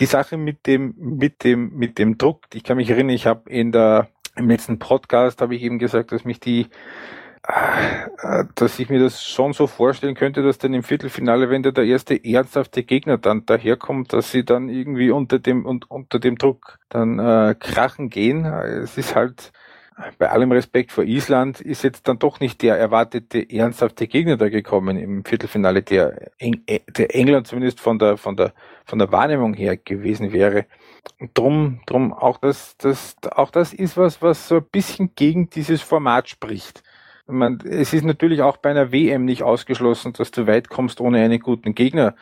die 0.00 0.06
Sache 0.06 0.36
mit 0.36 0.66
dem, 0.66 0.94
mit 0.98 1.44
dem, 1.44 1.74
mit 1.74 1.98
dem 1.98 2.18
Druck. 2.18 2.42
Ich 2.52 2.64
kann 2.64 2.76
mich 2.76 2.90
erinnern, 2.90 3.14
ich 3.14 3.26
habe 3.26 3.48
in 3.50 3.72
der 3.72 4.08
im 4.36 4.48
letzten 4.48 4.78
Podcast 4.78 5.40
habe 5.42 5.54
ich 5.54 5.62
eben 5.62 5.78
gesagt, 5.78 6.12
dass 6.12 6.24
mich 6.24 6.40
die 6.40 6.68
äh, 7.44 8.44
dass 8.54 8.78
ich 8.78 8.88
mir 8.88 9.00
das 9.00 9.24
schon 9.24 9.52
so 9.52 9.66
vorstellen 9.66 10.14
könnte, 10.14 10.42
dass 10.42 10.58
dann 10.58 10.74
im 10.74 10.84
Viertelfinale, 10.84 11.50
wenn 11.50 11.64
der, 11.64 11.72
der 11.72 11.84
erste 11.84 12.24
ernsthafte 12.24 12.84
Gegner 12.84 13.18
dann 13.18 13.44
daherkommt, 13.46 14.12
dass 14.12 14.30
sie 14.30 14.44
dann 14.44 14.68
irgendwie 14.68 15.10
unter 15.10 15.40
dem 15.40 15.66
und 15.66 15.90
unter 15.90 16.20
dem 16.20 16.38
Druck 16.38 16.78
dann 16.88 17.18
äh, 17.18 17.56
krachen 17.58 18.10
gehen. 18.10 18.44
Es 18.44 18.96
ist 18.96 19.16
halt 19.16 19.52
bei 20.18 20.30
allem 20.30 20.52
Respekt 20.52 20.92
vor 20.92 21.04
Island 21.04 21.60
ist 21.60 21.82
jetzt 21.82 22.08
dann 22.08 22.18
doch 22.18 22.40
nicht 22.40 22.62
der 22.62 22.76
erwartete 22.76 23.48
ernsthafte 23.50 24.06
Gegner 24.06 24.36
da 24.36 24.48
gekommen 24.48 24.96
im 24.96 25.24
Viertelfinale, 25.24 25.82
der, 25.82 26.30
Eng 26.38 26.62
äh, 26.66 26.80
der 26.88 27.14
England 27.14 27.46
zumindest 27.46 27.80
von 27.80 27.98
der 27.98 28.16
von 28.16 28.36
der 28.36 28.52
von 28.84 28.98
der 28.98 29.12
Wahrnehmung 29.12 29.54
her 29.54 29.76
gewesen 29.76 30.32
wäre. 30.32 30.66
drum 31.34 31.80
drum 31.86 32.12
auch 32.12 32.38
das 32.38 32.76
das 32.78 33.16
auch 33.32 33.50
das 33.50 33.72
ist 33.72 33.96
was 33.96 34.22
was 34.22 34.48
so 34.48 34.56
ein 34.56 34.64
bisschen 34.70 35.10
gegen 35.14 35.50
dieses 35.50 35.82
Format 35.82 36.28
spricht 36.28 36.82
man, 37.26 37.60
es 37.64 37.92
ist 37.92 38.04
natürlich 38.04 38.42
auch 38.42 38.56
bei 38.56 38.70
einer 38.70 38.92
WM 38.92 39.24
nicht 39.24 39.42
ausgeschlossen, 39.42 40.12
dass 40.12 40.30
du 40.30 40.46
weit 40.46 40.68
kommst, 40.68 41.00
ohne 41.00 41.22
einen 41.22 41.40
guten 41.40 41.74
Gegner 41.74 42.14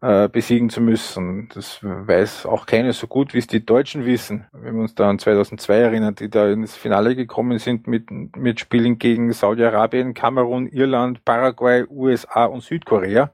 äh, 0.00 0.28
besiegen 0.28 0.70
zu 0.70 0.80
müssen. 0.80 1.48
Das 1.54 1.80
weiß 1.82 2.46
auch 2.46 2.66
keiner 2.66 2.92
so 2.92 3.06
gut, 3.06 3.34
wie 3.34 3.38
es 3.38 3.46
die 3.46 3.64
Deutschen 3.64 4.04
wissen. 4.04 4.46
Wenn 4.52 4.74
wir 4.74 4.82
uns 4.82 4.94
da 4.94 5.08
an 5.08 5.18
2002 5.18 5.74
erinnern, 5.74 6.14
die 6.14 6.28
da 6.28 6.48
ins 6.48 6.76
Finale 6.76 7.16
gekommen 7.16 7.58
sind 7.58 7.86
mit, 7.86 8.10
mit 8.10 8.60
Spielen 8.60 8.98
gegen 8.98 9.32
Saudi-Arabien, 9.32 10.14
Kamerun, 10.14 10.66
Irland, 10.66 11.24
Paraguay, 11.24 11.84
USA 11.88 12.44
und 12.46 12.62
Südkorea. 12.62 13.32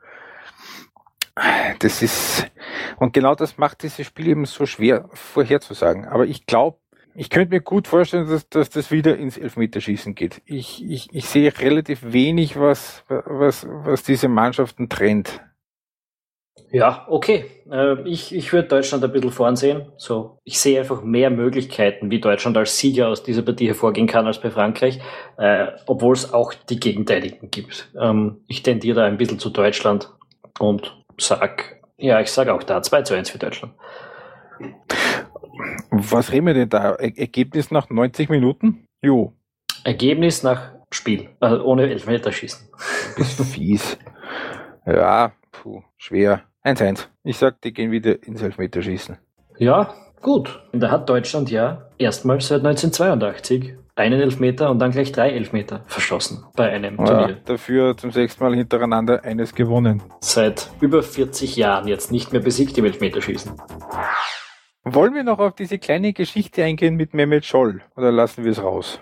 Das 1.79 2.03
ist, 2.03 2.51
und 2.99 3.13
genau 3.15 3.35
das 3.35 3.57
macht 3.57 3.83
dieses 3.83 4.07
Spiel 4.07 4.29
eben 4.29 4.45
so 4.45 4.67
schwer 4.67 5.09
vorherzusagen. 5.15 6.07
Aber 6.07 6.27
ich 6.27 6.47
glaube, 6.47 6.79
ich 7.15 7.31
könnte 7.31 7.55
mir 7.55 7.61
gut 7.61 7.89
vorstellen, 7.89 8.29
dass, 8.29 8.49
dass 8.49 8.71
das 8.71 8.91
wieder 8.91 9.17
ins 9.17 9.37
Elfmeterschießen 9.37 10.15
geht. 10.15 10.43
Ich, 10.47 10.85
ich, 10.89 11.09
ich 11.13 11.27
sehe 11.27 11.53
relativ 11.59 12.01
wenig, 12.13 12.59
was, 12.59 13.05
was, 13.09 13.67
was 13.69 14.03
diese 14.03 14.29
Mannschaften 14.29 14.89
trennt. 14.89 15.41
Ja, 16.71 17.07
okay. 17.09 17.45
Äh, 17.71 18.01
ich, 18.09 18.35
ich 18.35 18.53
würde 18.53 18.69
Deutschland 18.69 19.05
ein 19.05 19.13
bisschen 19.13 19.31
vorn 19.31 19.57
sehen. 19.57 19.93
So, 19.97 20.39
ich 20.45 20.59
sehe 20.59 20.81
einfach 20.81 21.03
mehr 21.03 21.31
Möglichkeiten, 21.31 22.11
wie 22.11 22.21
Deutschland 22.21 22.57
als 22.57 22.79
Sieger 22.79 23.09
aus 23.09 23.23
dieser 23.23 23.43
Partie 23.43 23.67
hervorgehen 23.67 24.07
kann 24.07 24.27
als 24.27 24.41
bei 24.41 24.51
Frankreich, 24.51 25.01
äh, 25.37 25.69
obwohl 25.87 26.15
es 26.15 26.33
auch 26.33 26.55
die 26.55 26.81
Gegenteiligen 26.81 27.51
gibt. 27.51 27.91
Ähm, 28.01 28.43
ich 28.49 28.63
tendiere 28.63 28.97
da 28.97 29.05
ein 29.05 29.19
bisschen 29.19 29.39
zu 29.39 29.51
Deutschland 29.51 30.11
und 30.59 30.97
sag, 31.19 31.81
ja, 31.99 32.21
ich 32.21 32.31
sage 32.31 32.55
auch 32.55 32.63
da 32.63 32.83
2 32.83 33.03
zu 33.03 33.15
1 33.15 33.31
für 33.31 33.39
Deutschland. 33.39 33.75
Was 35.91 36.33
reden 36.33 36.47
wir 36.47 36.55
denn 36.55 36.71
da? 36.71 36.95
Ergebnis 36.95 37.71
nach 37.71 37.91
90 37.91 38.31
Minuten? 38.31 38.87
Jo. 39.03 39.35
Ergebnis 39.85 40.43
nach 40.43 40.73
Spiel, 40.91 41.29
also 41.41 41.65
ohne 41.65 41.91
Elfmeterschießen. 41.91 42.69
Ist 43.17 43.43
fies. 43.45 43.99
Ja, 44.87 45.33
puh, 45.53 45.83
schwer. 45.97 46.43
1-1. 46.65 47.07
Ich 47.25 47.39
sag, 47.39 47.61
die 47.61 47.73
gehen 47.73 47.91
wieder 47.91 48.23
ins 48.25 48.43
Elfmeterschießen. 48.43 49.19
Ja, 49.59 49.95
gut. 50.21 50.63
Und 50.73 50.81
da 50.81 50.91
hat 50.91 51.09
Deutschland 51.09 51.51
ja 51.51 51.89
erstmals 51.99 52.49
seit 52.49 52.65
1982 52.65 53.75
einen 53.95 54.21
Elfmeter 54.21 54.71
und 54.71 54.79
dann 54.79 54.91
gleich 54.91 55.13
drei 55.13 55.31
Elfmeter 55.31 55.83
verschossen 55.87 56.45
bei 56.57 56.71
einem 56.71 56.99
ja, 56.99 57.05
Turnier. 57.05 57.37
Dafür 57.45 57.97
zum 57.97 58.11
sechsten 58.11 58.43
Mal 58.43 58.55
hintereinander 58.55 59.25
eines 59.25 59.55
gewonnen. 59.55 60.03
Seit 60.21 60.71
über 60.81 61.03
40 61.03 61.57
Jahren 61.57 61.89
jetzt 61.89 62.11
nicht 62.11 62.33
mehr 62.33 62.41
besiegt 62.41 62.79
im 62.79 62.87
Elfmeterschießen. 62.87 63.53
Wollen 64.85 65.15
wir 65.15 65.25
noch 65.25 65.39
auf 65.39 65.55
diese 65.55 65.79
kleine 65.79 66.13
Geschichte 66.13 66.65
eingehen 66.65 66.97
mit 66.97 67.15
Mehmet 67.15 67.45
Scholl 67.45 67.83
oder 67.97 68.11
lassen 68.11 68.45
wir 68.45 68.51
es 68.51 68.63
raus? 68.63 69.01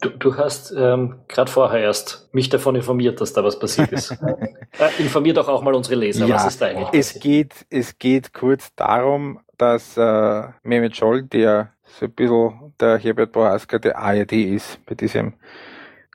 Du, 0.00 0.10
du 0.10 0.36
hast 0.36 0.72
ähm, 0.76 1.16
gerade 1.26 1.50
vorher 1.50 1.80
erst 1.80 2.28
mich 2.32 2.48
davon 2.48 2.76
informiert, 2.76 3.20
dass 3.20 3.32
da 3.32 3.42
was 3.42 3.58
passiert 3.58 3.90
ist. 3.90 4.12
äh, 4.78 5.02
informiert 5.02 5.36
doch 5.36 5.48
auch 5.48 5.62
mal 5.62 5.74
unsere 5.74 5.96
Leser, 5.96 6.26
ja, 6.26 6.36
was 6.36 6.46
ist 6.46 6.62
da 6.62 6.66
eigentlich 6.66 6.88
es 6.92 7.14
passiert? 7.14 7.22
Geht, 7.22 7.66
es 7.70 7.98
geht 7.98 8.32
kurz 8.32 8.72
darum, 8.76 9.40
dass 9.58 9.96
äh, 9.96 10.42
Mehmet 10.62 10.96
Scholl, 10.96 11.24
der 11.24 11.72
so 11.84 12.06
ein 12.06 12.12
bisschen 12.12 12.74
der 12.78 12.98
Herbert 12.98 13.32
Boaska 13.32 13.78
der 13.78 13.98
ARD 13.98 14.32
ist, 14.32 14.84
bei 14.86 14.94
diesem 14.94 15.34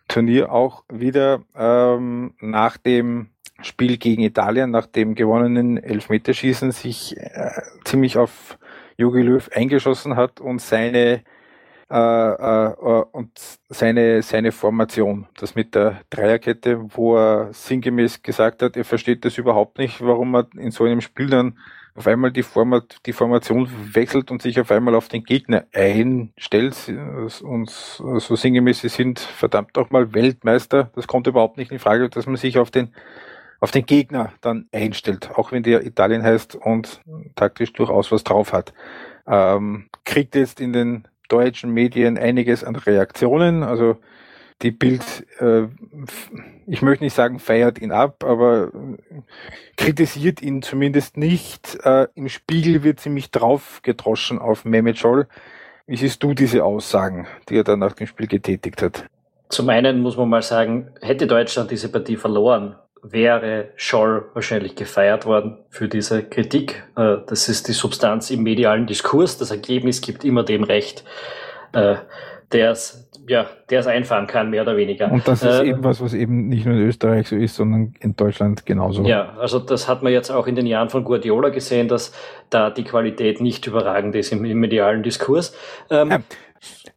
Turnier 0.07 0.51
auch 0.51 0.83
wieder 0.89 1.41
ähm, 1.55 2.33
nach 2.39 2.77
dem 2.77 3.29
Spiel 3.61 3.97
gegen 3.97 4.23
Italien, 4.23 4.71
nach 4.71 4.85
dem 4.85 5.15
gewonnenen 5.15 5.77
Elfmeterschießen, 5.77 6.71
sich 6.71 7.17
äh, 7.17 7.61
ziemlich 7.83 8.17
auf 8.17 8.57
Jogi 8.97 9.21
Löw 9.21 9.49
eingeschossen 9.53 10.15
hat 10.15 10.39
und 10.39 10.61
seine 10.61 11.23
äh, 11.91 11.95
äh, 11.95 13.03
und 13.11 13.31
seine 13.69 14.21
seine 14.21 14.51
Formation, 14.51 15.27
das 15.37 15.55
mit 15.55 15.73
der 15.73 16.01
Dreierkette, 16.09 16.79
wo 16.95 17.17
er 17.17 17.53
sinngemäß 17.53 18.21
gesagt 18.21 18.61
hat, 18.61 18.77
er 18.77 18.85
versteht 18.85 19.25
das 19.25 19.37
überhaupt 19.37 19.79
nicht, 19.79 20.01
warum 20.01 20.35
er 20.35 20.47
in 20.55 20.71
so 20.71 20.83
einem 20.83 21.01
Spiel 21.01 21.27
dann 21.27 21.57
auf 21.95 22.07
einmal 22.07 22.31
die, 22.31 22.43
Format, 22.43 22.97
die 23.05 23.13
Formation 23.13 23.69
wechselt 23.93 24.31
und 24.31 24.41
sich 24.41 24.59
auf 24.59 24.71
einmal 24.71 24.95
auf 24.95 25.09
den 25.09 25.23
Gegner 25.23 25.65
einstellt 25.73 26.75
und 27.41 27.69
so 27.69 28.35
sinngemäß, 28.35 28.81
sie 28.81 28.89
sind 28.89 29.19
verdammt 29.19 29.77
auch 29.77 29.89
mal 29.89 30.13
Weltmeister. 30.13 30.91
Das 30.95 31.07
kommt 31.07 31.27
überhaupt 31.27 31.57
nicht 31.57 31.71
in 31.71 31.79
Frage, 31.79 32.09
dass 32.09 32.25
man 32.25 32.37
sich 32.37 32.57
auf 32.57 32.71
den 32.71 32.93
auf 33.59 33.71
den 33.71 33.85
Gegner 33.85 34.31
dann 34.39 34.69
einstellt, 34.71 35.31
auch 35.35 35.51
wenn 35.51 35.63
der 35.63 35.85
Italien 35.85 36.23
heißt 36.23 36.55
und 36.55 37.01
taktisch 37.35 37.73
durchaus 37.73 38.11
was 38.11 38.23
drauf 38.23 38.53
hat. 38.53 38.73
Ähm, 39.27 39.89
kriegt 40.05 40.35
jetzt 40.35 40.61
in 40.61 40.71
den 40.71 41.08
deutschen 41.29 41.71
Medien 41.71 42.17
einiges 42.17 42.63
an 42.63 42.75
Reaktionen. 42.75 43.63
Also 43.63 43.97
die 44.61 44.71
Bild, 44.71 45.25
äh, 45.39 45.67
ich 46.67 46.81
möchte 46.81 47.03
nicht 47.03 47.15
sagen, 47.15 47.39
feiert 47.39 47.79
ihn 47.79 47.91
ab, 47.91 48.23
aber 48.25 48.71
kritisiert 49.77 50.41
ihn 50.41 50.61
zumindest 50.61 51.15
nicht. 51.15 51.77
Äh, 51.83 52.07
Im 52.15 52.27
Spiegel 52.27 52.83
wird 52.83 52.99
ziemlich 52.99 53.31
drauf 53.31 53.79
gedroschen 53.83 54.39
auf 54.39 54.65
Mehmet 54.65 54.97
Scholl. 54.97 55.27
Wie 55.87 55.95
siehst 55.95 56.21
du 56.21 56.33
diese 56.33 56.65
Aussagen, 56.65 57.25
die 57.47 57.55
er 57.55 57.63
dann 57.63 57.79
nach 57.79 57.93
dem 57.93 58.07
Spiel 58.07 58.27
getätigt 58.27 58.81
hat? 58.81 59.05
Zum 59.49 59.69
einen 59.69 60.01
muss 60.01 60.17
man 60.17 60.29
mal 60.29 60.43
sagen, 60.43 60.91
hätte 61.01 61.25
Deutschland 61.25 61.71
diese 61.71 61.89
Partie 61.89 62.17
verloren, 62.17 62.75
wäre 63.01 63.69
Scholl 63.75 64.29
wahrscheinlich 64.33 64.75
gefeiert 64.75 65.25
worden 65.25 65.57
für 65.69 65.87
diese 65.87 66.23
Kritik. 66.23 66.83
Äh, 66.95 67.17
das 67.27 67.49
ist 67.49 67.67
die 67.67 67.73
Substanz 67.73 68.29
im 68.31 68.43
medialen 68.43 68.87
Diskurs. 68.87 69.37
Das 69.37 69.51
Ergebnis 69.51 70.01
gibt 70.01 70.23
immer 70.23 70.43
dem 70.43 70.63
Recht, 70.63 71.03
äh, 71.73 71.95
der 72.51 72.71
es 72.71 73.09
ja, 73.27 73.47
einfahren 73.69 74.25
kann, 74.25 74.49
mehr 74.49 74.63
oder 74.63 74.75
weniger. 74.75 75.11
Und 75.11 75.27
das 75.27 75.43
ist 75.43 75.59
äh, 75.59 75.69
eben 75.69 75.83
was, 75.83 76.01
was 76.01 76.13
eben 76.13 76.47
nicht 76.47 76.65
nur 76.65 76.75
in 76.75 76.81
Österreich 76.81 77.27
so 77.27 77.35
ist, 77.35 77.55
sondern 77.55 77.93
in 77.99 78.15
Deutschland 78.15 78.65
genauso. 78.65 79.03
Ja, 79.03 79.37
also 79.37 79.59
das 79.59 79.87
hat 79.87 80.01
man 80.01 80.11
jetzt 80.11 80.31
auch 80.31 80.47
in 80.47 80.55
den 80.55 80.65
Jahren 80.65 80.89
von 80.89 81.03
Guardiola 81.03 81.49
gesehen, 81.49 81.87
dass 81.87 82.11
da 82.49 82.71
die 82.71 82.83
Qualität 82.83 83.39
nicht 83.39 83.67
überragend 83.67 84.15
ist 84.15 84.31
im, 84.31 84.43
im 84.45 84.59
medialen 84.59 85.03
Diskurs. 85.03 85.55
Ähm, 85.91 86.09
ja, 86.09 86.19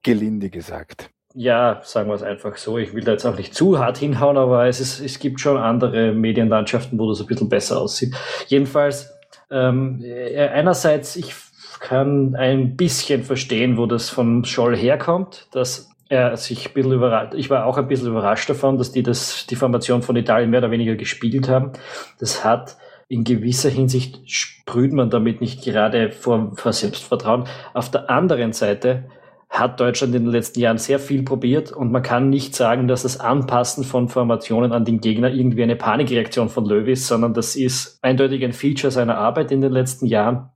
gelinde 0.03 0.49
gesagt 0.49 1.11
ja, 1.35 1.81
sagen 1.85 2.09
wir 2.09 2.15
es 2.15 2.23
einfach 2.23 2.57
so. 2.57 2.79
Ich 2.79 2.95
will 2.95 3.05
da 3.05 3.13
jetzt 3.13 3.25
auch 3.25 3.37
nicht 3.37 3.55
zu 3.55 3.79
hart 3.79 3.99
hinhauen, 3.99 4.37
aber 4.37 4.67
es, 4.67 4.81
ist, 4.81 5.01
es 5.01 5.19
gibt 5.19 5.41
schon 5.41 5.57
andere 5.57 6.13
Medienlandschaften, 6.13 6.99
wo 6.99 7.09
das 7.09 7.21
ein 7.21 7.27
bisschen 7.27 7.49
besser 7.49 7.81
aussieht. 7.81 8.15
Jedenfalls, 8.49 9.13
ähm, 9.51 10.03
äh, 10.03 10.49
einerseits, 10.49 11.17
ich 11.17 11.35
kann 11.81 12.37
ein 12.37 12.77
bisschen 12.77 13.25
verstehen, 13.25 13.77
wo 13.77 13.87
das 13.87 14.09
von 14.09 14.45
Scholl 14.45 14.77
herkommt, 14.77 15.49
dass 15.53 15.91
er 16.09 16.37
sich 16.37 16.69
ein 16.69 16.75
bisschen 16.75 16.93
überrascht, 16.93 17.35
ich 17.35 17.49
war 17.51 17.67
auch 17.67 17.79
ein 17.79 17.89
bisschen 17.89 18.09
überrascht 18.09 18.49
davon, 18.49 18.77
dass 18.77 18.93
die 18.93 19.03
das, 19.03 19.47
die 19.47 19.57
Formation 19.57 20.03
von 20.03 20.15
Italien 20.15 20.51
mehr 20.51 20.61
oder 20.61 20.71
weniger 20.71 20.95
gespielt 20.95 21.49
haben. 21.49 21.73
Das 22.21 22.45
hat 22.45 22.77
in 23.09 23.25
gewisser 23.25 23.69
Hinsicht 23.69 24.21
sprüht 24.31 24.93
man 24.93 25.11
damit 25.11 25.41
nicht 25.41 25.65
gerade 25.65 26.11
vor, 26.11 26.53
vor 26.55 26.73
Selbstvertrauen. 26.73 27.45
Auf 27.75 27.91
der 27.91 28.09
anderen 28.09 28.53
Seite 28.53 29.05
hat 29.53 29.79
Deutschland 29.81 30.15
in 30.15 30.23
den 30.23 30.33
letzten 30.33 30.61
Jahren 30.61 30.79
sehr 30.79 30.99
viel 30.99 31.23
probiert 31.25 31.73
und 31.73 31.93
man 31.93 32.03
kann 32.03 32.31
nicht 32.31 32.57
sagen, 32.57 32.89
dass 32.89 33.03
das 33.03 33.21
Anpassen 33.21 33.85
von 33.85 34.09
Formationen 34.09 34.73
an 34.73 34.87
den 34.87 35.03
Gegner 35.03 35.31
irgendwie 35.31 35.63
eine 35.63 35.77
Panikreaktion 35.77 36.49
von 36.49 36.65
Löw 36.65 36.89
ist, 36.89 37.07
sondern 37.07 37.35
das 37.35 37.55
ist 37.55 37.99
eindeutig 38.03 38.43
ein 38.43 38.55
Feature 38.55 38.91
seiner 38.91 39.19
Arbeit 39.19 39.53
in 39.53 39.61
den 39.61 39.71
letzten 39.71 40.07
Jahren. 40.07 40.49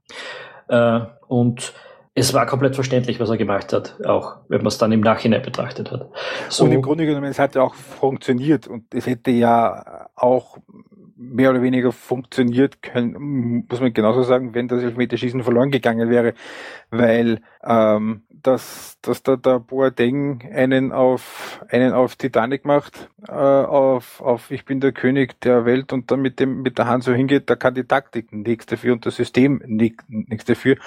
Äh, 0.67 1.01
und 1.27 1.73
es 2.15 2.33
war 2.33 2.47
komplett 2.47 2.73
verständlich, 2.73 3.19
was 3.19 3.29
er 3.29 3.37
gemacht 3.37 3.71
hat, 3.71 4.03
auch 4.03 4.37
wenn 4.47 4.61
man 4.61 4.67
es 4.67 4.79
dann 4.79 4.91
im 4.91 5.01
Nachhinein 5.01 5.43
betrachtet 5.43 5.91
hat. 5.91 6.09
So, 6.49 6.63
und 6.63 6.71
im 6.71 6.81
Grunde 6.81 7.05
genommen, 7.05 7.27
es 7.27 7.37
hat 7.37 7.53
ja 7.53 7.61
auch 7.61 7.75
funktioniert 7.75 8.65
und 8.65 8.91
es 8.95 9.05
hätte 9.05 9.29
ja 9.29 10.07
auch 10.15 10.57
mehr 11.17 11.49
oder 11.49 11.61
weniger 11.61 11.91
funktioniert 11.91 12.81
können, 12.81 13.65
muss 13.67 13.81
man 13.81 13.93
genauso 13.93 14.23
sagen, 14.23 14.53
wenn 14.53 14.67
das 14.67 14.83
Elfmeterschießen 14.83 15.43
verloren 15.43 15.71
gegangen 15.71 16.09
wäre, 16.09 16.33
weil 16.91 17.41
ähm, 17.63 18.21
dass, 18.29 18.97
dass 19.01 19.23
da 19.23 19.35
der 19.35 19.59
Boateng 19.59 20.41
einen 20.53 20.91
auf, 20.91 21.61
einen 21.69 21.93
auf 21.93 22.15
Titanic 22.15 22.65
macht, 22.65 23.09
äh, 23.27 23.31
auf, 23.31 24.21
auf 24.21 24.51
ich 24.51 24.63
bin 24.63 24.79
der 24.79 24.91
König 24.91 25.39
der 25.41 25.65
Welt 25.65 25.91
und 25.91 26.11
dann 26.11 26.21
mit 26.21 26.39
dem, 26.39 26.61
mit 26.61 26.77
der 26.77 26.87
Hand 26.87 27.03
so 27.03 27.13
hingeht, 27.13 27.49
da 27.49 27.55
kann 27.55 27.73
die 27.73 27.83
Taktik 27.83 28.31
nichts 28.31 28.65
dafür 28.67 28.93
und 28.93 29.05
das 29.05 29.15
System 29.15 29.61
nichts 29.65 30.45
dafür. 30.45 30.77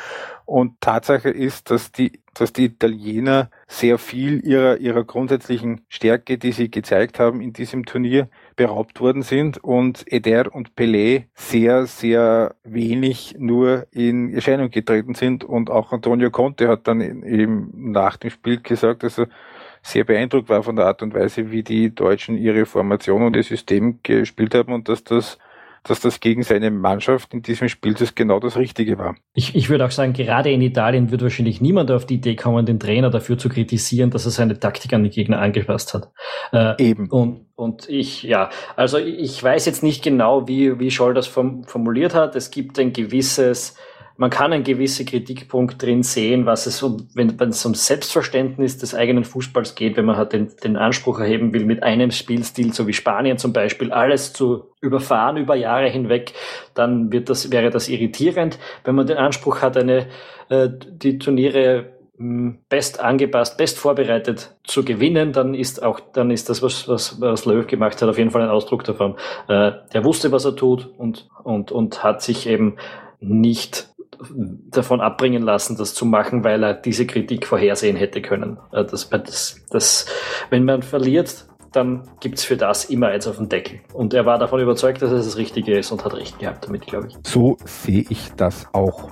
Und 0.47 0.81
Tatsache 0.81 1.31
ist, 1.31 1.71
dass 1.71 1.93
die 1.93 2.21
dass 2.35 2.53
die 2.53 2.67
Italiener 2.67 3.51
sehr 3.67 3.99
viel 3.99 4.45
ihrer, 4.47 4.79
ihrer 4.79 5.05
grundsätzlichen 5.05 5.83
Stärke, 5.89 6.39
die 6.39 6.53
sie 6.53 6.71
gezeigt 6.71 7.19
haben 7.19 7.41
in 7.41 7.53
diesem 7.53 7.85
Turnier, 7.85 8.29
beraubt 8.57 9.01
worden 9.01 9.23
sind 9.23 9.63
und 9.63 10.05
Eder 10.07 10.55
und 10.55 10.75
Pelé 10.77 11.25
sehr, 11.35 11.87
sehr 11.87 12.55
wenig 12.63 13.37
nur 13.39 13.87
in 13.91 14.33
Erscheinung 14.33 14.71
getreten 14.71 15.15
sind 15.15 15.45
und 15.45 15.71
auch 15.71 15.93
Antonio 15.93 16.31
Conte 16.31 16.69
hat 16.69 16.87
dann 16.87 17.01
eben 17.01 17.71
nach 17.93 18.17
dem 18.17 18.31
Spiel 18.31 18.61
gesagt, 18.61 19.03
also 19.05 19.27
sehr 19.83 20.05
beeindruckt 20.05 20.49
war 20.49 20.63
von 20.63 20.77
der 20.77 20.87
Art 20.87 21.03
und 21.03 21.15
Weise, 21.15 21.51
wie 21.51 21.63
die 21.63 21.95
Deutschen 21.95 22.37
ihre 22.37 22.67
Formation 22.67 23.23
und 23.23 23.37
ihr 23.37 23.43
System 23.43 24.01
gespielt 24.03 24.55
haben 24.55 24.73
und 24.73 24.89
dass 24.89 25.05
das 25.05 25.39
dass 25.85 26.01
das 26.01 26.21
gegen 26.21 26.43
seine 26.43 26.71
Mannschaft 26.71 27.33
in 27.35 27.43
diesem 27.43 27.69
Spiel 27.69 27.95
das 27.95 28.15
genau 28.15 28.41
das 28.41 28.57
Richtige 28.57 28.99
war. 28.99 29.17
Ich, 29.35 29.55
ich 29.55 29.71
würde 29.71 29.85
auch 29.87 29.91
sagen, 29.91 30.13
gerade 30.13 30.51
in 30.51 30.61
Italien 30.63 31.11
wird 31.11 31.23
wahrscheinlich 31.23 31.61
niemand 31.61 31.91
auf 31.91 32.07
die 32.07 32.15
Idee 32.15 32.37
kommen, 32.37 32.67
den 32.67 32.79
Trainer 32.79 33.11
dafür 33.11 33.39
zu 33.39 33.49
kritisieren, 33.49 34.11
dass 34.11 34.25
er 34.25 34.31
seine 34.31 34.59
Taktik 34.59 34.93
an 34.93 35.05
die 35.05 35.11
Gegner 35.11 35.41
angepasst 35.41 35.95
hat. 35.95 36.11
Äh, 36.53 36.91
Eben. 36.91 37.09
Und, 37.09 37.47
und 37.55 37.89
ich, 37.89 38.23
ja, 38.23 38.51
also 38.77 38.99
ich 38.99 39.43
weiß 39.43 39.67
jetzt 39.67 39.83
nicht 39.83 40.03
genau, 40.03 40.49
wie, 40.49 40.79
wie 40.79 40.91
Scholl 40.91 41.15
das 41.15 41.27
formuliert 41.27 42.15
hat. 42.15 42.37
Es 42.37 42.51
gibt 42.51 42.79
ein 42.79 42.93
gewisses 42.93 43.77
man 44.21 44.29
kann 44.29 44.53
einen 44.53 44.65
gewissen 44.65 45.07
Kritikpunkt 45.07 45.83
drin 45.83 46.03
sehen, 46.03 46.45
was 46.45 46.67
es 46.67 46.83
um, 46.83 47.09
wenn, 47.15 47.41
wenn 47.41 47.49
es 47.49 47.65
um 47.65 47.75
Selbstverständnis 47.75 48.77
des 48.77 48.95
eigenen 48.95 49.25
Fußballs 49.25 49.75
geht, 49.75 49.97
wenn 49.97 50.05
man 50.05 50.19
halt 50.19 50.35
den, 50.35 50.51
den 50.63 50.77
Anspruch 50.77 51.21
erheben 51.21 51.55
will, 51.55 51.65
mit 51.65 51.83
einem 51.83 52.11
Spielstil, 52.11 52.75
so 52.75 52.87
wie 52.87 52.93
Spanien 52.93 53.39
zum 53.39 53.55
Beispiel, 53.55 53.93
alles 53.93 54.35
zu 54.35 54.75
überfahren 54.83 55.39
über 55.39 55.55
Jahre 55.55 55.89
hinweg, 55.89 56.35
dann 56.75 57.11
wird 57.11 57.31
das, 57.31 57.51
wäre 57.51 57.71
das 57.71 57.89
irritierend. 57.89 58.59
Wenn 58.85 58.95
man 58.95 59.07
den 59.07 59.17
Anspruch 59.17 59.63
hat, 59.63 59.79
eine, 59.79 60.09
äh, 60.51 60.69
die 60.69 61.19
Turniere 61.19 61.95
hm, 62.19 62.59
best 62.69 63.01
angepasst, 63.01 63.57
best 63.57 63.79
vorbereitet 63.79 64.55
zu 64.65 64.85
gewinnen, 64.85 65.33
dann 65.33 65.55
ist 65.55 65.83
auch, 65.83 65.99
dann 65.99 66.31
ist 66.31 66.51
das, 66.51 66.63
was, 66.63 66.87
was, 66.89 67.23
was 67.23 67.47
Löw 67.47 67.67
gemacht 67.67 68.03
hat, 68.03 68.09
auf 68.11 68.19
jeden 68.19 68.33
Fall 68.33 68.43
ein 68.43 68.51
Ausdruck 68.51 68.85
davon. 68.85 69.17
Äh, 69.49 69.73
der 69.95 70.05
wusste, 70.05 70.31
was 70.31 70.45
er 70.45 70.57
tut 70.57 70.91
und, 70.99 71.31
und, 71.43 71.73
und 71.73 72.05
hat 72.05 72.21
sich 72.21 72.47
eben 72.47 72.77
nicht 73.21 73.89
davon 74.71 75.01
abbringen 75.01 75.43
lassen, 75.43 75.77
das 75.77 75.95
zu 75.95 76.05
machen, 76.05 76.45
weil 76.45 76.63
er 76.63 76.75
diese 76.75 77.07
Kritik 77.07 77.47
vorhersehen 77.47 77.97
hätte 77.97 78.23
können. 78.23 78.59
Äh, 78.73 78.85
das, 78.85 79.09
das, 79.11 79.61
das, 79.71 80.07
wenn 80.51 80.65
man 80.65 80.83
verliert, 80.83 81.47
dann 81.73 82.09
gibt's 82.21 82.45
für 82.45 82.57
das 82.57 82.87
immer 82.87 83.09
eins 83.09 83.27
auf 83.27 83.37
den 83.37 83.49
Deckel. 83.49 83.81
Und 83.93 84.13
er 84.13 84.27
war 84.27 84.39
davon 84.39 84.61
überzeugt, 84.61 85.03
dass 85.03 85.13
es 85.13 85.25
das 85.25 85.37
Richtige 85.37 85.79
ist 85.79 85.93
und 85.93 86.05
hat 86.05 86.15
recht 86.15 86.39
gehabt 86.39 86.67
damit, 86.67 86.87
glaube 86.87 87.09
ich. 87.09 87.17
So 87.23 87.57
sehe 87.65 88.05
ich 88.09 88.33
das 88.37 88.67
auch. 88.73 89.11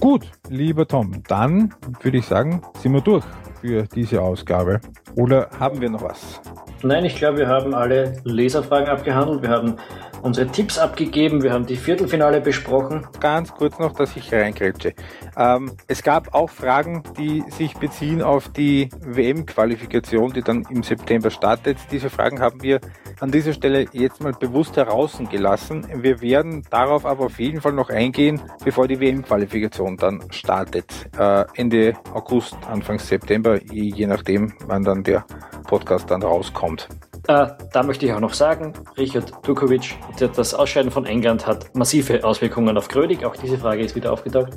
Gut, 0.00 0.26
lieber 0.48 0.86
Tom, 0.86 1.22
dann 1.28 1.74
würde 2.02 2.18
ich 2.18 2.26
sagen, 2.26 2.62
sind 2.78 2.92
wir 2.92 3.00
durch 3.00 3.24
für 3.60 3.84
diese 3.84 4.20
Ausgabe. 4.20 4.80
Oder 5.16 5.48
haben 5.58 5.80
wir 5.80 5.90
noch 5.90 6.02
was? 6.02 6.40
Nein, 6.82 7.04
ich 7.06 7.16
glaube, 7.16 7.38
wir 7.38 7.48
haben 7.48 7.74
alle 7.74 8.16
Leserfragen 8.24 8.88
abgehandelt. 8.88 9.42
Wir 9.42 9.50
haben 9.50 9.76
unsere 10.22 10.46
Tipps 10.48 10.78
abgegeben, 10.78 11.42
wir 11.42 11.52
haben 11.52 11.66
die 11.66 11.76
Viertelfinale 11.76 12.40
besprochen. 12.40 13.06
Ganz 13.20 13.52
kurz 13.52 13.78
noch, 13.78 13.94
dass 13.94 14.16
ich 14.16 14.32
reingrätsche. 14.32 14.94
Ähm, 15.36 15.72
es 15.86 16.02
gab 16.02 16.34
auch 16.34 16.50
Fragen, 16.50 17.02
die 17.18 17.44
sich 17.50 17.74
beziehen 17.74 18.22
auf 18.22 18.48
die 18.48 18.88
WM-Qualifikation, 19.00 20.32
die 20.32 20.42
dann 20.42 20.66
im 20.70 20.82
September 20.82 21.30
startet. 21.30 21.78
Diese 21.90 22.10
Fragen 22.10 22.40
haben 22.40 22.62
wir 22.62 22.80
an 23.20 23.30
dieser 23.30 23.52
Stelle 23.52 23.86
jetzt 23.92 24.20
mal 24.22 24.32
bewusst 24.32 24.76
herausgelassen. 24.76 25.86
Wir 26.02 26.20
werden 26.20 26.62
darauf 26.70 27.06
aber 27.06 27.26
auf 27.26 27.38
jeden 27.38 27.60
Fall 27.60 27.72
noch 27.72 27.90
eingehen, 27.90 28.40
bevor 28.64 28.88
die 28.88 29.00
WM-Qualifikation 29.00 29.96
dann 29.96 30.22
startet. 30.30 31.08
Äh, 31.18 31.44
Ende 31.54 31.94
August, 32.12 32.56
Anfang 32.70 32.98
September, 32.98 33.60
je 33.62 34.06
nachdem, 34.06 34.52
wann 34.66 34.84
dann 34.84 35.02
der 35.02 35.24
Podcast 35.66 36.10
dann 36.10 36.22
rauskommt. 36.22 36.88
Äh, 37.28 37.48
da 37.72 37.82
möchte 37.82 38.06
ich 38.06 38.12
auch 38.12 38.20
noch 38.20 38.34
sagen, 38.34 38.72
Richard 38.96 39.32
Turkovic, 39.42 39.96
das 40.18 40.54
Ausscheiden 40.54 40.92
von 40.92 41.06
England 41.06 41.44
hat 41.46 41.74
massive 41.74 42.22
Auswirkungen 42.22 42.76
auf 42.78 42.86
Grödig. 42.86 43.24
Auch 43.24 43.36
diese 43.36 43.58
Frage 43.58 43.82
ist 43.82 43.96
wieder 43.96 44.12
aufgetaucht. 44.12 44.52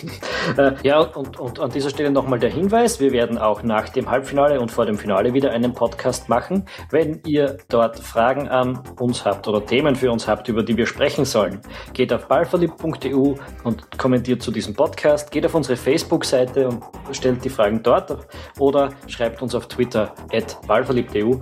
äh, 0.56 0.72
ja, 0.84 1.00
und, 1.00 1.40
und 1.40 1.58
an 1.58 1.70
dieser 1.70 1.90
Stelle 1.90 2.12
nochmal 2.12 2.38
der 2.38 2.50
Hinweis, 2.50 3.00
wir 3.00 3.10
werden 3.10 3.36
auch 3.36 3.64
nach 3.64 3.88
dem 3.88 4.08
Halbfinale 4.08 4.60
und 4.60 4.70
vor 4.70 4.86
dem 4.86 4.96
Finale 4.96 5.34
wieder 5.34 5.50
einen 5.50 5.72
Podcast 5.72 6.28
machen. 6.28 6.66
Wenn 6.90 7.20
ihr 7.26 7.56
dort 7.68 7.98
Fragen 7.98 8.48
an 8.48 8.80
uns 9.00 9.24
habt 9.24 9.48
oder 9.48 9.64
Themen 9.64 9.96
für 9.96 10.12
uns 10.12 10.28
habt, 10.28 10.48
über 10.48 10.62
die 10.62 10.76
wir 10.76 10.86
sprechen 10.86 11.24
sollen, 11.24 11.60
geht 11.94 12.12
auf 12.12 12.28
ballverliebt.eu 12.28 13.34
und 13.64 13.98
kommentiert 13.98 14.40
zu 14.40 14.52
diesem 14.52 14.74
Podcast. 14.74 15.32
Geht 15.32 15.46
auf 15.46 15.54
unsere 15.54 15.76
Facebook-Seite 15.76 16.68
und 16.68 16.84
stellt 17.10 17.44
die 17.44 17.50
Fragen 17.50 17.82
dort 17.82 18.16
oder 18.60 18.90
schreibt 19.08 19.42
uns 19.42 19.54
auf 19.56 19.66
Twitter 19.66 20.14
at 20.32 20.56
ballverliebt.eu. 20.68 21.40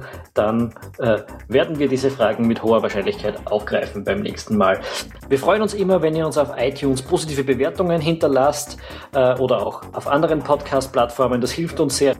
Dann 0.62 0.74
äh, 0.98 1.22
werden 1.48 1.78
wir 1.78 1.88
diese 1.88 2.10
Fragen 2.10 2.46
mit 2.46 2.62
hoher 2.62 2.82
Wahrscheinlichkeit 2.82 3.46
aufgreifen 3.46 4.04
beim 4.04 4.20
nächsten 4.20 4.56
Mal. 4.56 4.80
Wir 5.28 5.38
freuen 5.38 5.62
uns 5.62 5.74
immer, 5.74 6.02
wenn 6.02 6.14
ihr 6.14 6.26
uns 6.26 6.38
auf 6.38 6.50
iTunes 6.56 7.02
positive 7.02 7.44
Bewertungen 7.44 8.00
hinterlasst 8.00 8.76
äh, 9.14 9.34
oder 9.38 9.66
auch 9.66 9.82
auf 9.92 10.06
anderen 10.06 10.40
Podcast-Plattformen. 10.40 11.40
Das 11.40 11.52
hilft 11.52 11.80
uns 11.80 11.96
sehr. 11.96 12.16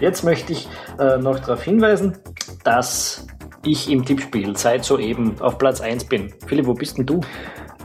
Jetzt 0.00 0.24
möchte 0.24 0.52
ich 0.52 0.68
äh, 0.98 1.16
noch 1.18 1.38
darauf 1.40 1.62
hinweisen, 1.62 2.18
dass 2.64 3.26
ich 3.64 3.90
im 3.90 4.04
Tippspiel 4.04 4.56
seit 4.56 4.84
soeben 4.84 5.40
auf 5.40 5.58
Platz 5.58 5.80
1 5.80 6.04
bin. 6.04 6.32
Philipp, 6.46 6.66
wo 6.66 6.74
bist 6.74 6.98
denn 6.98 7.06
du? 7.06 7.20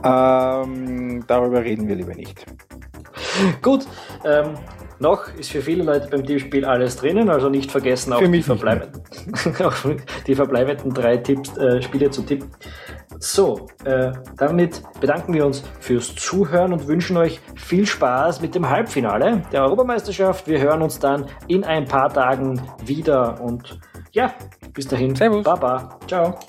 Ähm, 0.03 1.23
darüber 1.27 1.63
reden 1.63 1.87
wir 1.87 1.95
lieber 1.95 2.15
nicht. 2.15 2.45
Gut, 3.61 3.85
ähm, 4.25 4.55
noch 5.00 5.34
ist 5.36 5.52
für 5.52 5.62
viele 5.62 5.84
Leute 5.84 6.08
beim 6.10 6.26
Tippspiel 6.26 6.66
alles 6.66 6.97
drinnen, 6.97 7.30
also 7.30 7.50
nicht 7.50 7.72
vergessen, 7.72 8.14
auch, 8.14 8.22
die, 8.22 8.41
verbleibenden, 8.41 9.02
auch 9.64 9.76
die 10.28 10.36
verbleibenden 10.36 10.93
drei 10.93 11.18
Tipps, 11.18 11.58
äh, 11.58 11.82
Spiele 11.82 12.10
zu 12.10 12.22
tippen. 12.24 12.50
So, 13.22 13.68
äh, 13.84 14.12
damit 14.38 14.82
bedanken 15.02 15.34
wir 15.34 15.45
uns 15.45 15.64
fürs 15.82 16.16
Zuhören 16.16 16.72
und 16.72 16.88
wünschen 16.88 17.18
euch 17.18 17.41
viel 17.56 17.86
Spaß 17.86 18.41
mit 18.41 18.56
dem 18.56 18.70
Halbfinale 18.70 19.41
der 19.52 19.64
Europameisterschaft. 19.64 20.47
Wir 20.47 20.62
hören 20.62 20.82
uns 20.82 21.00
dann 21.00 21.26
in 21.47 21.66
ein 21.66 21.86
paar 21.86 22.14
Tagen 22.14 22.62
wieder 22.86 23.41
und 23.41 23.78
ja, 24.12 24.34
bis 24.74 24.88
dahin. 24.88 25.16
Servus. 25.16 25.43
Baba. 25.43 26.00
Ciao. 26.08 26.39